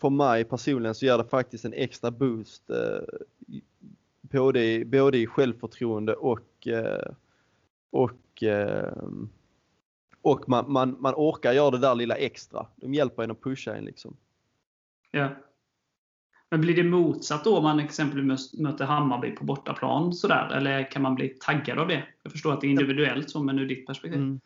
för 0.00 0.10
mig 0.10 0.44
personligen 0.44 0.94
så 0.94 1.06
ger 1.06 1.18
det 1.18 1.24
faktiskt 1.24 1.64
en 1.64 1.72
extra 1.72 2.10
boost 2.10 2.70
eh, 2.70 3.58
både, 4.20 4.84
både 4.84 5.18
i 5.18 5.26
självförtroende 5.26 6.14
och, 6.14 6.66
eh, 6.66 7.10
och, 7.90 8.42
eh, 8.42 8.92
och 10.22 10.48
man, 10.48 10.72
man, 10.72 10.96
man 11.00 11.14
orkar 11.16 11.52
göra 11.52 11.70
det 11.70 11.78
där 11.78 11.94
lilla 11.94 12.14
extra. 12.14 12.66
De 12.76 12.94
hjälper 12.94 13.22
en 13.22 13.30
att 13.30 13.42
pusha 13.42 13.76
en 13.76 13.84
liksom. 13.84 14.16
Ja. 15.10 15.28
Men 16.50 16.60
blir 16.60 16.76
det 16.76 16.84
motsatt 16.84 17.44
då 17.44 17.56
om 17.56 17.62
man 17.62 17.80
exempelvis 17.80 18.54
möter 18.54 18.84
Hammarby 18.84 19.30
på 19.30 19.44
bortaplan 19.44 20.12
sådär? 20.12 20.52
Eller 20.56 20.90
kan 20.90 21.02
man 21.02 21.14
bli 21.14 21.28
taggad 21.28 21.78
av 21.78 21.88
det? 21.88 22.04
Jag 22.22 22.32
förstår 22.32 22.52
att 22.52 22.60
det 22.60 22.66
är 22.66 22.70
individuellt 22.70 23.30
så, 23.30 23.42
men 23.42 23.58
ur 23.58 23.66
ditt 23.66 23.86
perspektiv? 23.86 24.20
Mm. 24.20 24.40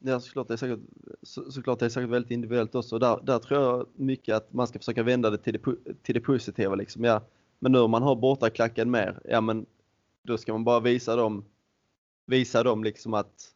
Ja, 0.00 0.20
såklart 0.20 0.48
det, 0.48 0.54
är 0.54 0.56
säkert, 0.56 0.80
så, 1.22 1.50
såklart 1.50 1.78
det 1.78 1.84
är 1.84 1.88
säkert 1.88 2.10
väldigt 2.10 2.30
individuellt 2.30 2.74
också. 2.74 2.98
Där, 2.98 3.20
där 3.22 3.38
tror 3.38 3.60
jag 3.60 3.86
mycket 3.94 4.36
att 4.36 4.52
man 4.52 4.66
ska 4.66 4.78
försöka 4.78 5.02
vända 5.02 5.30
det 5.30 5.38
till 5.38 5.52
det, 5.52 5.94
till 6.02 6.14
det 6.14 6.20
positiva. 6.20 6.74
Liksom. 6.74 7.04
Ja, 7.04 7.22
men 7.58 7.72
nu 7.72 7.78
om 7.78 7.90
man 7.90 8.02
har 8.02 8.16
bortaklacken 8.16 8.90
mer, 8.90 9.20
ja 9.24 9.40
men 9.40 9.66
då 10.22 10.38
ska 10.38 10.52
man 10.52 10.64
bara 10.64 10.80
visa 10.80 11.16
dem, 11.16 11.44
visa 12.26 12.62
dem 12.62 12.84
liksom 12.84 13.14
att 13.14 13.54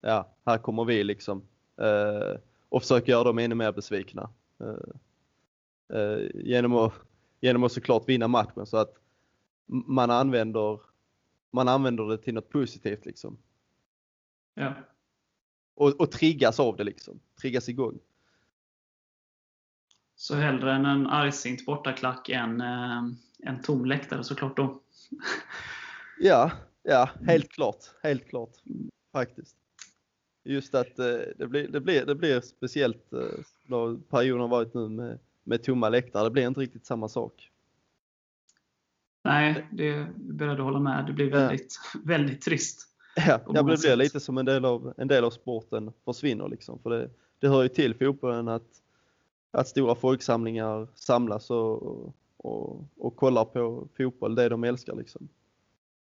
ja, 0.00 0.34
här 0.46 0.58
kommer 0.58 0.84
vi 0.84 1.04
liksom. 1.04 1.42
Eh, 1.80 2.38
och 2.68 2.82
försöka 2.82 3.10
göra 3.10 3.24
dem 3.24 3.38
ännu 3.38 3.54
mer 3.54 3.72
besvikna. 3.72 4.30
Eh, 4.60 5.98
eh, 5.98 6.30
genom, 6.34 6.72
att, 6.76 6.92
genom 7.40 7.64
att 7.64 7.72
såklart 7.72 8.08
vinna 8.08 8.28
matchen 8.28 8.66
så 8.66 8.76
att 8.76 8.94
man 9.66 10.10
använder, 10.10 10.80
man 11.50 11.68
använder 11.68 12.04
det 12.04 12.18
till 12.18 12.34
något 12.34 12.48
positivt 12.48 13.06
liksom. 13.06 13.38
Ja. 14.54 14.74
Och, 15.76 16.00
och 16.00 16.10
triggas 16.10 16.60
av 16.60 16.76
det 16.76 16.84
liksom, 16.84 17.20
triggas 17.40 17.68
igång. 17.68 17.98
Så 20.16 20.34
hellre 20.34 20.72
än 20.72 20.86
en 20.86 21.06
argsint 21.06 21.66
bortaklack 21.66 22.28
än 22.28 22.60
eh, 22.60 23.02
en 23.38 23.62
tom 23.62 23.84
läktare 23.84 24.24
såklart 24.24 24.56
då. 24.56 24.80
ja, 26.20 26.50
ja, 26.82 27.10
helt 27.26 27.48
klart. 27.48 27.84
Helt 28.02 28.28
klart. 28.28 28.52
Faktiskt. 29.12 29.56
Just 30.44 30.74
att 30.74 30.98
eh, 30.98 31.18
det, 31.36 31.46
blir, 31.46 31.68
det, 31.68 31.80
blir, 31.80 32.06
det 32.06 32.14
blir 32.14 32.40
speciellt 32.40 33.12
eh, 33.12 33.20
då 33.66 33.96
perioden 33.96 34.40
har 34.40 34.48
varit 34.48 34.74
nu 34.74 34.88
med, 34.88 35.18
med 35.44 35.62
tomma 35.62 35.88
läktare. 35.88 36.24
Det 36.24 36.30
blir 36.30 36.46
inte 36.46 36.60
riktigt 36.60 36.86
samma 36.86 37.08
sak. 37.08 37.50
Nej, 39.24 39.66
det 39.72 39.88
är 39.88 40.12
beredd 40.16 40.52
att 40.52 40.64
hålla 40.64 40.80
med. 40.80 41.06
Det 41.06 41.12
blir 41.12 41.30
väldigt, 41.30 41.80
ja. 41.94 42.00
väldigt 42.04 42.42
trist. 42.44 42.95
Ja, 43.16 43.40
ja 43.46 43.62
det 43.62 43.64
blir 43.64 43.96
lite 43.96 44.20
som 44.20 44.38
en 44.38 44.44
del 44.44 44.64
av, 44.64 44.94
en 44.96 45.08
del 45.08 45.24
av 45.24 45.30
sporten 45.30 45.92
försvinner 46.04 46.48
liksom. 46.48 46.78
För 46.78 46.90
det, 46.90 47.10
det 47.38 47.48
hör 47.48 47.62
ju 47.62 47.68
till 47.68 47.94
fotbollen 47.94 48.48
att 48.48 48.82
att 49.56 49.68
stora 49.68 49.94
folksamlingar 49.94 50.88
samlas 50.94 51.50
och, 51.50 52.12
och, 52.36 52.88
och 52.96 53.16
kollar 53.16 53.44
på 53.44 53.88
fotboll, 53.96 54.34
det 54.34 54.48
de 54.48 54.64
älskar 54.64 54.94
liksom. 54.96 55.28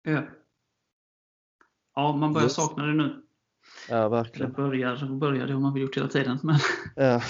Ja. 0.03 0.22
Ja, 1.94 2.16
man 2.16 2.32
börjar 2.32 2.44
Just. 2.44 2.57
sakna 2.57 2.86
det 2.86 2.94
nu. 2.94 3.22
Ja, 3.88 4.09
verkligen. 4.09 4.50
Det 4.50 4.57
börjar, 4.57 5.07
börjar 5.07 5.46
det 5.46 5.53
har 5.53 5.61
man 5.61 5.72
väl 5.72 5.82
gjort 5.82 5.96
hela 5.96 6.09
tiden. 6.09 6.38
Men... 6.42 6.57
Ja. 6.96 7.22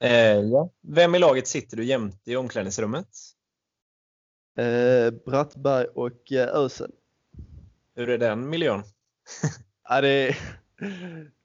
Eh, 0.00 0.40
ja. 0.40 0.70
Vem 0.80 1.14
i 1.14 1.18
laget 1.18 1.48
sitter 1.48 1.76
du 1.76 1.84
jämte 1.84 2.32
i 2.32 2.36
omklädningsrummet? 2.36 3.08
Eh, 4.58 5.10
Brattberg 5.26 5.86
och 5.86 6.32
eh, 6.32 6.48
Ösen. 6.48 6.92
Hur 7.98 8.08
är 8.08 8.18
den 8.18 8.50
miljön? 8.50 8.82
ja, 9.88 10.00
det, 10.00 10.36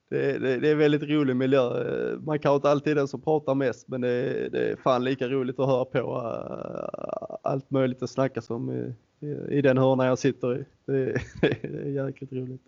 det, 0.09 0.39
det, 0.39 0.57
det, 0.57 0.69
är 0.69 0.75
väldigt 0.75 1.03
rolig 1.03 1.35
miljö. 1.35 2.17
Man 2.19 2.39
kan 2.39 2.55
inte 2.55 2.69
alltid 2.69 2.97
den 2.97 3.07
som 3.07 3.21
pratar 3.21 3.55
mest 3.55 3.87
men 3.87 4.01
det, 4.01 4.49
det 4.49 4.71
är 4.71 4.75
fan 4.75 5.03
lika 5.03 5.27
roligt 5.27 5.59
att 5.59 5.67
höra 5.67 5.85
på 5.85 5.99
uh, 5.99 7.37
allt 7.43 7.71
möjligt 7.71 8.03
att 8.03 8.09
snackas 8.09 8.49
om 8.49 8.71
i, 8.71 8.93
i, 9.25 9.57
i 9.57 9.61
den 9.61 9.77
hörna 9.77 10.05
jag 10.05 10.19
sitter 10.19 10.57
i. 10.57 10.65
Det, 10.85 11.05
det 11.41 11.63
är 11.63 12.05
jäkligt 12.05 12.33
roligt. 12.33 12.61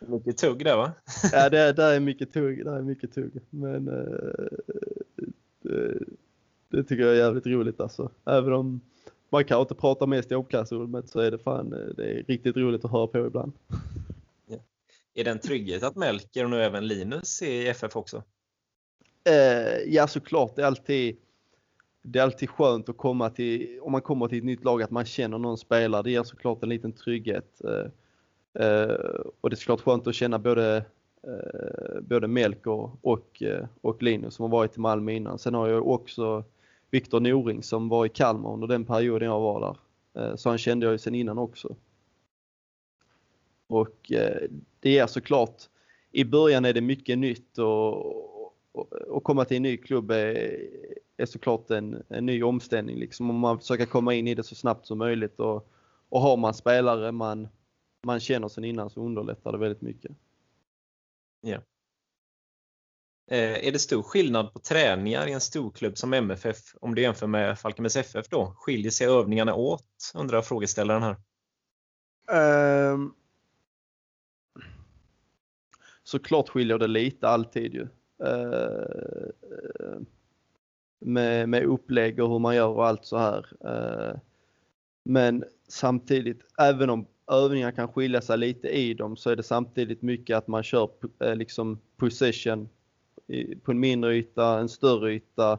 Mycket 0.00 0.36
tugg 0.36 0.64
där 0.64 0.76
va? 0.76 0.92
ja, 1.32 1.48
det, 1.48 1.72
det 1.72 1.82
är 1.84 2.00
mycket 2.00 2.32
tugg. 2.32 2.64
Det 2.64 2.70
är 2.70 2.82
mycket 2.82 3.14
tugg. 3.14 3.32
Men 3.50 3.88
uh, 3.88 4.04
det, 5.62 5.98
det, 6.68 6.84
tycker 6.84 7.02
jag 7.02 7.12
är 7.12 7.18
jävligt 7.18 7.46
roligt 7.46 7.80
alltså. 7.80 8.10
Även 8.24 8.52
om 8.52 8.80
man 9.30 9.44
kan 9.44 9.60
inte 9.60 9.74
prata 9.74 10.06
mest 10.06 10.32
i 10.32 10.34
omklädningsrummet 10.34 11.08
så 11.08 11.20
är 11.20 11.30
det 11.30 11.38
fan 11.38 11.70
det 11.70 12.04
är 12.04 12.24
riktigt 12.28 12.56
roligt 12.56 12.84
att 12.84 12.90
höra 12.90 13.06
på 13.06 13.26
ibland. 13.26 13.52
Är 15.14 15.24
det 15.24 15.30
en 15.30 15.38
trygghet 15.38 15.82
att 15.82 15.96
Melker 15.96 16.44
och 16.44 16.50
nu 16.50 16.62
även 16.62 16.86
Linus 16.86 17.42
är 17.42 17.50
i 17.50 17.68
FF 17.68 17.96
också? 17.96 18.22
Eh, 19.24 19.94
ja 19.94 20.06
såklart, 20.06 20.56
det 20.56 20.62
är 20.62 20.66
alltid 20.66 21.16
det 22.02 22.18
är 22.18 22.22
alltid 22.22 22.50
skönt 22.50 22.88
att 22.88 22.96
komma 22.96 23.30
till, 23.30 23.78
om 23.82 23.92
man 23.92 24.02
kommer 24.02 24.28
till 24.28 24.38
ett 24.38 24.44
nytt 24.44 24.64
lag, 24.64 24.82
att 24.82 24.90
man 24.90 25.04
känner 25.04 25.38
någon 25.38 25.58
spelare. 25.58 26.02
Det 26.02 26.10
ger 26.10 26.22
såklart 26.22 26.62
en 26.62 26.68
liten 26.68 26.92
trygghet. 26.92 27.60
Eh, 27.64 28.64
eh, 28.64 28.94
och 29.40 29.50
det 29.50 29.54
är 29.54 29.56
såklart 29.56 29.80
skönt 29.80 30.06
att 30.06 30.14
känna 30.14 30.38
både, 30.38 30.84
eh, 31.22 32.00
både 32.00 32.28
Melker 32.28 32.90
och, 33.00 33.42
eh, 33.42 33.66
och 33.80 34.02
Linus 34.02 34.34
som 34.34 34.42
har 34.42 34.50
varit 34.50 34.76
i 34.76 34.80
Malmö 34.80 35.12
innan. 35.12 35.38
Sen 35.38 35.54
har 35.54 35.68
jag 35.68 35.88
också 35.88 36.44
Viktor 36.90 37.20
Noring 37.20 37.62
som 37.62 37.88
var 37.88 38.06
i 38.06 38.08
Kalmar 38.08 38.52
under 38.52 38.66
den 38.66 38.84
perioden 38.84 39.28
jag 39.28 39.40
var 39.40 39.60
där. 39.60 39.76
Eh, 40.22 40.36
så 40.36 40.48
han 40.48 40.58
kände 40.58 40.86
jag 40.86 40.92
ju 40.92 40.98
sen 40.98 41.14
innan 41.14 41.38
också. 41.38 41.76
Och 43.66 44.12
eh, 44.12 44.50
det 44.80 44.98
är 44.98 45.06
såklart, 45.06 45.62
i 46.12 46.24
början 46.24 46.64
är 46.64 46.72
det 46.72 46.80
mycket 46.80 47.18
nytt 47.18 47.58
och, 47.58 48.30
att 49.16 49.24
komma 49.24 49.44
till 49.44 49.56
en 49.56 49.62
ny 49.62 49.76
klubb 49.76 50.10
är, 50.10 50.60
är 51.16 51.26
såklart 51.26 51.70
en, 51.70 52.02
en 52.08 52.26
ny 52.26 52.42
omställning. 52.42 52.96
Liksom. 52.96 53.30
Om 53.30 53.38
man 53.38 53.58
försöker 53.58 53.86
komma 53.86 54.14
in 54.14 54.28
i 54.28 54.34
det 54.34 54.42
så 54.42 54.54
snabbt 54.54 54.86
som 54.86 54.98
möjligt 54.98 55.40
och, 55.40 55.70
och 56.08 56.20
har 56.20 56.36
man 56.36 56.54
spelare 56.54 57.12
man, 57.12 57.48
man 58.06 58.20
känner 58.20 58.48
sen 58.48 58.64
innan 58.64 58.90
så 58.90 59.00
underlättar 59.00 59.52
det 59.52 59.58
väldigt 59.58 59.82
mycket. 59.82 60.12
Ja. 61.40 61.58
Eh, 63.32 63.66
är 63.66 63.72
det 63.72 63.78
stor 63.78 64.02
skillnad 64.02 64.52
på 64.52 64.58
träningar 64.58 65.26
i 65.26 65.32
en 65.32 65.40
storklubb 65.40 65.98
som 65.98 66.12
MFF 66.12 66.56
om 66.80 66.94
du 66.94 67.02
jämför 67.02 67.26
med 67.26 67.58
Falkenbergs 67.58 67.96
FF 67.96 68.28
då? 68.28 68.54
Skiljer 68.56 68.90
sig 68.90 69.06
övningarna 69.06 69.54
åt? 69.54 70.12
undrar 70.14 70.42
frågeställaren 70.42 71.02
här. 71.02 71.16
Um, 72.92 73.14
såklart 76.04 76.48
skiljer 76.48 76.78
det 76.78 76.86
lite 76.86 77.28
alltid 77.28 77.74
ju. 77.74 77.88
Uh, 78.24 80.00
med, 80.98 81.48
med 81.48 81.64
upplägg 81.64 82.20
och 82.20 82.30
hur 82.30 82.38
man 82.38 82.56
gör 82.56 82.68
och 82.68 82.86
allt 82.86 83.04
så 83.04 83.18
här. 83.18 83.46
Uh, 83.64 84.18
men 85.04 85.44
samtidigt, 85.68 86.40
även 86.58 86.90
om 86.90 87.06
övningar 87.30 87.70
kan 87.72 87.92
skilja 87.92 88.20
sig 88.20 88.38
lite 88.38 88.68
i 88.68 88.94
dem 88.94 89.16
så 89.16 89.30
är 89.30 89.36
det 89.36 89.42
samtidigt 89.42 90.02
mycket 90.02 90.36
att 90.36 90.48
man 90.48 90.62
kör 90.62 90.90
eh, 91.20 91.36
liksom 91.36 91.80
position 91.96 92.68
på 93.62 93.70
en 93.70 93.80
mindre 93.80 94.14
yta, 94.14 94.58
en 94.58 94.68
större 94.68 95.12
yta 95.12 95.58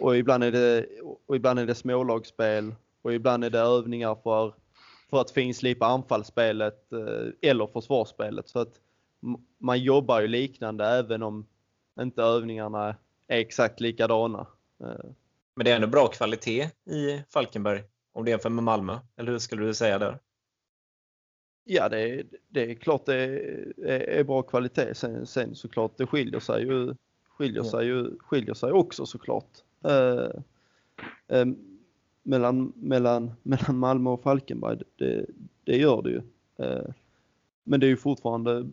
och 0.00 0.16
ibland 0.16 0.44
är 0.44 0.52
det, 0.52 0.86
och 1.26 1.36
ibland 1.36 1.58
är 1.58 1.66
det 1.66 1.74
smålagsspel 1.74 2.74
och 3.02 3.14
ibland 3.14 3.44
är 3.44 3.50
det 3.50 3.58
övningar 3.58 4.14
för, 4.22 4.54
för 5.10 5.20
att 5.20 5.30
finslipa 5.30 5.86
anfallsspelet 5.86 6.92
eh, 6.92 7.50
eller 7.50 7.66
försvarsspelet. 7.66 8.48
Så 8.48 8.58
att 8.58 8.74
man 9.58 9.78
jobbar 9.78 10.20
ju 10.20 10.28
liknande 10.28 10.86
även 10.86 11.22
om 11.22 11.46
inte 12.00 12.22
övningarna 12.22 12.96
är 13.28 13.38
exakt 13.38 13.80
likadana. 13.80 14.46
Eh. 14.80 15.10
Men 15.54 15.64
det 15.64 15.70
är 15.70 15.76
ändå 15.76 15.88
bra 15.88 16.06
kvalitet 16.06 16.70
i 16.84 17.22
Falkenberg 17.28 17.82
om 18.12 18.24
du 18.24 18.30
jämför 18.30 18.50
med 18.50 18.64
Malmö, 18.64 18.98
eller 19.16 19.32
hur 19.32 19.38
skulle 19.38 19.66
du 19.66 19.74
säga 19.74 19.98
där? 19.98 20.18
Ja, 21.64 21.88
det 21.88 22.00
är, 22.00 22.24
det 22.48 22.70
är 22.70 22.74
klart 22.74 23.06
det 23.06 23.14
är, 23.14 23.88
är 23.88 24.24
bra 24.24 24.42
kvalitet. 24.42 24.94
Sen, 24.94 25.26
sen 25.26 25.54
såklart 25.54 25.92
det 25.96 26.06
skiljer 26.06 26.40
sig 26.40 26.62
ju, 26.62 26.94
skiljer 27.28 27.62
sig 27.62 27.86
ju, 27.86 28.18
skiljer 28.18 28.54
sig 28.54 28.72
också 28.72 29.06
såklart. 29.06 29.50
Eh, 29.84 30.30
eh, 31.28 31.46
mellan, 32.22 32.72
mellan, 32.76 33.32
mellan 33.42 33.78
Malmö 33.78 34.10
och 34.10 34.22
Falkenberg, 34.22 34.78
det, 34.96 35.26
det 35.64 35.76
gör 35.76 36.02
det 36.02 36.10
ju. 36.10 36.22
Eh, 36.56 36.90
men 37.64 37.80
det 37.80 37.86
är 37.86 37.88
ju 37.88 37.96
fortfarande 37.96 38.70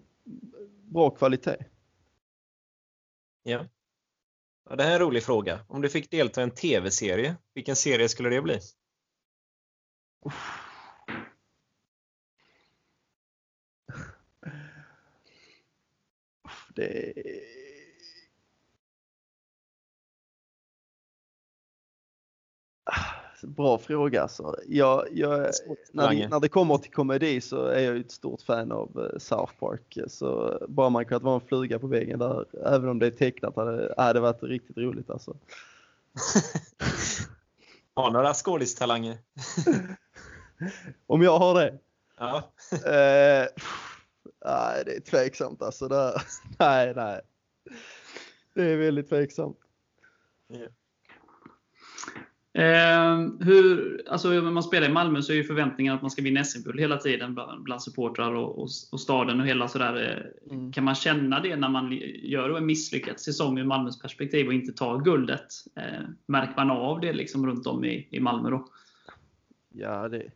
bra 0.84 1.10
kvalitet. 1.10 1.58
Ja. 3.44 3.66
ja. 4.70 4.76
Det 4.76 4.84
här 4.84 4.92
är 4.92 4.96
en 4.96 5.02
rolig 5.02 5.24
fråga. 5.24 5.60
Om 5.68 5.82
du 5.82 5.90
fick 5.90 6.12
delta 6.12 6.42
i 6.42 6.44
en 6.44 6.52
tv-serie, 6.52 7.36
vilken 7.54 7.76
serie 7.76 8.10
skulle 8.10 8.30
det 8.30 8.42
bli? 8.42 8.60
Det... 16.80 17.14
bra 23.42 23.78
fråga 23.78 24.22
alltså. 24.22 24.56
Jag, 24.68 25.08
jag, 25.12 25.52
när, 25.92 26.30
när 26.30 26.40
det 26.40 26.50
kommer 26.50 26.78
till 26.78 26.92
komedi 26.92 27.42
så 27.42 27.66
är 27.66 27.80
jag 27.80 27.98
ett 27.98 28.12
stort 28.12 28.42
fan 28.42 28.72
av 28.72 29.10
eh, 29.14 29.20
South 29.20 29.54
Park. 29.60 29.98
Så 30.08 30.60
bara 30.68 30.90
man 30.90 31.06
kunnat 31.06 31.24
vara 31.24 31.36
en 31.36 31.48
fluga 31.48 31.80
på 31.80 31.88
väggen 31.88 32.20
där, 32.20 32.46
även 32.66 32.90
om 32.90 33.00
det 33.00 33.08
är 33.08 33.12
tecknat, 33.12 33.56
hade, 33.56 33.94
hade 33.98 34.20
varit 34.20 34.44
riktigt 34.44 34.78
roligt 34.78 35.10
alltså. 35.10 35.34
Har 37.94 38.12
några 38.12 38.34
skådistalanger? 38.34 39.18
om 41.08 41.22
jag 41.22 41.40
har 41.40 41.56
det? 41.56 41.78
Ja. 42.18 42.52
eh, 42.72 43.48
nej, 44.46 44.84
det 44.86 44.96
är 44.96 45.00
tveksamt 45.00 45.62
alltså. 45.62 45.88
Det, 45.88 46.14
nej, 46.60 46.94
nej. 46.96 47.22
Det 48.54 48.64
är 48.64 48.78
väldigt 48.78 49.10
tveksamt. 49.10 49.58
Yeah. 50.54 50.72
Eh, 52.54 53.18
hur, 53.40 54.02
alltså, 54.08 54.30
när 54.30 54.42
man 54.42 54.64
spelar 54.64 54.90
i 54.90 54.92
Malmö 54.92 55.22
så 55.22 55.32
är 55.32 55.36
ju 55.36 55.44
förväntningen 55.44 55.94
att 55.94 56.02
man 56.02 56.12
ska 56.12 56.22
vinna 56.22 56.44
SM-guld 56.44 56.80
hela 56.80 56.98
tiden 56.98 57.34
bland, 57.34 57.64
bland 57.64 57.82
supportrar 57.82 58.34
och, 58.34 58.60
och, 58.60 58.70
och, 58.92 59.00
staden 59.00 59.40
och 59.40 59.48
hela 59.48 59.68
sådär. 59.68 59.96
Eh, 60.48 60.54
mm. 60.54 60.72
Kan 60.72 60.84
man 60.84 60.96
känna 60.96 61.40
det 61.40 61.56
när 61.56 61.70
man 61.70 61.92
gör 62.24 62.58
en 62.58 62.66
misslyckad 62.66 63.20
säsong 63.20 63.58
ur 63.58 63.64
Malmös 63.64 64.02
perspektiv 64.02 64.48
och 64.48 64.54
inte 64.54 64.74
tar 64.74 65.02
guldet? 65.02 65.48
Eh, 65.76 66.04
märker 66.26 66.54
man 66.58 66.72
av 66.72 67.02
det 67.02 67.14
liksom 67.14 67.48
runt 67.48 67.68
om 67.68 67.86
i, 67.86 68.08
i 68.12 68.20
Malmö 68.20 68.50
då? 68.50 68.68
Ja, 69.70 70.10
det, 70.10 70.32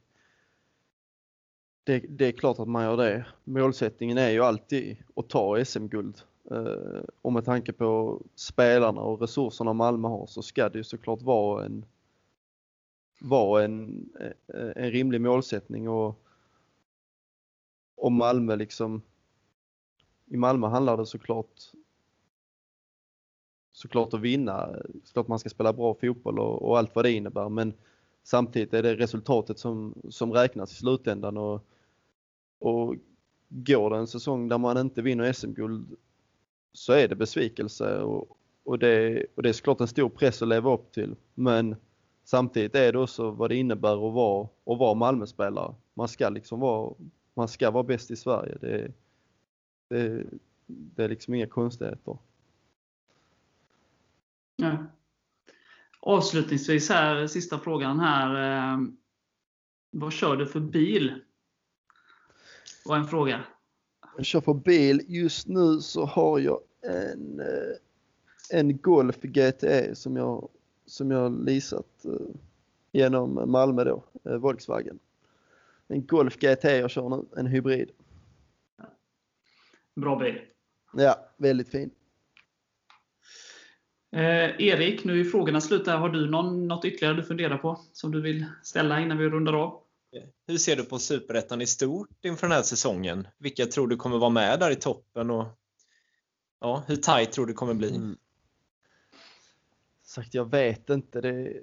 det, 1.83 1.99
det 1.99 2.27
är 2.27 2.31
klart 2.31 2.59
att 2.59 2.67
man 2.67 2.83
gör 2.83 2.97
det. 2.97 3.25
Målsättningen 3.43 4.17
är 4.17 4.29
ju 4.29 4.43
alltid 4.43 4.97
att 5.15 5.29
ta 5.29 5.65
SM-guld. 5.65 6.21
Eh, 6.51 7.03
och 7.21 7.33
med 7.33 7.45
tanke 7.45 7.73
på 7.73 8.21
spelarna 8.35 9.01
och 9.01 9.21
resurserna 9.21 9.73
Malmö 9.73 10.07
har 10.07 10.25
så 10.25 10.41
ska 10.41 10.69
det 10.69 10.77
ju 10.77 10.83
såklart 10.83 11.21
vara 11.21 11.65
en 11.65 11.85
vara 13.21 13.63
en, 13.63 14.09
eh, 14.19 14.71
en 14.75 14.91
rimlig 14.91 15.21
målsättning 15.21 15.89
och 15.89 16.19
och 17.95 18.11
Malmö 18.11 18.55
liksom 18.55 19.01
i 20.25 20.37
Malmö 20.37 20.67
handlar 20.67 20.97
det 20.97 21.05
såklart 21.05 21.61
såklart 23.71 24.13
att 24.13 24.21
vinna, 24.21 24.75
såklart 25.03 25.27
man 25.27 25.39
ska 25.39 25.49
spela 25.49 25.73
bra 25.73 25.93
fotboll 25.93 26.39
och, 26.39 26.61
och, 26.61 26.77
allt 26.77 26.95
vad 26.95 27.05
det 27.05 27.11
innebär 27.11 27.49
men 27.49 27.73
samtidigt 28.23 28.73
är 28.73 28.83
det 28.83 28.95
resultatet 28.95 29.59
som, 29.59 29.93
som 30.09 30.33
räknas 30.33 30.71
i 30.71 30.75
slutändan 30.75 31.37
och, 31.37 31.65
och 32.63 32.95
går 33.49 33.89
det 33.89 33.97
en 33.97 34.07
säsong 34.07 34.49
där 34.49 34.57
man 34.57 34.77
inte 34.77 35.01
vinner 35.01 35.33
SM-guld 35.33 35.95
så 36.73 36.93
är 36.93 37.07
det 37.07 37.15
besvikelse 37.15 38.01
och, 38.01 38.37
och, 38.63 38.79
det, 38.79 39.25
och 39.35 39.43
det 39.43 39.49
är 39.49 39.53
såklart 39.53 39.81
en 39.81 39.87
stor 39.87 40.09
press 40.09 40.41
att 40.41 40.47
leva 40.47 40.73
upp 40.73 40.91
till 40.91 41.15
men 41.35 41.75
Samtidigt 42.23 42.75
är 42.75 42.91
det 42.91 42.99
också 42.99 43.31
vad 43.31 43.49
det 43.49 43.55
innebär 43.55 44.07
att 44.07 44.13
vara, 44.13 44.43
att 44.43 44.79
vara 44.79 44.93
Malmöspelare. 44.93 45.75
Man 45.93 46.07
ska 46.07 46.29
liksom 46.29 46.59
vara, 46.59 46.93
man 47.33 47.47
ska 47.47 47.71
vara 47.71 47.83
bäst 47.83 48.11
i 48.11 48.15
Sverige. 48.15 48.57
Det, 48.61 48.91
det, 49.89 50.25
det 50.65 51.03
är 51.03 51.09
liksom 51.09 51.33
inga 51.33 51.47
konstigheter. 51.47 52.17
Ja. 54.55 54.77
Avslutningsvis 55.99 56.89
här, 56.89 57.27
sista 57.27 57.59
frågan 57.59 57.99
här. 57.99 58.73
Eh, 58.73 58.79
vad 59.91 60.13
kör 60.13 60.35
du 60.35 60.45
för 60.45 60.59
bil? 60.59 61.21
Var 62.85 62.97
en 62.97 63.07
fråga. 63.07 63.43
Jag 64.17 64.25
kör 64.25 64.41
för 64.41 64.53
bil. 64.53 65.01
Just 65.07 65.47
nu 65.47 65.79
så 65.79 66.05
har 66.05 66.39
jag 66.39 66.59
en, 66.81 67.39
eh, 67.39 68.59
en 68.59 68.77
Golf 68.77 69.21
GTE 69.21 69.95
som 69.95 70.15
jag 70.15 70.49
som 70.85 71.11
jag 71.11 71.45
leasat 71.45 72.05
eh, 72.05 72.11
genom 72.91 73.51
Malmö 73.51 73.83
då, 73.83 74.03
eh, 74.25 74.35
Volkswagen. 74.35 74.99
En 75.87 76.05
Golf 76.05 76.37
GT 76.37 76.63
jag 76.63 76.91
kör 76.91 77.09
nu, 77.09 77.25
en 77.37 77.47
hybrid. 77.47 77.91
Bra 79.95 80.19
bil. 80.19 80.41
Ja, 80.93 81.29
väldigt 81.37 81.69
fin. 81.69 81.91
Eh, 84.11 84.61
Erik, 84.61 85.03
nu 85.03 85.19
är 85.19 85.23
frågorna 85.23 85.61
slut. 85.61 85.87
Har 85.87 86.09
du 86.09 86.29
någon, 86.29 86.67
något 86.67 86.85
ytterligare 86.85 87.15
du 87.15 87.23
funderar 87.23 87.57
på 87.57 87.79
som 87.93 88.11
du 88.11 88.21
vill 88.21 88.45
ställa 88.63 88.99
innan 88.99 89.17
vi 89.17 89.29
rundar 89.29 89.53
av? 89.53 89.82
Hur 90.47 90.57
ser 90.57 90.75
du 90.75 90.83
på 90.83 90.99
Superettan 90.99 91.61
i 91.61 91.67
stort 91.67 92.25
inför 92.25 92.47
den 92.47 92.55
här 92.55 92.63
säsongen? 92.63 93.27
Vilka 93.37 93.65
tror 93.65 93.87
du 93.87 93.95
kommer 93.97 94.17
vara 94.17 94.29
med 94.29 94.59
där 94.59 94.71
i 94.71 94.75
toppen? 94.75 95.31
Och, 95.31 95.45
ja, 96.59 96.83
hur 96.87 96.95
tight 96.95 97.31
tror 97.31 97.45
du 97.45 97.53
kommer 97.53 97.73
bli? 97.73 97.95
Mm 97.95 98.17
sagt, 100.13 100.33
jag 100.33 100.51
vet 100.51 100.89
inte. 100.89 101.21
Det, 101.21 101.53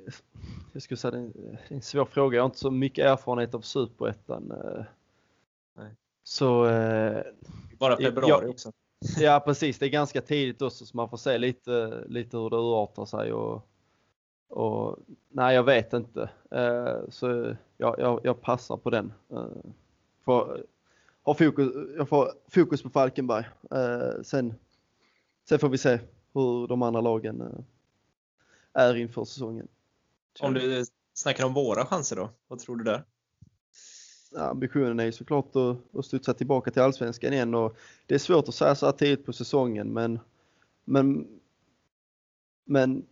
jag 0.72 0.82
skulle 0.82 0.98
säga 0.98 1.10
det 1.10 1.18
är 1.18 1.58
en 1.68 1.82
svår 1.82 2.04
fråga. 2.04 2.36
Jag 2.36 2.42
har 2.42 2.46
inte 2.46 2.58
så 2.58 2.70
mycket 2.70 3.06
erfarenhet 3.06 3.54
av 3.54 3.60
Superettan. 3.60 4.50
Eh. 4.50 4.84
Så... 6.22 6.66
Eh, 6.66 7.22
Bara 7.78 7.96
februari 7.96 8.28
jag, 8.28 8.50
också. 8.50 8.72
Ja 9.18 9.42
precis, 9.46 9.78
det 9.78 9.86
är 9.86 9.90
ganska 9.90 10.20
tidigt 10.20 10.62
också 10.62 10.86
så 10.86 10.96
man 10.96 11.08
får 11.08 11.16
se 11.16 11.38
lite, 11.38 12.04
lite 12.08 12.36
hur 12.36 12.50
det 12.50 12.56
urartar 12.56 13.04
sig. 13.04 13.32
Och, 13.32 13.68
och, 14.48 14.98
nej, 15.28 15.54
jag 15.54 15.62
vet 15.62 15.92
inte. 15.92 16.30
Eh, 16.50 16.96
så 17.08 17.56
jag, 17.80 17.98
jag, 17.98 18.20
jag 18.24 18.40
passar 18.40 18.76
på 18.76 18.90
den. 18.90 19.12
Får, 20.24 20.66
har 21.22 21.34
fokus, 21.34 21.72
jag 21.96 22.08
får 22.08 22.32
fokus 22.48 22.82
på 22.82 22.90
Falkenberg. 22.90 23.44
Sen, 24.22 24.54
sen 25.48 25.58
får 25.58 25.68
vi 25.68 25.78
se 25.78 25.98
hur 26.32 26.66
de 26.66 26.82
andra 26.82 27.00
lagen 27.00 27.64
är 28.72 28.94
inför 28.94 29.24
säsongen. 29.24 29.68
Om 30.40 30.54
du 30.54 30.84
snackar 31.14 31.44
om 31.44 31.54
våra 31.54 31.86
chanser 31.86 32.16
då, 32.16 32.30
vad 32.48 32.58
tror 32.58 32.76
du 32.76 32.84
där? 32.84 33.04
Ja, 34.32 34.40
ambitionen 34.40 35.00
är 35.00 35.04
ju 35.04 35.12
såklart 35.12 35.56
att, 35.56 35.96
att 35.96 36.06
studsa 36.06 36.34
tillbaka 36.34 36.70
till 36.70 36.82
Allsvenskan 36.82 37.32
igen 37.32 37.54
och 37.54 37.76
det 38.06 38.14
är 38.14 38.18
svårt 38.18 38.48
att 38.48 38.54
säga 38.54 38.74
så 38.74 38.86
här 38.86 38.92
tidigt 38.92 39.26
på 39.26 39.32
säsongen 39.32 39.92
men 39.92 40.20
men 40.84 41.26
men 42.64 43.06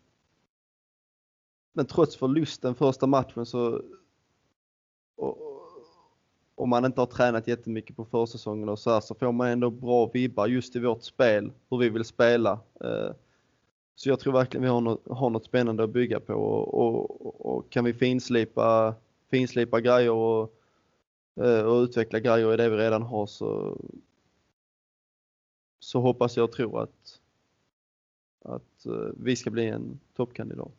men 1.72 1.86
trots 1.86 2.16
förlusten 2.16 2.74
första 2.74 3.06
matchen 3.06 3.46
så 3.46 3.82
och, 5.18 5.48
om 6.54 6.68
man 6.68 6.84
inte 6.84 7.00
har 7.00 7.06
tränat 7.06 7.48
jättemycket 7.48 7.96
på 7.96 8.04
försäsongen 8.04 8.68
och 8.68 8.78
så 8.78 8.90
här 8.90 9.00
så 9.00 9.14
får 9.14 9.32
man 9.32 9.48
ändå 9.48 9.70
bra 9.70 10.06
vibbar 10.06 10.46
just 10.46 10.76
i 10.76 10.78
vårt 10.78 11.02
spel, 11.02 11.52
hur 11.70 11.78
vi 11.78 11.88
vill 11.88 12.04
spela. 12.04 12.60
Eh, 12.80 13.10
så 13.94 14.08
jag 14.08 14.20
tror 14.20 14.32
verkligen 14.32 14.62
vi 14.62 14.68
har 14.68 14.80
något, 14.80 15.08
har 15.08 15.30
något 15.30 15.44
spännande 15.44 15.84
att 15.84 15.90
bygga 15.90 16.20
på 16.20 16.34
och, 16.34 16.74
och, 16.74 17.46
och 17.46 17.70
kan 17.70 17.84
vi 17.84 17.94
finslipa, 17.94 18.94
finslipa 19.30 19.80
grejer 19.80 20.10
och, 20.10 20.54
eh, 21.36 21.62
och 21.62 21.82
utveckla 21.82 22.20
grejer 22.20 22.54
i 22.54 22.56
det 22.56 22.68
vi 22.68 22.76
redan 22.76 23.02
har 23.02 23.26
så, 23.26 23.78
så 25.80 26.00
hoppas 26.00 26.36
jag 26.36 26.44
och 26.44 26.52
tror 26.52 26.82
att, 26.82 27.20
att 28.44 28.86
eh, 28.86 29.10
vi 29.16 29.36
ska 29.36 29.50
bli 29.50 29.66
en 29.66 30.00
toppkandidat. 30.16 30.72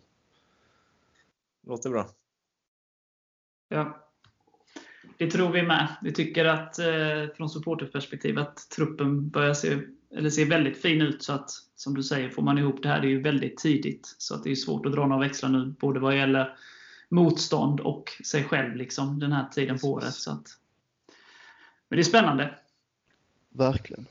Låter 1.62 1.90
bra. 1.90 2.10
Ja, 3.70 4.09
det 5.20 5.32
tror 5.32 5.52
vi 5.52 5.64
med. 5.64 5.88
Vi 6.02 6.12
tycker 6.12 6.46
att 6.46 6.80
eh, 6.80 7.36
från 7.38 7.50
supporterperspektiv 7.50 8.40
att 8.40 8.70
truppen 8.70 9.30
börjar 9.30 9.54
se 9.54 9.78
eller 10.16 10.30
ser 10.30 10.46
väldigt 10.46 10.82
fin 10.82 11.02
ut. 11.02 11.24
Så 11.24 11.34
att, 11.34 11.52
som 11.76 11.94
du 11.94 12.04
säger, 12.04 12.30
får 12.30 12.42
man 12.42 12.58
ihop 12.58 12.84
det 12.84 12.90
här, 12.90 13.02
det 13.02 13.08
är 13.08 13.10
ju 13.10 13.22
väldigt 13.22 13.58
tidigt. 13.58 14.16
Så 14.18 14.36
att 14.36 14.44
det 14.44 14.52
är 14.52 14.56
svårt 14.56 14.86
att 14.86 14.92
dra 14.92 15.08
några 15.08 15.22
växlar 15.22 15.50
nu, 15.50 15.76
både 15.80 16.00
vad 16.00 16.18
gäller 16.18 16.58
motstånd 17.10 17.80
och 17.80 18.12
sig 18.26 18.44
själv 18.44 18.76
liksom, 18.76 19.20
den 19.20 19.32
här 19.32 19.48
tiden 19.50 19.80
på 19.80 19.88
året. 19.88 20.14
Så 20.14 20.32
att, 20.32 20.48
men 21.90 21.98
det 21.98 22.02
är 22.02 22.04
spännande. 22.04 22.56
Verkligen. 23.50 24.06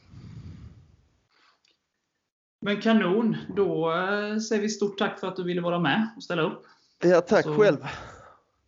Men 2.61 2.81
kanon! 2.81 3.37
Då 3.57 3.93
eh, 3.93 4.39
säger 4.39 4.63
vi 4.63 4.69
stort 4.69 4.99
tack 4.99 5.21
för 5.21 5.29
att 5.29 5.37
du 5.37 5.45
ville 5.45 5.61
vara 5.61 5.79
med 5.79 6.09
och 6.17 6.23
ställa 6.23 6.43
upp. 6.43 6.67
Ja, 7.03 7.21
tack 7.21 7.45
Så, 7.45 7.55
själv. 7.55 7.79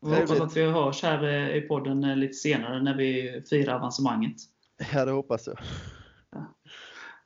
Vi 0.02 0.14
hoppas 0.14 0.40
att 0.40 0.56
vi 0.56 0.64
hörs 0.64 1.02
här 1.02 1.48
i 1.54 1.60
podden 1.60 2.04
eh, 2.04 2.16
lite 2.16 2.34
senare 2.34 2.82
när 2.82 2.94
vi 2.96 3.42
firar 3.50 3.74
avancemanget. 3.74 4.36
Ja, 4.92 5.04
det 5.04 5.10
hoppas 5.10 5.46
jag. 5.46 5.58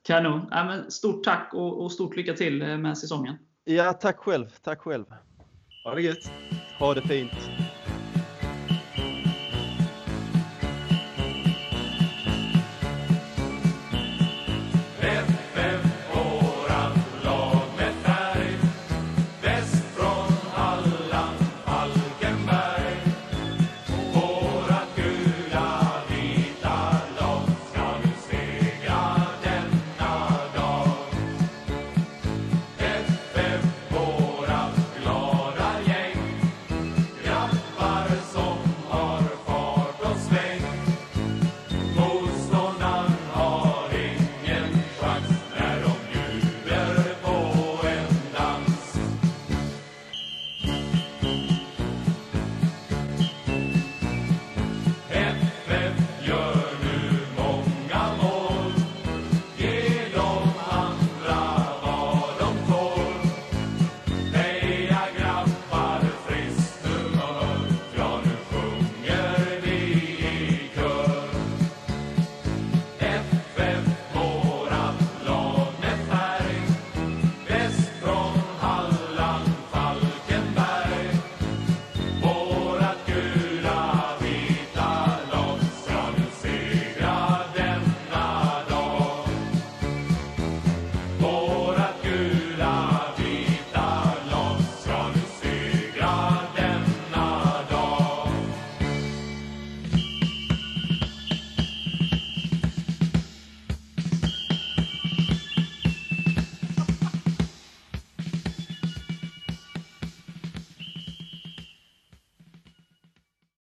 Kanon. 0.02 0.48
Ja, 0.50 0.64
men 0.64 0.90
stort 0.90 1.24
tack 1.24 1.50
och, 1.54 1.82
och 1.82 1.92
stort 1.92 2.16
lycka 2.16 2.34
till 2.34 2.62
eh, 2.62 2.78
med 2.78 2.98
säsongen. 2.98 3.36
Ja, 3.64 3.92
tack 3.92 4.18
själv. 4.18 4.46
Tack 4.62 4.80
själv. 4.80 5.04
Ha 5.84 5.94
det 5.94 6.02
gött. 6.02 6.30
Ha 6.78 6.94
det 6.94 7.02
fint. 7.02 7.50